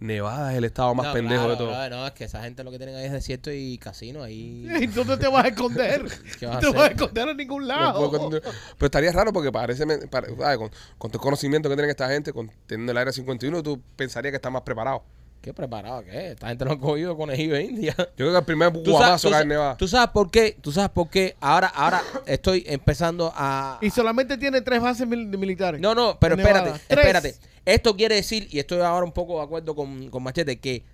[0.00, 1.68] Nevada es el estado más No, pendejo claro, de todo.
[1.70, 4.22] claro, no, es que esa gente lo que tienen ahí es desierto y casino.
[4.22, 4.68] Ahí.
[4.80, 6.04] ¿Y dónde te vas a esconder?
[6.38, 8.30] ¿Qué no vas a te vas a esconder a ningún No lado.
[8.30, 8.42] Pero
[8.86, 12.98] estaría raro porque parece, con, con tu conocimiento que tienen esta gente, con, teniendo el
[12.98, 15.02] área 51, tú pensarías que está más preparado.
[15.40, 16.02] ¿Qué preparado?
[16.04, 16.32] ¿Qué?
[16.32, 17.94] Esta gente lo han cogido con el de India.
[17.96, 19.76] Yo creo que el primer ¿Tú sabes, guamazo tú cae sa- en Nevada.
[19.76, 20.58] tú sabes por qué?
[20.60, 21.36] ¿Tú sabes por qué?
[21.40, 23.78] Ahora, ahora estoy empezando a...
[23.80, 25.80] Y solamente tiene tres bases mil- militares.
[25.80, 26.98] No, no, pero espérate, Tres.
[26.98, 27.34] espérate.
[27.64, 30.84] Esto quiere decir, y estoy ahora un poco de acuerdo con, con Machete, que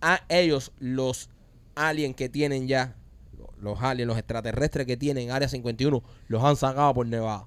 [0.00, 1.30] a ellos, los
[1.74, 2.96] aliens que tienen ya,
[3.58, 7.46] los aliens, los extraterrestres que tienen Área 51, los han sacado por Nevada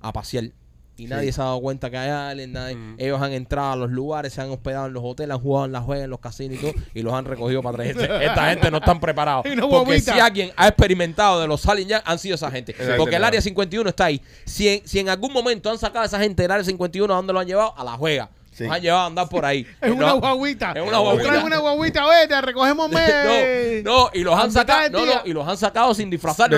[0.00, 0.52] a pasear.
[1.00, 2.94] Y nadie se ha dado cuenta que hay nadie- Mm.
[2.98, 5.72] ellos han entrado a los lugares, se han hospedado en los hoteles, han jugado en
[5.72, 8.04] las juegas, en los casinos y todo, y los han recogido para traerse.
[8.24, 9.44] Esta gente no están preparados.
[9.56, 10.12] No porque vomita.
[10.14, 12.74] si alguien ha experimentado de los aliens ya, han sido esa gente.
[12.96, 14.20] Porque el área 51 está ahí.
[14.44, 17.16] Si en, si en algún momento han sacado a esa gente del área 51, ¿a
[17.16, 17.74] dónde lo han llevado?
[17.76, 18.28] A la juega.
[18.60, 18.64] Sí.
[18.66, 19.66] Los han llevado a andar por ahí.
[19.80, 20.72] Es No, una guaguita.
[20.76, 21.28] Es una guaguita.
[21.30, 23.84] Trae una guaguita, vete, recogemos mes.
[23.84, 26.10] No, no, y los han sacado, no, y los han sacado sin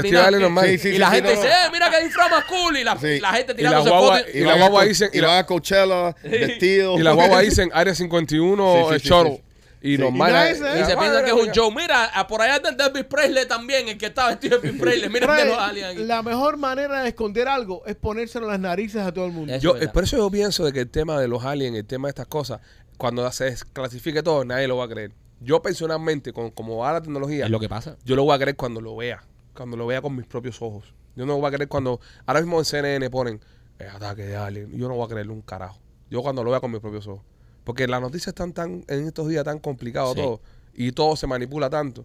[0.03, 0.39] ni nada.
[0.41, 0.67] normal.
[0.67, 1.55] Sí, sí, y sí, la sí, gente no, dice, no.
[1.67, 2.77] eh, mira qué disfraz más cool.
[2.77, 3.21] Y la, Sí.
[3.21, 4.21] la gente tirándose la fotos.
[4.35, 6.99] y la guagua dicen- y van a Coachella, vestido.
[6.99, 9.43] Y la guagua dicen área 51 Sí, sí, el sí, shuttle.
[9.83, 9.99] Y Sí.
[10.03, 10.31] normal.
[10.31, 11.71] Y nadie se- Y se Ah, piensan que es un show.
[11.73, 15.09] Mira, por allá está Elvis Presley también, el que está vestido de Elvis Presley.
[15.11, 19.03] Mira de los aliens la mejor manera de esconder algo es ponérselo en las narices
[19.03, 19.53] a todo el mundo.
[19.53, 19.93] Eso Yo, es verdad.
[19.93, 22.27] por eso yo pienso de que el tema de los aliens, el tema de estas
[22.29, 22.61] cosas,
[22.97, 25.13] cuando se desclasifique todo, nadie lo va a creer.
[25.41, 27.97] Yo personalmente, con, como va la tecnología, Es lo que pasa.
[28.05, 29.25] yo lo voy a creer cuando lo vea.
[29.55, 30.95] Cuando lo vea con mis propios ojos.
[31.17, 32.01] Yo no lo voy a creer cuando...
[32.25, 33.41] Ahora mismo en CNN ponen
[33.81, 34.71] eh, ataque de alien.
[34.79, 35.81] Yo no voy a creerle un carajo.
[36.09, 37.25] Yo cuando lo vea con mis propios ojos.
[37.65, 40.21] Porque las noticias están tan, en estos días tan complicado Sí.
[40.21, 40.41] todo.
[40.75, 42.05] Y todo se manipula tanto.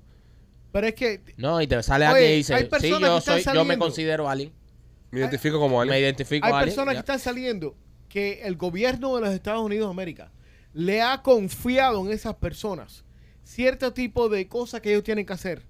[0.72, 3.34] Pero es que No, y te sale Oye, alguien y dice, sí, personas yo, están
[3.36, 3.86] soy, yo me saliendo.
[3.86, 4.52] considero alien.
[5.12, 6.00] Me identifico como Me alien.
[6.04, 6.66] identifico hay alien.
[6.66, 7.00] personas que ya.
[7.00, 7.76] están saliendo
[8.10, 10.32] que el gobierno de los Estados Unidos de América
[10.74, 13.04] le ha confiado en esas personas
[13.44, 15.64] cierto tipo de cosas que ellos tienen que hacer.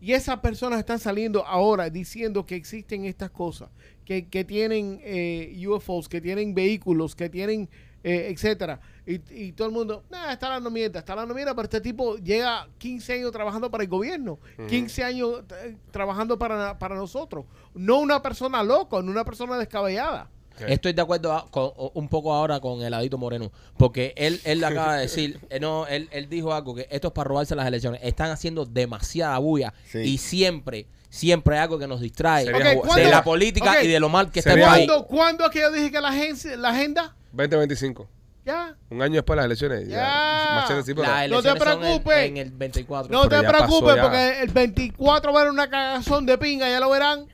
[0.00, 3.68] Y esas personas están saliendo ahora diciendo que existen estas cosas,
[4.04, 7.68] que, que tienen eh, UFOs, que tienen vehículos, que tienen,
[8.08, 8.80] eh, etcétera.
[9.06, 12.16] Y, y todo el mundo, nah, está dando mierda, está dando mierda, pero este tipo
[12.16, 14.38] lleva 15 años trabajando para el gobierno,
[14.68, 17.44] 15 años eh, trabajando para, para nosotros.
[17.74, 20.28] No una persona loca, no una persona descabellada.
[20.66, 24.40] Estoy de acuerdo a- con- o- un poco ahora con el Adito Moreno, porque él,
[24.44, 27.28] él le acaba de decir, eh, no, él, él dijo algo, que esto es para
[27.28, 28.00] robarse las elecciones.
[28.02, 29.98] Están haciendo demasiada bulla Sí.
[30.00, 34.08] y siempre, siempre hay algo que nos distrae de ¿cuándo- la política y de lo
[34.08, 34.86] mal que está el país.
[34.88, 37.14] ¿Cuándo, ¿Cuándo es que yo dije que la, agencia, la agenda?
[37.32, 38.08] 2025.
[38.44, 38.74] Ya.
[38.88, 39.88] Un año después de las elecciones.
[39.88, 39.96] Ya.
[39.96, 40.54] Ya.
[40.62, 42.16] Machete sí, pero- Las No te elecciones son en- preocupes.
[42.28, 43.12] En, el 24.
[43.12, 44.02] No Pero te ya pasó preocupes ya.
[44.02, 47.26] porque el 24 va a haber una cagazón de pinga, ya lo verán.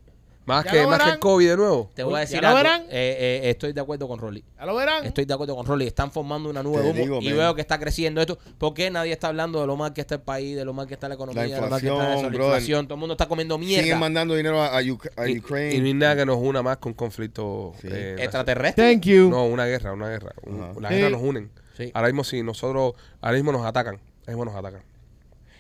[0.47, 1.91] Más, Ya que, más que el COVID de nuevo.
[1.95, 2.59] Te voy a ¿Ya decir lo algo.
[2.59, 2.83] verán?
[2.91, 4.45] Eh, eh, estoy de acuerdo con Rolly.
[4.59, 5.05] Ya lo verán.
[5.07, 5.87] Estoy de acuerdo con Rolly.
[5.87, 7.37] Están formando una nube Te de humo digo, y man.
[7.39, 8.39] veo que está creciendo esto.
[8.59, 10.87] ¿Por qué nadie está hablando de lo mal que está el país, de lo mal
[10.87, 12.45] que está la economía, de lo mal que está inflación, eso, la brother.
[12.57, 12.87] inflación?
[12.87, 13.83] Todo el mundo está comiendo mierda.
[13.85, 15.33] Siguen mandando dinero a, a Uc- a Y,
[15.77, 17.73] y no hay nada que nos una más con conflicto.
[17.81, 17.89] Sí.
[17.91, 18.93] eh, Extraterrestre.
[18.93, 19.31] Thank you.
[19.31, 20.33] No, una guerra, una guerra.
[20.43, 20.73] Un- Ajá.
[20.79, 20.97] Las Sí.
[20.97, 21.51] guerras nos unen.
[21.75, 21.91] Sí.
[21.95, 22.93] Ahora mismo si nosotros,
[23.23, 23.95] ahora mismo nos atacan.
[23.95, 24.83] Ahora mismo nos atacan.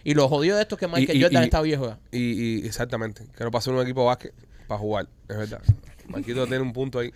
[0.04, 1.98] Y lo jodido de esto es que Michael Y- y- Jordan y- está viejo ya.
[2.12, 2.18] Y,
[2.62, 4.34] y exactamente, que no pase un equipo de básquet
[4.66, 5.60] para jugar, es verdad.
[6.08, 7.12] Marquito tiene un punto ahí.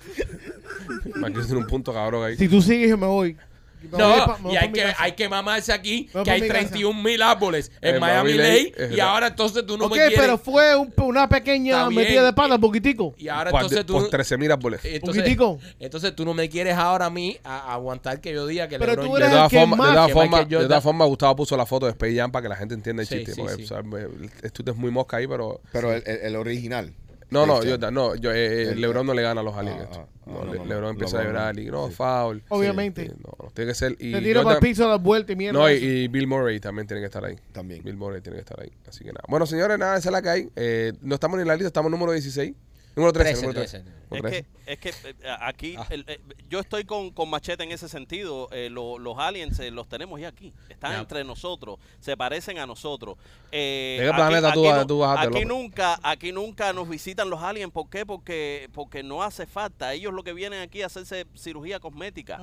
[1.16, 2.36] Marquito tiene un punto cabrón ahí.
[2.36, 3.36] Si tú sigues, yo me voy.
[3.80, 5.02] Me voy No, pa- me voy y hay que, casa.
[5.04, 6.60] hay que mamarse aquí que hay mi casa.
[6.60, 9.00] 31 mil árboles en, En Miami Lake y verdad.
[9.08, 10.18] ahora entonces tú no ok, me quieres.
[10.18, 12.02] pero fue un- una pequeña bien.
[12.02, 13.14] metida de pata, poquitico.
[13.18, 13.92] Y ahora Por- entonces tú...
[13.92, 14.80] por 13 mil árboles.
[14.84, 15.60] entonces, Poquitico.
[15.78, 18.80] entonces tú no me quieres ahora a mí a, a aguantar que yo diga que
[18.80, 21.66] Pero LeBron tú eres todas formas, de todas formas, de todas formas, Gustavo puso la
[21.66, 23.34] foto de Space Jam para que la gente entienda el Sí, chiste.
[23.34, 23.62] sí, porque, sí.
[23.62, 25.60] o sea, el- esto es muy mosca ahí, pero...
[25.70, 26.92] Pero el, el- el original.
[27.30, 29.86] No, no, yo, no, yo, eh, eh, El- LeBron no le gana a los aliens.
[29.92, 31.88] Ah, ah, No, no, no, Le- no, LeBron no, empieza no, a llorar y no,
[31.88, 31.94] sí.
[31.94, 32.42] foul.
[32.48, 33.06] Obviamente.
[33.06, 33.96] Sí, no, no, tiene que ser.
[33.98, 35.58] Y Se tira para el piso, da vuelta y mierda.
[35.58, 37.36] No, y, y Bill Murray también tiene que estar ahí.
[37.52, 37.82] También.
[37.84, 38.70] Bill Murray tiene que estar ahí.
[38.88, 39.24] Así que nada.
[39.28, 40.48] Bueno, señores, nada, esa es la que hay.
[40.56, 42.54] Eh, no estamos ni en la lista, estamos en número 16.
[42.98, 43.30] Número 13.
[43.32, 43.84] 13, número 13.
[44.10, 44.46] 13.
[44.66, 45.10] Es que, 13.
[45.10, 45.86] es que eh, aquí Ah.
[45.90, 48.48] el- eh, yo estoy con, con Machete en ese sentido.
[48.52, 50.52] eh, lo- los aliens eh, los tenemos ya aquí.
[50.68, 51.78] Están entre nosotros.
[52.00, 53.16] Se parecen a nosotros.
[53.52, 57.42] Eh, ¿De qué planeta tú vas- tú bajaste, aquí nunca, aquí nunca nos visitan los
[57.42, 57.72] aliens.
[57.72, 58.04] ¿Por qué?
[58.04, 59.94] Porque, porque no hace falta.
[59.94, 62.38] Ellos lo que vienen aquí a hacerse cirugía cosmética.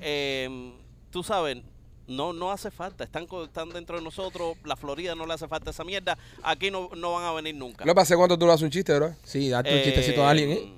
[0.00, 0.72] Eh,
[1.10, 1.58] tú sabes,
[2.10, 3.04] no, no hace falta.
[3.04, 4.56] Están, están dentro de nosotros.
[4.64, 6.18] La Florida no le hace falta esa mierda.
[6.42, 7.84] Aquí no, no van a venir nunca.
[7.84, 9.14] No pasé cuánto tú no haces un chiste, bro.
[9.24, 10.72] Sí, date un chistecito a alguien, ¿eh?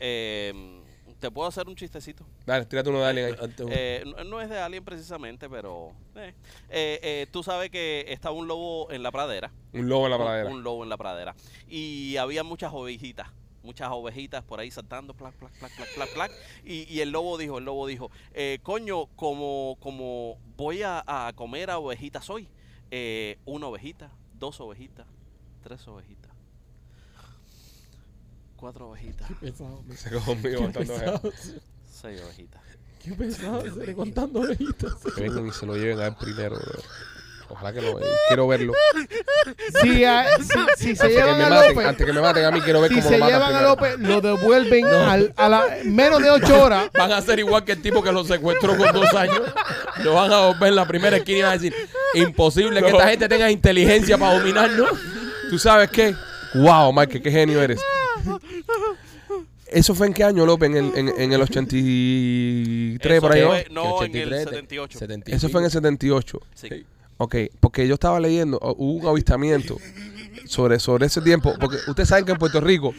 [0.00, 0.76] eh,
[1.20, 2.24] ¿Te puedo hacer un chistecito?
[2.46, 3.36] Dale, tírate uno de alguien ahí.
[3.70, 5.92] Eh, no, es de Alien precisamente, pero...
[6.16, 6.32] eh.
[6.70, 9.52] Eh, eh, tú sabes que estaba un lobo en la pradera.
[9.74, 10.48] Un lobo en la Un- pradera.
[10.48, 11.34] Un, lobo en la pradera.
[11.68, 13.28] Y había muchas ovejitas.
[13.62, 16.32] Muchas ovejitas por ahí saltando, plac, plac, plac, plac, plac, plac.
[16.64, 21.32] Y, y el lobo dijo, el lobo dijo, eh, coño, como, como voy a, a
[21.34, 22.48] comer a ovejitas hoy,
[22.90, 25.06] eh, una ovejita, dos ovejitas,
[25.62, 26.32] tres ovejitas,
[28.56, 29.28] cuatro ovejitas,
[29.94, 31.32] Se quedó conmigo contando eso.
[31.90, 32.62] seis ovejitas.
[33.02, 34.94] Qué pesado ser contando ovejitas.
[35.14, 36.82] Que vengan y se lo lleven a él primero, bro.
[37.50, 38.08] Ojalá que lo vean.
[38.28, 38.72] Quiero verlo.
[39.82, 40.44] Si, a- si,
[40.76, 42.60] si se Antes que, llevan me a maten, López, antes que me maten a mí,
[42.60, 43.96] quiero ver si cómo se lo matan llevan a primero.
[43.98, 46.90] López, lo devuelven al- a la menos de ocho horas.
[46.96, 49.42] Van a ser igual que el tipo que lo secuestró con dos años.
[50.04, 51.74] Lo van a volver en la primera esquina y van a decir,
[52.14, 54.90] imposible que esta gente tenga inteligencia para dominarnos.
[55.50, 56.14] ¿Tú sabes qué?
[56.54, 57.80] Wow, Mike, qué genio eres.
[59.66, 60.68] ¿Eso fue en qué año, López?
[60.70, 63.48] En el, en, en el 83, Eso por ahí, ¿no?
[63.48, 64.98] fue- no, en el 83, 78.
[64.98, 65.80] 70 y Eso fue en el pico.
[65.80, 66.40] 78.
[66.54, 66.86] Sí.
[67.22, 69.76] Ok, porque yo estaba leyendo, o- hubo un avistamiento
[70.46, 72.94] sobre, sobre ese tiempo, porque ustedes saben que en Puerto Rico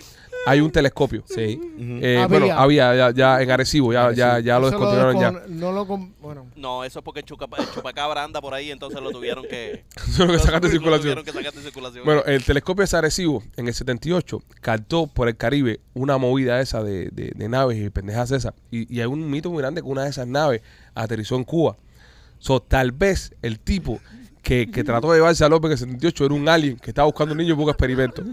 [0.45, 1.23] hay un telescopio.
[1.27, 1.59] Sí.
[1.79, 2.27] Eh, Había.
[2.27, 5.31] bueno, había ya, ya en Arecibo, ya, ya, ya lo descontinuaron ya.
[5.47, 6.45] No lo con- bueno.
[6.55, 9.85] No, eso es porque el, chucapa- el chupacabra anda por ahí, entonces lo tuvieron que...
[9.97, 11.01] Eso es lo que sacaste de lo circulación.
[11.01, 12.05] tuvieron que sacar de circulación.
[12.05, 16.83] Bueno, el telescopio de Arecibo en el 78 captó por el Caribe una movida esa
[16.83, 18.53] de, de- de naves y pendejas esas.
[18.69, 20.61] Y, y hay un mito muy grande que una de esas naves
[20.93, 21.77] aterrizó en Cuba.
[22.41, 24.01] So, tal vez el tipo
[24.41, 27.05] que, que trató de llevarse a López en el 78 era un alien que estaba
[27.05, 28.23] buscando un niño y poco experimento.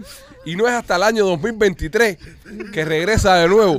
[0.45, 2.17] Y no es hasta el año 2023
[2.73, 3.77] que regresa de nuevo.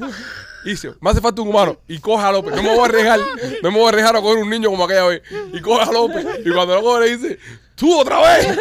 [0.64, 1.80] Y dice, me hace falta un humano.
[1.88, 2.54] Y coja a López.
[2.54, 3.18] No me voy a arriesgar.
[3.60, 5.22] No me voy a arriesgar a coger un niño como aquella vez.
[5.52, 6.24] Y coja a López.
[6.44, 7.38] Y cuando lo coge le dice,
[7.74, 8.46] tú otra vez.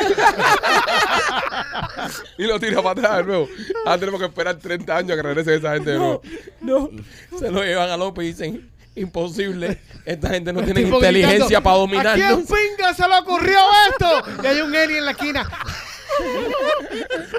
[2.40, 3.48] y lo tira para atrás de nuevo.
[3.86, 6.24] Ahora tenemos que esperar 30 años a que regrese esa gente de nuevo.
[6.62, 6.90] No,
[7.38, 9.80] se lo llevan a López y dicen, imposible.
[10.06, 13.60] Esta gente no tiene inteligencia para ¿A quién pinga se le ocurrió
[13.90, 14.24] esto?
[14.44, 15.50] Y hay un alien en la esquina.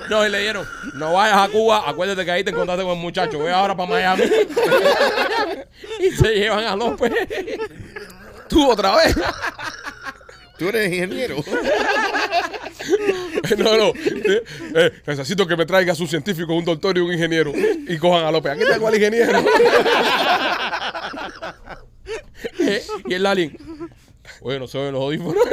[0.08, 2.98] No, y le dieron, no vayas a Cuba, acuérdate que ahí te encontraste con el
[2.98, 4.22] muchacho, ve ahora para Miami.
[6.00, 7.12] y se llevan a López.
[8.48, 9.14] Tú otra vez.
[10.58, 11.36] Tú eres ingeniero.
[13.56, 13.86] no, no.
[13.88, 14.42] Eh,
[14.74, 17.52] eh, necesito que me traigas un científico, un doctor y un ingeniero.
[17.54, 18.52] Y cojan a López.
[18.52, 19.42] Aquí tengo al ingeniero.
[23.06, 23.56] Y el alien,
[24.42, 25.34] bueno, se oyen los audífonos.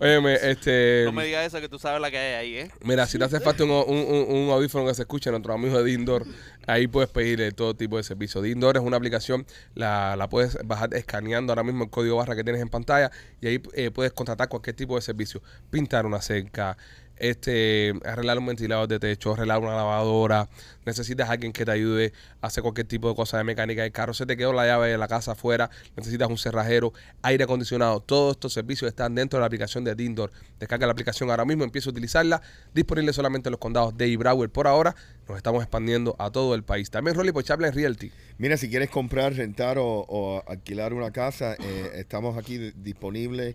[0.00, 1.02] Óyeme, este.
[1.04, 2.70] no me digas eso que tú sabes la que hay ahí, ¿eh?
[2.82, 5.78] Mira, si te hace falta un, un- un- un audífono que se escuche, nuestro amigo
[5.80, 6.26] de Dindor,
[6.66, 8.42] ahí puedes pedirle todo tipo de servicio.
[8.42, 12.42] Dindor es una aplicación, la, la puedes bajar escaneando ahora mismo el código barra que
[12.42, 15.40] tienes en pantalla y ahí eh, puedes contratar cualquier tipo de servicio.
[15.70, 16.76] Pintar una cerca,
[17.22, 20.48] este, arreglar un ventilador de techo, arreglar una lavadora,
[20.84, 23.92] necesitas a alguien que te ayude a hacer cualquier tipo de cosa de mecánica del
[23.92, 26.92] carro, se te quedó la llave de la casa afuera, necesitas un cerrajero,
[27.22, 30.32] aire acondicionado, todos estos servicios están dentro de la aplicación de Dindor.
[30.58, 32.42] Descarga la aplicación ahora mismo, empieza a utilizarla,
[32.74, 34.96] disponible solamente en los condados de Broward por ahora,
[35.28, 36.90] nos estamos expandiendo a todo el país.
[36.90, 38.10] También Rolly por Chaplin Realty.
[38.38, 43.54] Mira, si quieres comprar, rentar o, o alquilar una casa, eh, estamos aquí di- disponibles.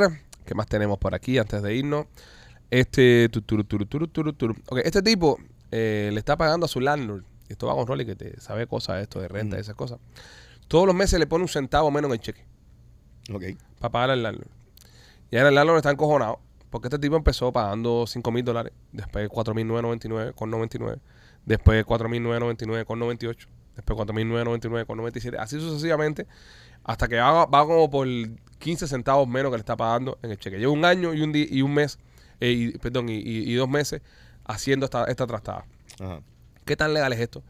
[0.46, 2.06] ¿Qué más tenemos por aquí antes de irnos?
[2.72, 4.56] Este, tu, turu, turu, turu, turu, turu.
[4.70, 5.38] Ok, este tipo
[5.72, 7.24] eh, le está pagando a su landlord.
[7.50, 10.00] Esto va con Rolly que te sabe cosas de esto, de renta y esas cosas.
[10.68, 12.46] Todos los meses le pone un centavo menos en el cheque
[13.34, 13.44] Ok.
[13.80, 14.50] para pagar al landlord.
[15.32, 16.40] Y ahora el landlord está encojonado
[16.70, 21.00] Porque este tipo empezó pagando 5 mil dólares, después 4.999 con 99,
[21.46, 26.28] después 4.999 con 98, después 4.999 con 97, así sucesivamente,
[26.84, 28.08] hasta que va, va como por
[28.60, 30.60] 15 centavos menos que le está pagando en el cheque.
[30.60, 31.98] Lleva un año y un, di- y un mes,
[32.40, 34.02] eh, y, perdón, y, y- y dos meses
[34.46, 35.66] haciendo esta, esta trastada.
[36.00, 36.22] Ajá.
[36.66, 37.44] ¿Qué tan legal es esto?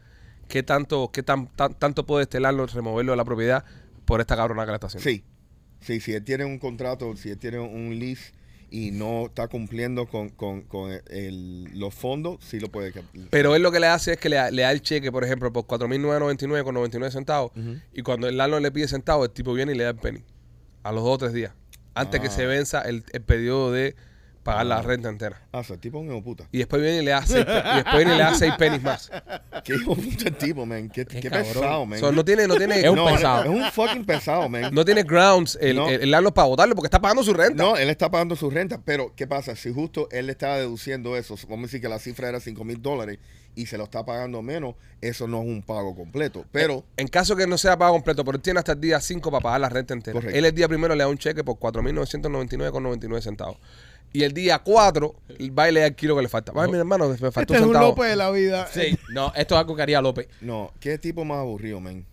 [0.48, 3.64] ¿Qué tanto, qué tan, tan- tanto puede estelarlo, removerlo de la propiedad
[4.06, 5.04] por esta cabrona que le está haciendo?
[5.08, 5.24] Sí.
[5.80, 8.32] Sí, si él tiene un contrato, si él tiene un lease
[8.70, 12.92] y no está cumpliendo con, con, con el- los fondos, sí lo puede.
[13.30, 15.24] Pero él lo que le hace es que le, da- le da el cheque, por
[15.24, 17.52] ejemplo, por 4.999 con 99 centavos.
[17.56, 17.76] Ujú.
[17.92, 20.22] Y cuando el landlord le pide centavos, el tipo viene y le da el penny.
[20.82, 21.52] A los dos o tres días.
[21.94, 22.30] Antes que Ah.
[22.30, 23.96] se venza el, el periodo de
[24.42, 24.82] pagar la Ah.
[24.82, 25.42] renta entera.
[25.52, 26.44] Ah, o sea, el tipo es un hijo de puta.
[26.50, 28.52] Y después viene y le da seis, pe- y después viene y le da seis
[28.58, 29.10] pennies más.
[29.64, 30.88] Qué hijo de puta el tipo, man.
[30.88, 31.52] Qué, Qué qué cabrón.
[31.52, 31.98] pesado, man.
[32.00, 33.44] So, no tiene, no tiene, Es un no, pesado.
[33.44, 34.70] Es un fucking pesado, man.
[34.72, 35.88] no tiene grounds el, No.
[35.88, 37.62] el, el landlord para votarlo porque está pagando su renta.
[37.62, 39.54] No, él está pagando su renta, pero ¿qué pasa?
[39.56, 42.64] Si justo él le estaba deduciendo eso, vamos a decir que la cifra era 5
[42.64, 43.18] mil dólares
[43.56, 46.44] y se lo está pagando menos, eso no es un pago completo.
[46.52, 49.28] Pero, En caso que no sea pago completo, pero él tiene hasta el día 5
[49.30, 50.14] para pagar la renta entera.
[50.14, 50.38] Correcto.
[50.38, 53.56] Él el día primero le da un cheque por 4.999,99 centavos.
[54.12, 55.14] Y el día 4
[55.56, 56.52] va y le da el kilo que le falta.
[56.56, 57.88] Ay, mi hermano, me faltó Este un es un centavo.
[57.90, 58.66] López de la vida.
[58.72, 60.28] Sí, no, esto es algo que haría López.
[60.40, 62.04] no, ¿qué tipo más aburrido, man?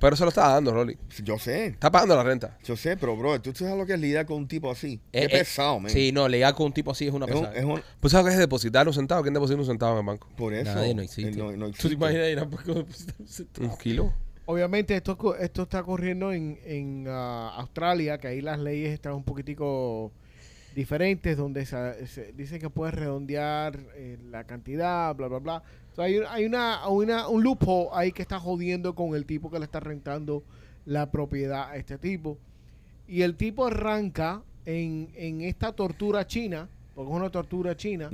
[0.00, 0.98] Pero se lo está dando, Rolly.
[1.22, 2.58] Yo sé, Está pagando la renta.
[2.64, 5.00] yo sé, pero, bro, tú sabes lo que es lidiar con un tipo así.
[5.12, 5.92] Qué Eh, eh, pesado, man.
[5.92, 7.56] Sí, no, legal con un tipo así es una es un, pesada.
[7.56, 9.22] es un- ¿Pues sabes qué es depositar un centavo?
[9.22, 10.28] ¿Quién deposita un centavo en el banco?
[10.36, 10.74] por eso.
[10.74, 11.30] Nadie no existe.
[11.30, 11.88] eh, no- no ¿Tú existe.
[11.90, 12.76] te imaginas ir a depositar
[13.20, 13.68] un centavo?
[13.68, 14.12] ¿Un kilo?
[14.46, 19.12] Obviamente esto, co- esto está corriendo en, en ah, Australia, que ahí las leyes están
[19.12, 20.10] un poquitico
[20.74, 25.62] diferentes, donde se, se dice que puedes redondear eh, la cantidad, bla, bla, bla.
[25.92, 29.24] O sea, hay, un- hay una, una, un loophole ahí que está jodiendo con el
[29.26, 30.42] tipo que le está rentando
[30.86, 32.38] la propiedad a este tipo.
[33.06, 38.08] Y el tipo arranca en, en esta tortura china, porque es una tortura china,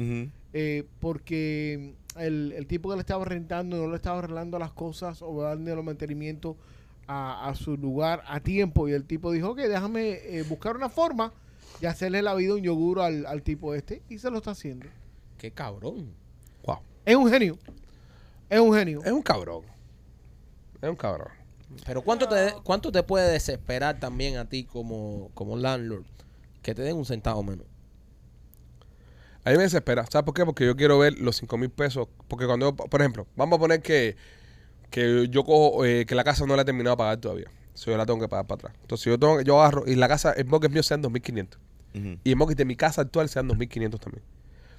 [0.53, 5.23] eh, porque el, el tipo que le estaba rentando no le estaba arreglando las cosas
[5.23, 6.57] o dando el mantenimiento
[7.07, 10.89] a, a su lugar a tiempo y el tipo dijo que déjame eh, buscar una
[10.89, 11.33] forma
[11.81, 14.87] de hacerle la vida un yogur al, al tipo este y se lo está haciendo.
[15.39, 16.13] Qué cabrón.
[16.65, 16.79] Wow.
[17.05, 17.59] Es un genio.
[18.51, 19.03] Es un genio.
[19.05, 19.63] Es un cabrón.
[20.83, 21.29] Es un cabrón.
[21.87, 26.05] Pero ¿cuánto te, cuánto te puede desesperar también a ti como, como landlord
[26.63, 27.67] que te den un centavo menos?
[29.45, 30.05] A mí me desespera.
[30.11, 30.45] ¿Sabes por qué?
[30.45, 32.09] Porque yo quiero ver los 5 mil pesos.
[32.27, 34.17] Porque cuando, yo- por ejemplo, vamos a poner que,
[34.91, 37.51] que yo cojo, eh, que la casa no la he terminado de pagar todavía.
[37.75, 38.75] So, yo la tengo que pagar para atrás.
[38.83, 41.59] Entonces yo tengo, yo agarro, y la casa, el mortgage mío sean 2.500.
[42.25, 44.23] Y el mortgage de mi casa actual sean 2.500 también.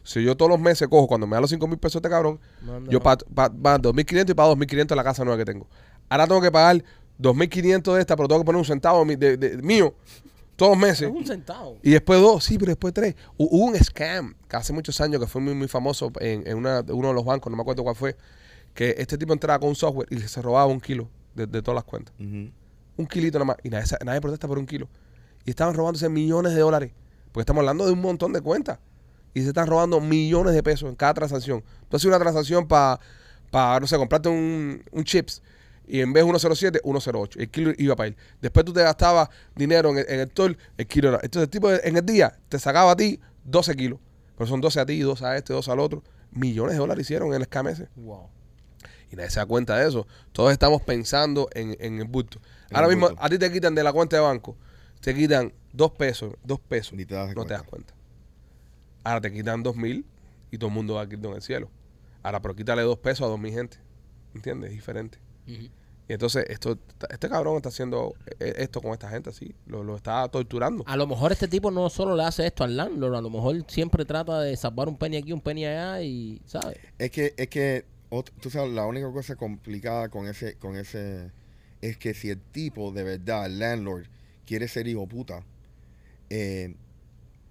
[0.03, 2.39] Si yo todos los meses cojo, cuando me da los 5 mil pesos este cabrón,
[2.65, 2.89] Manda.
[2.89, 5.67] yo pago pa, pa 2.500 y pago 2.500 la casa nueva que tengo.
[6.07, 6.83] Ahora tengo que pagar
[7.21, 9.93] 2.500 de esta, pero tengo que poner un centavo mi- de, de- mío
[10.55, 11.09] todos los meses.
[11.09, 11.77] Es un centavo.
[11.83, 13.15] Y después dos, sí, pero después tres.
[13.37, 16.57] Hu- Hubo un scam que hace muchos años que fue muy, muy famoso en, en
[16.57, 18.15] una- uno de los bancos, no me acuerdo cuál fue,
[18.73, 21.75] que este tipo entraba con un software y se robaba un kilo de, de todas
[21.75, 22.13] las cuentas.
[22.97, 23.57] Un kilito nada más.
[23.63, 24.87] Y nadie protesta por un kilo.
[25.45, 26.91] Y estaban robándose millones de dólares.
[27.31, 28.79] Porque estamos hablando de un montón de cuentas.
[29.33, 31.63] Y se están robando millones de pesos en cada transacción.
[31.89, 32.99] Tú haces una transacción para,
[33.79, 35.41] no sé, comprarte un, un chips.
[35.87, 37.39] Y en vez de 107, 108.
[37.39, 38.17] El kilo iba para él.
[38.41, 41.19] Después tú te gastabas dinero en el, en el toll, el kilo era.
[41.23, 43.99] Entonces el tipo en el día te sacaba a ti 12 kilos.
[44.37, 46.03] Pero son 12 a ti, 12 a este, 12 al otro.
[46.31, 47.87] Millones de dólares hicieron en el scam ese.
[47.95, 48.27] Wow.
[49.11, 50.05] Y nadie se da cuenta de eso.
[50.31, 52.39] Todos estamos pensando en, en el bulto.
[52.69, 53.23] En Ahora el mismo, bulto.
[53.23, 54.55] a ti te quitan de la cuenta de banco,
[55.01, 56.93] te quitan dos pesos, dos pesos.
[56.93, 57.55] Ni te das no cuenta.
[57.55, 57.93] te das cuenta.
[59.03, 60.05] Ahora te quitan dos mil
[60.51, 61.69] y todo el mundo va a quitar en el cielo.
[62.23, 63.77] Ahora, pero quítale dos pesos a dos mil gente.
[64.35, 64.71] ¿Entiendes?
[64.71, 65.17] Es diferente.
[65.47, 66.77] Y entonces, esto,
[67.09, 69.53] este cabrón está haciendo eh, esto con esta gente así.
[69.67, 70.83] Lo, lo está torturando.
[70.87, 73.63] A lo mejor este tipo no solo le hace esto al landlord, a lo mejor
[73.67, 76.77] siempre trata de salvar un penny aquí, un penny allá y, ¿sabes?
[76.97, 77.85] Es que, es que,
[78.39, 81.31] tú sabes, la única cosa complicada con ese, con ese,
[81.81, 84.07] es que si el tipo de verdad, el landlord,
[84.49, 85.43] quiere ser hijo puta,
[86.31, 86.73] eh,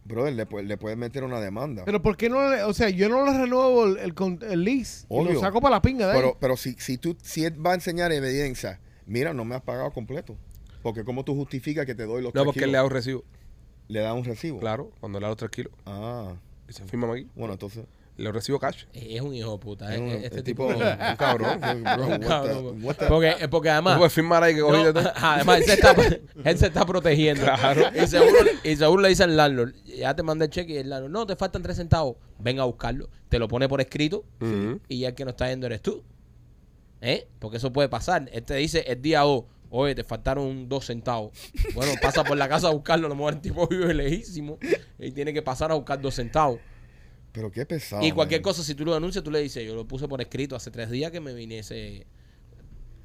[0.04, 1.84] brother, le, le puedes meter una demanda.
[1.84, 3.98] Pero ¿por qué no le, o sea, yo no le renuevo el,
[4.42, 5.34] el, lease y Obvio.
[5.34, 6.18] lo saco para la pinga de ahí.
[6.18, 9.62] Pero, pero si, si tú, si él va a enseñar evidencia, mira, no me has
[9.62, 10.36] pagado completo.
[10.82, 12.90] Porque cómo tú justificas que te doy los No, tres porque él le da un
[12.90, 13.22] recibo.
[13.88, 14.58] le da un recibo.
[14.58, 15.72] Claro, cuando le da los tres kilos.
[15.86, 16.34] Ah,
[16.68, 17.28] Y se firma aquí.
[17.36, 17.84] bueno, entonces.
[18.18, 18.84] Le recibo cash.
[18.92, 19.94] Es un hijo de puta.
[19.94, 20.66] es eh, un- Este tipo...
[20.66, 20.74] un
[21.18, 21.60] cabrón.
[21.60, 22.84] bro, what the- cabrón.
[22.84, 23.96] what the- Porque, eh, porque ¿Tú además...
[23.96, 24.68] puedes firmar ahí que No,
[25.14, 25.94] además, él se está,
[26.44, 27.46] él se está protegiendo.
[27.94, 28.34] Y, seguro,
[28.64, 31.26] y seguro le dice al landlord, ya te mandé el cheque y el landlord, no,
[31.26, 32.16] te faltan tres centavos.
[32.40, 33.08] Ven a buscarlo.
[33.28, 34.24] Te lo pone por escrito
[34.88, 36.02] y ya el que no está yendo eres tú.
[37.00, 37.28] ¿Eh?
[37.38, 38.28] Porque eso puede pasar.
[38.32, 41.30] Él te dice el día 2, Oye, te faltaron dos centavos.
[41.74, 43.06] Bueno, pasa por la casa a buscarlo.
[43.06, 44.58] A lo mejor el tipo vive lejísimo
[44.98, 46.58] y tiene que pasar a buscar dos centavos.
[47.32, 48.02] Pero qué pesado.
[48.04, 48.44] y cualquier man.
[48.44, 50.90] cosa, si tú lo denuncias, tú le dices, yo lo puse por escrito hace tres
[50.90, 52.06] días que me viniese.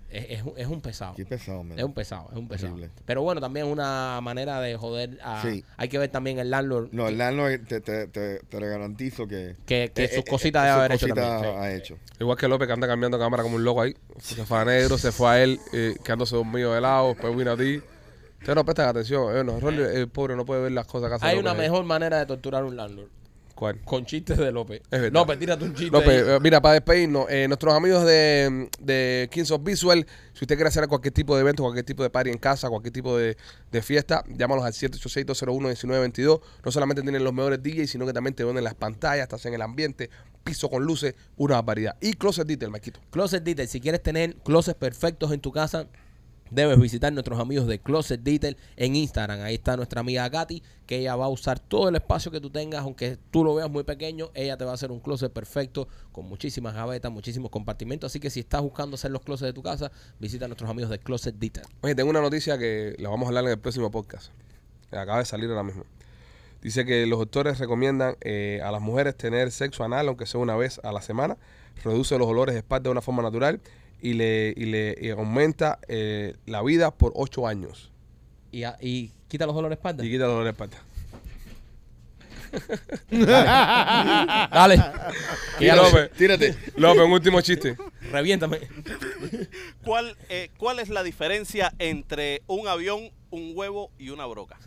[0.10, 1.16] Es, es un- es un pesado.
[1.16, 1.78] Qué pesado, man.
[1.80, 2.72] Es un pesado, es un pesado.
[2.74, 2.92] Horrible.
[3.04, 5.18] Pero bueno, también es una manera de joder.
[5.24, 5.66] A, Sí.
[5.76, 9.56] Hay que ver también el landlord No, el landlord te, te, te, te garantizo que...
[9.66, 11.40] que, que eh, sus eh, cositas eh, debe haber hecho también.
[11.40, 11.46] sí.
[11.58, 11.98] ha hecho.
[12.20, 13.96] Igual que López que anda cambiando cámara como un loco ahí.
[14.20, 17.52] Se fue a negro, se fue a él, eh, quedándose dormido de lado, después vino
[17.52, 17.82] a ti.
[18.38, 19.36] Ustedes no prestan atención.
[19.36, 21.70] Eh, no, el pobre no puede ver las cosas que hace Hay López una ahí.
[21.70, 23.10] mejor manera de torturar a un landlord.
[23.86, 24.82] Con chistes de López.
[25.12, 25.92] López, tírate un chiste.
[25.92, 26.36] López, ahí.
[26.36, 30.68] eh, mira, para despedirnos, eh, nuestros amigos de, de Kings of Visual, si usted quiere
[30.68, 33.38] hacer cualquier tipo de evento, cualquier tipo de party en casa, cualquier tipo de,
[33.72, 36.42] de fiesta, llámalos al 786-201-1922.
[36.64, 39.54] No solamente tienen los mejores DJs, sino que también te venden las pantallas, estás en
[39.54, 40.10] el ambiente,
[40.44, 41.96] piso con luces, una barbaridad.
[42.02, 43.00] Y Closet Detail, Maquito.
[43.12, 43.68] Closet Detail.
[43.68, 45.88] Si quieres tener closets perfectos en tu casa,
[46.54, 49.42] debes visitar nuestros amigos de Closet Detail en Instagram.
[49.42, 52.50] Ahí está nuestra amiga Katy, que ella va a usar todo el espacio que tú
[52.50, 55.88] tengas, aunque tú lo veas muy pequeño, ella te va a hacer un closet perfecto
[56.12, 58.12] con muchísimas gavetas, muchísimos compartimentos.
[58.12, 60.92] Así que si estás buscando hacer los closets de tu casa, visita a nuestros amigos
[60.92, 61.66] de Closet Detail.
[61.82, 64.32] Oye, tengo una noticia que la vamos a hablar en el próximo podcast.
[64.92, 65.86] Acaba de salir ahora mismo.
[66.62, 70.56] Dice que los doctores recomiendan eh, a las mujeres tener sexo anal, aunque sea una
[70.56, 71.38] vez a la semana.
[71.84, 73.60] Reduce los olores de espalda de una forma natural
[74.04, 77.92] y le, y le y aumenta eh, la vida por 8 años.
[78.52, 80.06] Y, a- y quita los dolores de espalda.
[80.06, 80.78] Y quita los dolores de espalda.
[84.52, 84.84] Dale.
[85.58, 86.56] Que ya lo- López, Tírate.
[86.76, 87.76] López, un último chiste.
[88.12, 88.60] Reviéntame.
[89.84, 94.60] ¿Cuál, eh, ¿Cuál es la diferencia entre un avión, un huevo y una broca?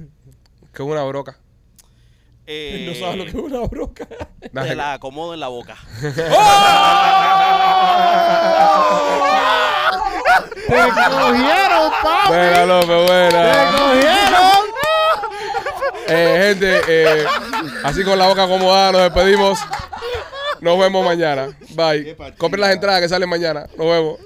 [0.73, 1.39] Que es una broca.
[2.47, 4.07] Eh, no sabes lo que es una broca.
[4.41, 5.77] Te la acomodo en la boca.
[10.69, 10.75] ¡Te
[11.11, 12.29] cogieron, papi!
[12.29, 13.73] Buena, López, ¡Te buena.
[13.77, 14.67] cogieron!
[16.09, 17.25] Eh, gente, eh,
[17.83, 19.59] así con la boca acomodada nos despedimos.
[20.61, 21.49] Nos vemos mañana.
[21.71, 22.17] Bye.
[22.39, 23.67] Compren las entradas que salen mañana.
[23.77, 24.19] Nos vemos.